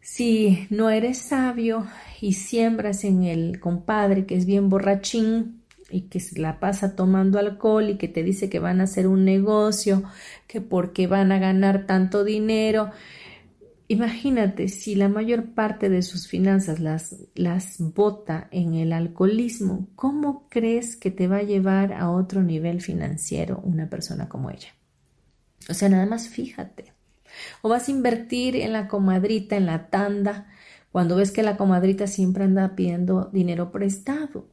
si 0.00 0.68
no 0.70 0.90
eres 0.90 1.18
sabio 1.18 1.88
y 2.20 2.34
siembras 2.34 3.02
en 3.02 3.24
el 3.24 3.58
compadre 3.58 4.26
que 4.26 4.36
es 4.36 4.46
bien 4.46 4.68
borrachín 4.68 5.64
y 5.90 6.02
que 6.02 6.20
se 6.20 6.38
la 6.38 6.60
pasa 6.60 6.94
tomando 6.94 7.40
alcohol 7.40 7.90
y 7.90 7.98
que 7.98 8.06
te 8.06 8.22
dice 8.22 8.48
que 8.48 8.60
van 8.60 8.80
a 8.80 8.84
hacer 8.84 9.08
un 9.08 9.24
negocio, 9.24 10.04
que 10.46 10.60
porque 10.60 11.08
van 11.08 11.32
a 11.32 11.40
ganar 11.40 11.84
tanto 11.84 12.22
dinero, 12.22 12.92
Imagínate 13.92 14.68
si 14.68 14.94
la 14.94 15.10
mayor 15.10 15.52
parte 15.52 15.90
de 15.90 16.00
sus 16.00 16.26
finanzas 16.26 16.80
las, 16.80 17.14
las 17.34 17.76
bota 17.78 18.48
en 18.50 18.72
el 18.72 18.90
alcoholismo, 18.90 19.86
¿cómo 19.96 20.48
crees 20.48 20.96
que 20.96 21.10
te 21.10 21.28
va 21.28 21.36
a 21.36 21.42
llevar 21.42 21.92
a 21.92 22.10
otro 22.10 22.42
nivel 22.42 22.80
financiero 22.80 23.60
una 23.62 23.90
persona 23.90 24.30
como 24.30 24.48
ella? 24.48 24.70
O 25.68 25.74
sea, 25.74 25.90
nada 25.90 26.06
más 26.06 26.28
fíjate. 26.28 26.94
O 27.60 27.68
vas 27.68 27.86
a 27.86 27.90
invertir 27.90 28.56
en 28.56 28.72
la 28.72 28.88
comadrita, 28.88 29.58
en 29.58 29.66
la 29.66 29.90
tanda, 29.90 30.46
cuando 30.90 31.16
ves 31.16 31.30
que 31.30 31.42
la 31.42 31.58
comadrita 31.58 32.06
siempre 32.06 32.44
anda 32.44 32.74
pidiendo 32.74 33.28
dinero 33.30 33.72
prestado. 33.72 34.48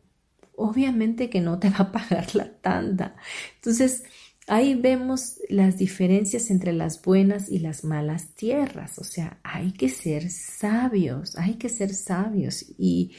Obviamente 0.57 1.29
que 1.29 1.39
no 1.39 1.59
te 1.59 1.69
va 1.69 1.77
a 1.77 1.91
pagar 1.93 2.35
la 2.35 2.51
tanda. 2.59 3.15
Entonces, 3.55 4.03
Ahí 4.51 4.73
vemos 4.73 5.35
las 5.47 5.77
diferencias 5.77 6.49
entre 6.49 6.73
las 6.73 7.03
buenas 7.03 7.51
y 7.51 7.59
las 7.59 7.83
malas 7.83 8.29
tierras. 8.33 8.97
O 8.97 9.03
sea, 9.03 9.39
hay 9.43 9.73
que 9.73 9.89
ser 9.89 10.31
sabios, 10.31 11.37
hay 11.37 11.53
que 11.53 11.69
ser 11.69 11.93
sabios. 11.93 12.65
Y, 12.79 13.11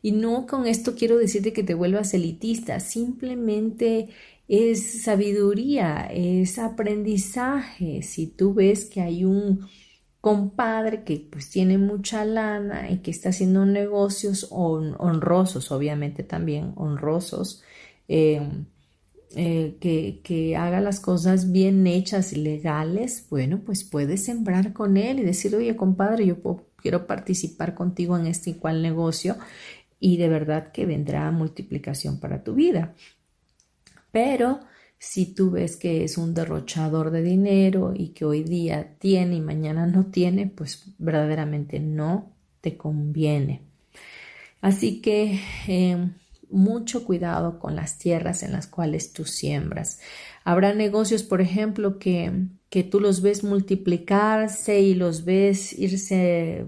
y 0.00 0.12
no 0.12 0.46
con 0.46 0.66
esto 0.66 0.94
quiero 0.94 1.18
decirte 1.18 1.52
que 1.52 1.64
te 1.64 1.74
vuelvas 1.74 2.14
elitista, 2.14 2.80
simplemente 2.80 4.08
es 4.48 5.02
sabiduría, 5.02 6.08
es 6.10 6.58
aprendizaje. 6.58 8.02
Si 8.02 8.28
tú 8.28 8.54
ves 8.54 8.86
que 8.86 9.02
hay 9.02 9.26
un 9.26 9.68
compadre 10.22 11.04
que 11.04 11.18
pues 11.30 11.50
tiene 11.50 11.76
mucha 11.76 12.24
lana 12.24 12.90
y 12.90 13.00
que 13.00 13.10
está 13.10 13.28
haciendo 13.28 13.66
negocios 13.66 14.48
honrosos, 14.50 15.70
obviamente 15.72 16.22
también 16.22 16.72
honrosos, 16.76 17.62
eh, 18.08 18.40
eh, 19.36 19.76
que, 19.80 20.56
haga 20.56 20.80
las 20.80 20.98
cosas 20.98 21.52
bien 21.52 21.86
hechas 21.86 22.32
y 22.32 22.36
legales, 22.36 23.26
bueno, 23.30 23.60
pues 23.64 23.84
puedes 23.84 24.24
sembrar 24.24 24.72
con 24.72 24.96
él 24.96 25.20
y 25.20 25.24
decir, 25.24 25.54
oye, 25.54 25.76
compadre, 25.76 26.26
yo 26.26 26.36
quiero 26.76 27.06
participar 27.06 27.74
contigo 27.74 28.18
en 28.18 28.26
este 28.26 28.50
y 28.50 28.54
cual 28.54 28.82
negocio 28.82 29.36
y 30.00 30.16
de 30.16 30.28
verdad 30.28 30.72
que 30.72 30.86
vendrá 30.86 31.30
multiplicación 31.30 32.18
para 32.18 32.42
tu 32.42 32.54
vida. 32.54 32.94
Pero 34.10 34.60
si 34.98 35.34
tú 35.34 35.50
ves 35.50 35.76
que 35.76 36.04
es 36.04 36.18
un 36.18 36.34
derrochador 36.34 37.10
de 37.10 37.22
dinero 37.22 37.92
y 37.94 38.08
que 38.08 38.24
hoy 38.24 38.42
día 38.42 38.96
tiene 38.98 39.36
y 39.36 39.40
mañana 39.40 39.86
no 39.86 40.06
tiene, 40.06 40.46
pues 40.46 40.92
verdaderamente 40.98 41.78
no 41.78 42.32
te 42.60 42.76
conviene. 42.76 43.62
Así 44.60 45.00
que 45.00 45.40
eh, 45.68 46.10
mucho 46.50 47.04
cuidado 47.04 47.58
con 47.58 47.76
las 47.76 47.98
tierras 47.98 48.42
en 48.42 48.52
las 48.52 48.66
cuales 48.66 49.12
tú 49.12 49.24
siembras. 49.24 50.00
Habrá 50.44 50.74
negocios, 50.74 51.22
por 51.22 51.40
ejemplo, 51.40 51.98
que, 51.98 52.48
que 52.68 52.82
tú 52.82 53.00
los 53.00 53.22
ves 53.22 53.44
multiplicarse 53.44 54.80
y 54.80 54.94
los 54.94 55.24
ves 55.24 55.72
irse 55.72 56.66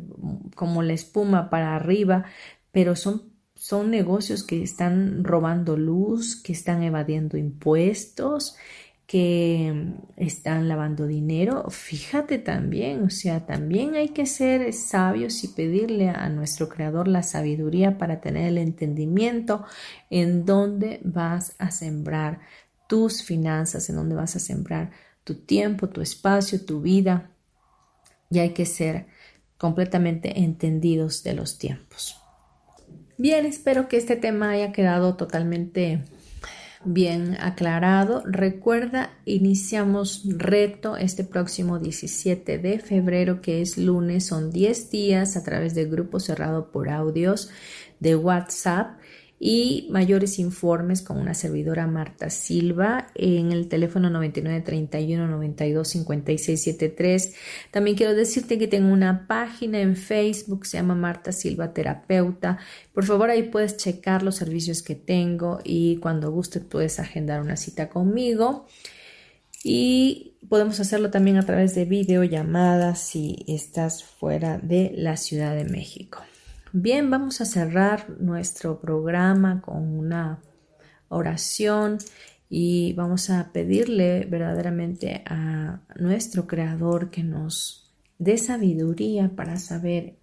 como 0.55 0.83
la 0.83 0.93
espuma 0.93 1.51
para 1.51 1.77
arriba, 1.77 2.25
pero 2.71 2.97
son, 2.97 3.33
son 3.55 3.91
negocios 3.91 4.45
que 4.45 4.63
están 4.63 5.25
robando 5.25 5.77
luz, 5.77 6.41
que 6.43 6.53
están 6.53 6.83
evadiendo 6.83 7.37
impuestos, 7.37 8.57
que 9.13 9.93
están 10.17 10.69
lavando 10.69 11.07
dinero, 11.07 11.69
fíjate 11.69 12.39
también, 12.39 13.03
o 13.03 13.11
sea, 13.11 13.45
también 13.45 13.95
hay 13.95 14.09
que 14.09 14.25
ser 14.25 14.73
sabios 14.73 15.45
y 15.45 15.49
pedirle 15.49 16.09
a 16.09 16.31
nuestro 16.31 16.71
creador 16.71 17.09
la 17.09 17.23
sabiduría 17.23 17.99
para 17.99 18.23
tener 18.23 18.49
el 18.49 18.57
entendimiento 18.57 19.67
en 20.09 20.47
dónde 20.47 20.99
vas 21.05 21.55
a 21.59 21.71
sembrar 21.71 22.41
tus 22.87 23.23
finanzas, 23.23 23.91
en 23.91 23.97
dónde 23.97 24.15
vas 24.15 24.35
a 24.37 24.39
sembrar 24.39 24.93
tu 25.25 25.35
tiempo, 25.35 25.91
tu 25.91 26.01
espacio, 26.01 26.65
tu 26.65 26.81
vida. 26.81 27.33
Y 28.31 28.39
hay 28.39 28.55
que 28.55 28.65
ser 28.65 29.09
completamente 29.59 30.41
entendidos 30.41 31.23
de 31.23 31.35
los 31.35 31.59
tiempos. 31.59 32.17
Bien, 33.19 33.45
espero 33.45 33.89
que 33.89 33.99
este 33.99 34.17
tema 34.17 34.53
haya 34.53 34.73
quedado 34.73 35.17
totalmente 35.17 36.03
bien 36.85 37.37
aclarado. 37.41 38.23
Recuerda, 38.25 39.11
iniciamos 39.25 40.23
reto 40.27 40.97
este 40.97 41.25
próximo 41.25 41.79
17 41.79 42.59
de 42.59 42.79
febrero, 42.79 43.41
que 43.41 43.63
es 43.63 43.79
lunes. 43.79 44.27
Son 44.27 44.51
10 44.51 44.91
días 44.91 45.37
a 45.37 45.45
través 45.45 45.75
de 45.75 45.87
grupo 45.87 46.21
cerrado 46.21 46.71
por 46.73 46.89
audios 46.89 47.51
de 48.01 48.17
WhatsApp 48.17 48.99
y 49.45 49.89
mayores 49.91 50.39
informes 50.39 51.03
con 51.03 51.19
una 51.19 51.35
servidora 51.35 51.89
Marta 51.89 52.31
Silva 52.31 53.09
en 53.17 53.51
el 53.51 53.67
teléfono 53.67 54.09
9931 54.09 55.27
92 55.27 55.89
5673. 55.89 57.35
También 57.73 57.97
quiero 57.97 58.15
decirte 58.15 58.57
que 58.57 58.69
tengo 58.69 58.93
una 58.93 59.27
página 59.27 59.81
en 59.81 59.97
Facebook, 59.97 60.65
se 60.65 60.77
llama 60.77 60.95
Marta 60.95 61.33
Silva 61.33 61.75
Terapeuta. 61.75 62.59
Por 62.95 63.05
favor, 63.05 63.31
ahí 63.31 63.43
puedes 63.43 63.77
checar 63.77 64.23
los 64.23 64.37
servicios 64.37 64.81
que 64.81 64.95
tengo 64.95 65.59
y 65.65 65.97
cuando 65.97 66.31
guste 66.31 66.61
puedes 66.61 67.01
agendar 67.01 67.41
una 67.41 67.57
cita 67.57 67.89
conmigo. 67.89 68.67
Y 69.65 70.37
podemos 70.49 70.79
hacerlo 70.79 71.11
también 71.11 71.37
a 71.39 71.45
través 71.45 71.75
de 71.75 71.85
videollamadas 71.85 73.01
si 73.01 73.45
estás 73.49 74.05
fuera 74.05 74.59
de 74.59 74.93
la 74.95 75.17
Ciudad 75.17 75.57
de 75.57 75.65
México. 75.65 76.21
Bien, 76.75 77.11
vamos 77.11 77.43
a 77.43 77.45
cerrar 77.45 78.09
nuestro 78.19 78.81
programa 78.81 79.61
con 79.61 79.99
una 79.99 80.41
oración 81.09 81.99
y 82.49 82.95
vamos 82.95 83.29
a 83.29 83.53
pedirle 83.53 84.25
verdaderamente 84.25 85.23
a 85.27 85.83
nuestro 85.97 86.47
Creador 86.47 87.11
que 87.11 87.25
nos 87.25 87.93
dé 88.17 88.39
sabiduría 88.39 89.31
para 89.37 89.59
saber 89.59 90.17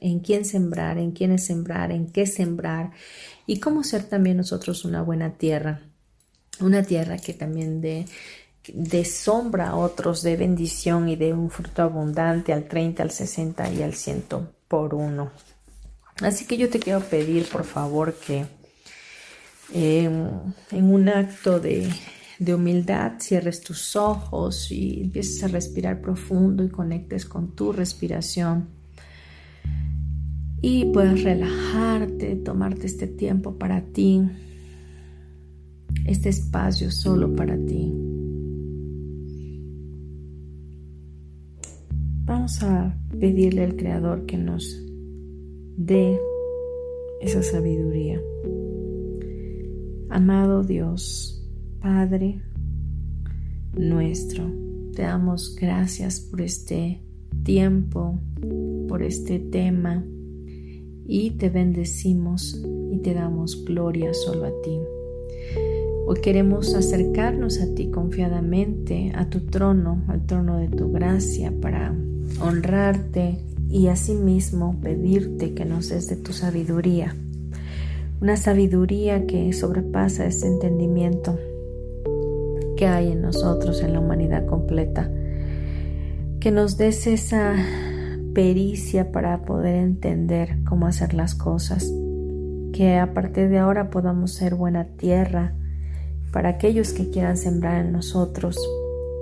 en 0.00 0.20
quién 0.20 0.46
sembrar, 0.46 0.96
en 0.96 1.10
quiénes 1.10 1.44
sembrar, 1.44 1.92
en 1.92 2.10
qué 2.10 2.24
sembrar 2.24 2.92
y 3.46 3.60
cómo 3.60 3.84
ser 3.84 4.04
también 4.04 4.38
nosotros 4.38 4.86
una 4.86 5.02
buena 5.02 5.34
tierra, 5.34 5.82
una 6.60 6.82
tierra 6.82 7.18
que 7.18 7.34
también 7.34 7.82
dé 7.82 8.06
de 8.72 9.04
sombra 9.04 9.68
a 9.68 9.76
otros, 9.76 10.22
de 10.22 10.38
bendición 10.38 11.10
y 11.10 11.16
de 11.16 11.34
un 11.34 11.50
fruto 11.50 11.82
abundante 11.82 12.54
al 12.54 12.68
30, 12.68 13.02
al 13.02 13.10
60 13.10 13.70
y 13.74 13.82
al 13.82 13.92
100 13.92 14.24
por 14.66 14.94
uno. 14.94 15.30
Así 16.22 16.44
que 16.44 16.58
yo 16.58 16.68
te 16.68 16.78
quiero 16.78 17.00
pedir, 17.00 17.46
por 17.46 17.64
favor, 17.64 18.14
que 18.14 18.44
em, 19.72 20.28
en 20.70 20.84
un 20.92 21.08
acto 21.08 21.58
de, 21.60 21.88
de 22.38 22.54
humildad 22.54 23.12
cierres 23.20 23.62
tus 23.62 23.96
ojos 23.96 24.70
y 24.70 25.02
empieces 25.04 25.42
a 25.44 25.48
respirar 25.48 26.00
profundo 26.00 26.62
y 26.62 26.68
conectes 26.68 27.24
con 27.24 27.54
tu 27.54 27.72
respiración. 27.72 28.68
Y 30.62 30.86
puedas 30.92 31.22
relajarte, 31.22 32.36
tomarte 32.36 32.86
este 32.86 33.06
tiempo 33.06 33.56
para 33.56 33.80
ti, 33.80 34.22
este 36.04 36.28
espacio 36.28 36.90
solo 36.90 37.34
para 37.34 37.56
ti. 37.56 37.94
Vamos 42.24 42.62
a 42.62 42.94
pedirle 43.18 43.64
al 43.64 43.76
Creador 43.76 44.26
que 44.26 44.36
nos 44.36 44.89
de 45.80 46.20
esa 47.22 47.42
sabiduría. 47.42 48.20
Amado 50.10 50.62
Dios, 50.62 51.42
Padre 51.80 52.42
nuestro, 53.74 54.44
te 54.94 55.02
damos 55.02 55.56
gracias 55.58 56.20
por 56.20 56.42
este 56.42 57.00
tiempo, 57.44 58.20
por 58.88 59.02
este 59.02 59.38
tema 59.38 60.04
y 61.06 61.30
te 61.32 61.48
bendecimos 61.48 62.62
y 62.92 62.98
te 62.98 63.14
damos 63.14 63.64
gloria 63.64 64.12
solo 64.12 64.44
a 64.46 64.62
ti. 64.62 64.78
Hoy 66.06 66.20
queremos 66.20 66.74
acercarnos 66.74 67.58
a 67.58 67.74
ti 67.74 67.90
confiadamente, 67.90 69.12
a 69.14 69.30
tu 69.30 69.46
trono, 69.46 70.02
al 70.08 70.26
trono 70.26 70.58
de 70.58 70.68
tu 70.68 70.92
gracia, 70.92 71.54
para 71.58 71.96
honrarte, 72.42 73.38
y 73.70 73.86
asimismo 73.86 74.76
pedirte 74.82 75.54
que 75.54 75.64
nos 75.64 75.88
des 75.88 76.08
de 76.08 76.16
tu 76.16 76.32
sabiduría, 76.32 77.14
una 78.20 78.36
sabiduría 78.36 79.26
que 79.26 79.52
sobrepasa 79.52 80.26
ese 80.26 80.48
entendimiento 80.48 81.38
que 82.76 82.86
hay 82.86 83.12
en 83.12 83.22
nosotros, 83.22 83.80
en 83.82 83.92
la 83.92 84.00
humanidad 84.00 84.44
completa, 84.46 85.08
que 86.40 86.50
nos 86.50 86.76
des 86.76 87.06
esa 87.06 87.54
pericia 88.34 89.12
para 89.12 89.42
poder 89.42 89.76
entender 89.76 90.58
cómo 90.68 90.86
hacer 90.86 91.14
las 91.14 91.34
cosas, 91.34 91.92
que 92.72 92.98
a 92.98 93.14
partir 93.14 93.48
de 93.50 93.58
ahora 93.58 93.90
podamos 93.90 94.32
ser 94.34 94.54
buena 94.56 94.84
tierra 94.84 95.54
para 96.32 96.50
aquellos 96.50 96.92
que 96.92 97.10
quieran 97.10 97.36
sembrar 97.36 97.84
en 97.84 97.92
nosotros 97.92 98.58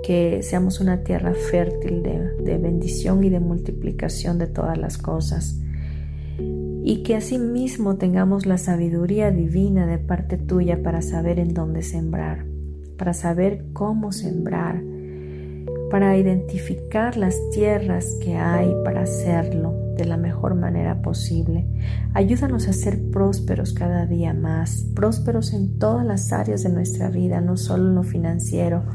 que 0.09 0.41
seamos 0.41 0.79
una 0.79 1.03
tierra 1.03 1.35
fértil 1.35 2.01
de, 2.01 2.57
bendición 2.57 3.23
y 3.23 3.29
de 3.29 3.39
multiplicación 3.39 4.39
de 4.39 4.47
todas 4.47 4.75
las 4.75 4.97
cosas. 4.97 5.61
Y 6.83 7.03
que 7.03 7.15
asimismo 7.15 7.95
tengamos 7.97 8.47
la 8.47 8.57
sabiduría 8.57 9.29
divina 9.29 9.85
de 9.85 9.99
parte 9.99 10.37
tuya 10.37 10.81
para 10.81 11.03
saber 11.03 11.37
en 11.37 11.53
dónde 11.53 11.83
sembrar, 11.83 12.47
para 12.97 13.13
saber 13.13 13.65
cómo 13.71 14.11
sembrar, 14.11 14.81
para 15.91 16.17
identificar 16.17 17.15
las 17.15 17.35
tierras 17.51 18.07
que 18.19 18.35
hay 18.35 18.73
para 18.83 19.03
hacerlo 19.03 19.75
de 19.95 20.05
la 20.05 20.17
mejor 20.17 20.55
manera 20.55 21.03
posible. 21.03 21.67
Ayúdanos 22.15 22.67
a 22.67 22.73
ser 22.73 23.11
prósperos 23.11 23.73
cada 23.73 24.07
día 24.07 24.33
más, 24.33 24.87
prósperos 24.95 25.53
en 25.53 25.77
todas 25.77 26.03
las 26.03 26.33
áreas 26.33 26.63
de 26.63 26.69
nuestra 26.69 27.11
vida, 27.11 27.41
no 27.41 27.57
solo 27.57 27.89
en 27.89 27.93
lo 27.93 28.01
financiero, 28.01 28.85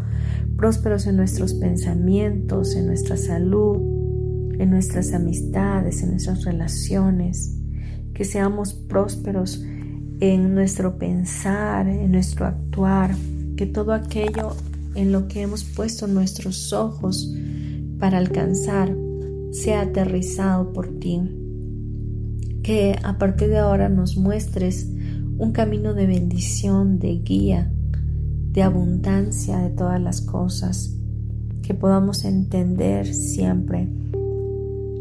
prósperos 0.57 1.07
en 1.07 1.17
nuestros 1.17 1.55
pensamientos, 1.55 2.75
en 2.77 2.87
nuestra 2.87 3.17
salud, 3.17 3.77
en 4.59 4.71
nuestras 4.71 5.13
amistades, 5.13 6.03
en 6.03 6.11
nuestras 6.11 6.45
relaciones, 6.45 7.57
que 8.15 8.25
seamos 8.25 8.73
prósperos 8.75 9.63
en 10.21 10.55
nuestro 10.55 10.97
pensar, 10.99 11.89
en 11.89 12.13
nuestro 12.13 12.47
actuar, 12.47 13.15
que 13.57 13.67
todo 13.67 13.93
aquello 13.93 14.55
en 14.95 15.13
lo 15.13 15.29
que 15.29 15.43
hemos 15.43 15.65
puesto 15.65 16.07
nuestros 16.07 16.73
ojos 16.73 17.35
para 17.99 18.19
alcanzar 18.19 18.95
sea 19.51 19.83
aterrizado 19.83 20.73
por 20.73 20.99
ti. 20.99 21.21
Que 22.63 22.97
a 23.03 23.19
partir 23.19 23.49
de 23.49 23.59
ahora 23.59 23.89
nos 23.89 24.17
muestres 24.17 24.89
un 25.37 25.53
camino 25.53 25.95
de 25.95 26.07
bendición, 26.07 26.99
de 26.99 27.19
guía, 27.19 27.74
de 28.55 28.63
abundancia 28.63 29.59
de 29.59 29.71
todas 29.71 30.01
las 30.01 30.21
cosas, 30.21 30.95
que 31.63 31.75
podamos 31.75 32.25
entender 32.25 33.13
siempre 33.13 33.89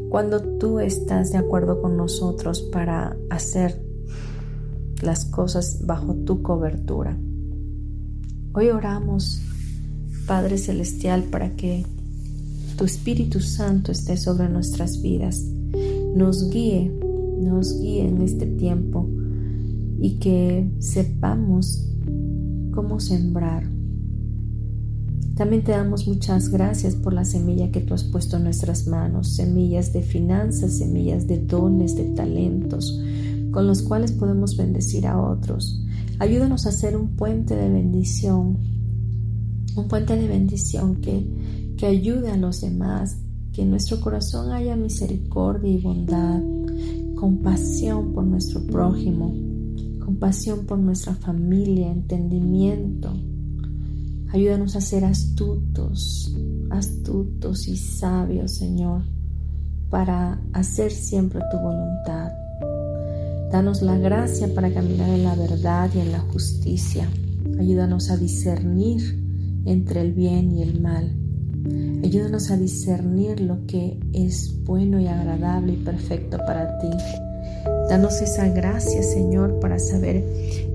cuando 0.10 0.42
tú 0.58 0.80
estás 0.80 1.32
de 1.32 1.38
acuerdo 1.38 1.80
con 1.80 1.96
nosotros 1.96 2.64
para 2.64 3.16
hacer 3.30 3.80
las 5.04 5.26
cosas 5.26 5.82
bajo 5.86 6.16
tu 6.16 6.42
cobertura. 6.42 7.16
Hoy 8.54 8.70
oramos, 8.70 9.42
Padre 10.26 10.58
Celestial, 10.58 11.24
para 11.26 11.56
que 11.56 11.86
tu 12.76 12.86
Espíritu 12.86 13.40
Santo 13.40 13.92
esté 13.92 14.18
sobre 14.18 14.50
nuestras 14.50 15.00
vidas, 15.00 15.44
nos 16.16 16.50
guíe, 16.50 16.92
nos 17.40 17.80
guíe 17.80 18.08
en 18.08 18.22
este 18.24 18.48
tiempo 18.48 19.08
y 20.00 20.18
que 20.20 20.72
sepamos 20.80 21.93
cómo 22.74 23.00
sembrar. 23.00 23.70
También 25.36 25.64
te 25.64 25.72
damos 25.72 26.08
muchas 26.08 26.50
gracias 26.50 26.96
por 26.96 27.14
la 27.14 27.26
semilla 27.26 27.72
que 27.72 27.82
tú 27.82 27.96
has 27.96 28.04
puesto 28.04 28.38
en 28.38 28.44
nuestras 28.44 28.86
manos, 28.86 29.36
semillas 29.36 29.92
de 29.92 30.04
finanzas, 30.04 30.78
semillas 30.78 31.28
de 31.28 31.40
dones, 31.40 31.96
de 31.96 32.06
talentos, 32.06 33.02
con 33.52 33.66
los 33.66 33.82
cuales 33.82 34.12
podemos 34.12 34.56
bendecir 34.58 35.08
a 35.08 35.20
otros. 35.20 35.82
Ayúdanos 36.20 36.68
a 36.68 36.72
ser 36.72 36.96
un 36.96 37.16
puente 37.16 37.56
de 37.56 37.70
bendición, 37.70 38.60
un 39.76 39.88
puente 39.88 40.16
de 40.16 40.28
bendición 40.28 40.98
que, 41.02 41.74
que 41.78 41.88
ayude 41.88 42.30
a 42.30 42.38
los 42.38 42.62
demás, 42.62 43.18
que 43.54 43.64
en 43.64 43.72
nuestro 43.72 44.00
corazón 44.02 44.52
haya 44.52 44.76
misericordia 44.76 45.72
y 45.72 45.82
bondad, 45.82 46.42
compasión 47.16 48.14
por 48.14 48.24
nuestro 48.24 48.66
prójimo, 48.68 49.34
compasión 50.04 50.66
por 50.66 50.80
nuestra 50.80 51.16
familia, 51.16 51.92
entendimiento. 51.92 53.14
Ayúdanos 54.32 54.76
a 54.76 54.82
ser 54.82 55.06
astutos, 55.06 56.36
astutos 56.70 57.68
y 57.68 57.78
sabios, 57.78 58.56
Señor, 58.56 59.04
para 59.90 60.42
hacer 60.54 60.92
siempre 60.92 61.42
tu 61.52 61.58
voluntad. 61.58 62.32
Danos 63.52 63.82
la 63.82 63.98
gracia 63.98 64.54
para 64.54 64.74
caminar 64.74 65.10
en 65.10 65.24
la 65.24 65.36
verdad 65.36 65.90
y 65.94 66.00
en 66.00 66.12
la 66.12 66.20
justicia. 66.20 67.08
Ayúdanos 67.60 68.10
a 68.10 68.18
discernir 68.18 69.24
entre 69.66 70.02
el 70.02 70.14
bien 70.14 70.52
y 70.58 70.64
el 70.64 70.82
mal. 70.82 71.16
Ayúdanos 72.04 72.52
a 72.52 72.58
discernir 72.58 73.40
lo 73.40 73.66
que 73.68 74.00
es 74.12 74.64
bueno 74.64 75.00
y 75.00 75.08
agradable 75.08 75.74
y 75.74 75.78
perfecto 75.78 76.38
para 76.40 76.78
ti. 76.80 76.90
Danos 77.90 78.22
esa 78.22 78.48
gracia, 78.50 79.04
Señor, 79.04 79.60
para 79.60 79.80
saber 79.80 80.26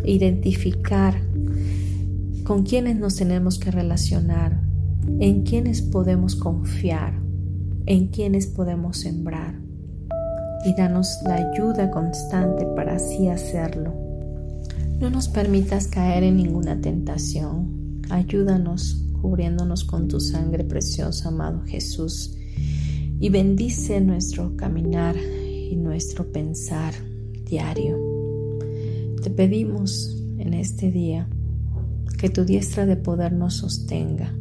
identificar 0.04 1.14
con 2.44 2.62
quiénes 2.62 2.96
nos 2.96 3.16
tenemos 3.16 3.58
que 3.58 3.70
relacionar, 3.70 4.60
en 5.18 5.42
quiénes 5.42 5.82
podemos 5.82 6.36
confiar, 6.36 7.14
en 7.86 8.08
quiénes 8.08 8.46
podemos 8.46 8.98
sembrar. 8.98 9.60
Y 10.64 10.74
danos 10.74 11.18
la 11.24 11.34
ayuda 11.34 11.90
constante 11.90 12.66
para 12.74 12.96
así 12.96 13.28
hacerlo. 13.28 13.94
No 14.98 15.10
nos 15.10 15.28
permitas 15.28 15.86
caer 15.86 16.24
en 16.24 16.36
ninguna 16.36 16.80
tentación. 16.80 18.02
Ayúdanos 18.10 19.04
cubriéndonos 19.20 19.84
con 19.84 20.08
tu 20.08 20.20
sangre 20.20 20.64
preciosa, 20.64 21.28
amado 21.28 21.62
Jesús. 21.66 22.34
Y 23.20 23.30
bendice 23.30 24.00
nuestro 24.00 24.56
caminar 24.56 25.16
y 25.68 25.76
nuestro 25.76 26.30
pensar 26.32 26.94
diario. 27.44 27.96
Te 29.22 29.30
pedimos 29.30 30.22
en 30.38 30.54
este 30.54 30.90
día 30.90 31.28
que 32.18 32.30
tu 32.30 32.44
diestra 32.44 32.86
de 32.86 32.96
poder 32.96 33.32
nos 33.32 33.54
sostenga 33.54 34.34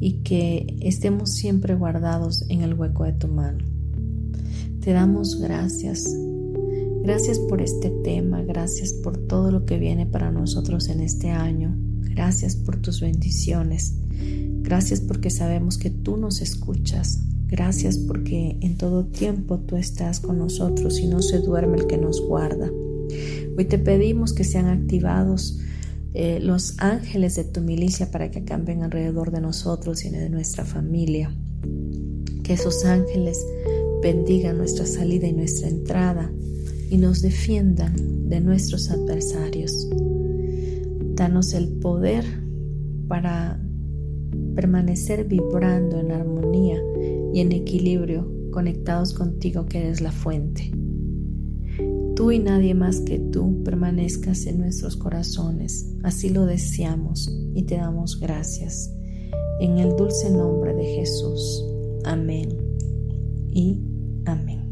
y 0.00 0.22
que 0.22 0.76
estemos 0.80 1.32
siempre 1.32 1.74
guardados 1.74 2.44
en 2.48 2.62
el 2.62 2.74
hueco 2.74 3.04
de 3.04 3.12
tu 3.12 3.28
mano. 3.28 3.64
Te 4.80 4.92
damos 4.92 5.40
gracias. 5.40 6.06
Gracias 7.02 7.38
por 7.38 7.62
este 7.62 7.90
tema, 7.90 8.42
gracias 8.42 8.92
por 8.92 9.16
todo 9.16 9.50
lo 9.50 9.64
que 9.64 9.78
viene 9.78 10.06
para 10.06 10.30
nosotros 10.30 10.88
en 10.88 11.00
este 11.00 11.30
año. 11.30 11.76
Gracias 12.00 12.56
por 12.56 12.76
tus 12.78 13.00
bendiciones. 13.00 13.94
Gracias 14.62 15.00
porque 15.00 15.30
sabemos 15.30 15.78
que 15.78 15.90
tú 15.90 16.16
nos 16.16 16.40
escuchas. 16.40 17.22
Gracias 17.48 17.96
porque 17.96 18.56
en 18.60 18.76
todo 18.76 19.04
tiempo 19.04 19.58
tú 19.58 19.76
estás 19.76 20.18
con 20.18 20.38
nosotros 20.38 20.98
y 20.98 21.06
no 21.06 21.22
se 21.22 21.38
duerme 21.38 21.78
el 21.78 21.86
que 21.86 21.96
nos 21.96 22.20
guarda. 22.20 22.70
Hoy 23.56 23.64
te 23.64 23.78
pedimos 23.78 24.32
que 24.32 24.42
sean 24.42 24.66
activados 24.66 25.60
eh, 26.12 26.40
los 26.40 26.74
ángeles 26.78 27.36
de 27.36 27.44
tu 27.44 27.60
milicia 27.60 28.10
para 28.10 28.30
que 28.30 28.40
acampen 28.40 28.82
alrededor 28.82 29.30
de 29.30 29.40
nosotros 29.40 30.04
y 30.04 30.10
de 30.10 30.28
nuestra 30.28 30.64
familia. 30.64 31.30
Que 32.42 32.54
esos 32.54 32.84
ángeles 32.84 33.38
bendigan 34.02 34.58
nuestra 34.58 34.84
salida 34.84 35.28
y 35.28 35.32
nuestra 35.32 35.68
entrada 35.68 36.32
y 36.90 36.98
nos 36.98 37.22
defiendan 37.22 38.28
de 38.28 38.40
nuestros 38.40 38.90
adversarios. 38.90 39.88
Danos 41.14 41.54
el 41.54 41.68
poder 41.68 42.24
para 43.06 43.60
permanecer 44.54 45.24
vibrando 45.24 46.00
en 46.00 46.10
armonía 46.10 46.80
y 47.36 47.40
en 47.40 47.52
equilibrio, 47.52 48.26
conectados 48.50 49.12
contigo 49.12 49.66
que 49.66 49.78
eres 49.78 50.00
la 50.00 50.10
fuente 50.10 50.72
tú 52.16 52.32
y 52.32 52.38
nadie 52.38 52.74
más 52.74 53.00
que 53.00 53.18
tú 53.18 53.62
permanezcas 53.62 54.46
en 54.46 54.58
nuestros 54.58 54.96
corazones. 54.96 55.86
Así 56.02 56.30
lo 56.30 56.46
deseamos 56.46 57.30
y 57.54 57.62
te 57.64 57.76
damos 57.76 58.18
gracias. 58.18 58.90
En 59.60 59.78
el 59.78 59.94
dulce 59.96 60.30
nombre 60.30 60.74
de 60.74 60.84
Jesús. 60.84 61.62
Amén 62.04 62.56
y 63.52 63.82
amén. 64.24 64.62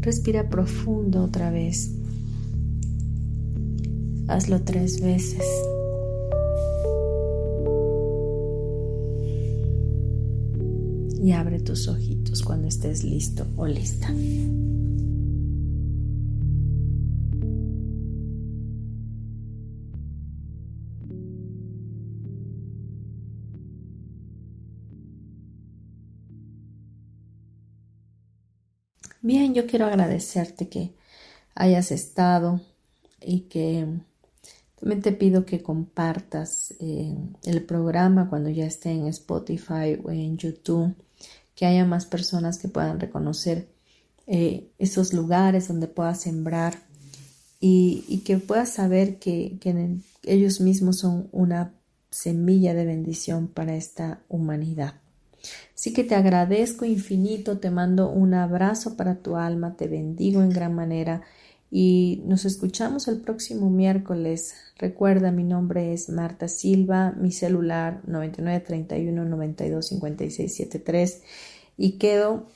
Respira 0.00 0.48
profundo 0.48 1.24
otra 1.24 1.50
vez. 1.50 1.94
Hazlo 4.26 4.62
tres 4.62 5.02
veces. 5.02 5.44
Y 11.24 11.32
abre 11.32 11.58
tus 11.58 11.88
ojitos 11.88 12.42
cuando 12.42 12.68
estés 12.68 13.02
listo 13.02 13.46
o 13.56 13.66
lista. 13.66 14.12
Bien, 29.22 29.54
yo 29.54 29.66
quiero 29.66 29.86
agradecerte 29.86 30.68
que 30.68 30.94
hayas 31.54 31.90
estado 31.90 32.60
y 33.22 33.48
que 33.48 33.86
te 35.00 35.12
pido 35.12 35.46
que 35.46 35.62
compartas 35.62 36.74
eh, 36.78 37.14
el 37.44 37.62
programa 37.62 38.28
cuando 38.28 38.50
ya 38.50 38.66
esté 38.66 38.90
en 38.90 39.06
Spotify 39.06 39.98
o 40.02 40.10
en 40.10 40.36
YouTube, 40.36 40.94
que 41.54 41.66
haya 41.66 41.84
más 41.84 42.04
personas 42.06 42.58
que 42.58 42.68
puedan 42.68 43.00
reconocer 43.00 43.68
eh, 44.26 44.68
esos 44.78 45.12
lugares 45.12 45.68
donde 45.68 45.86
puedas 45.86 46.20
sembrar 46.20 46.78
y, 47.60 48.22
que 48.26 48.36
puedas 48.36 48.70
saber 48.70 49.18
que, 49.18 49.56
que 49.58 49.96
ellos 50.22 50.60
mismos 50.60 50.98
son 50.98 51.28
una 51.32 51.72
semilla 52.10 52.74
de 52.74 52.84
bendición 52.84 53.48
para 53.48 53.74
esta 53.76 54.20
humanidad. 54.28 55.00
Así 55.74 55.92
que 55.92 56.04
te 56.04 56.14
agradezco 56.14 56.84
infinito, 56.84 57.58
te 57.58 57.70
mando 57.70 58.10
un 58.10 58.34
abrazo 58.34 58.96
para 58.96 59.16
tu 59.16 59.36
alma, 59.36 59.76
te 59.76 59.88
bendigo 59.88 60.42
en 60.42 60.50
gran 60.50 60.74
manera 60.74 61.22
y 61.76 62.22
nos 62.24 62.44
escuchamos 62.44 63.08
el 63.08 63.20
próximo 63.20 63.68
miércoles. 63.68 64.54
Recuerda, 64.78 65.32
mi 65.32 65.42
nombre 65.42 65.92
es 65.92 66.08
Marta 66.08 66.46
Silva, 66.46 67.10
mi 67.16 67.32
celular 67.32 68.00
9931 68.06 69.24
92 69.24 69.92
y 71.76 71.98
quedo 71.98 72.46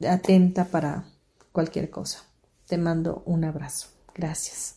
atenta 0.00 0.64
para 0.64 1.04
cualquier 1.52 1.90
cosa. 1.90 2.24
Te 2.66 2.78
mando 2.78 3.22
un 3.26 3.44
abrazo. 3.44 3.88
Gracias. 4.14 4.76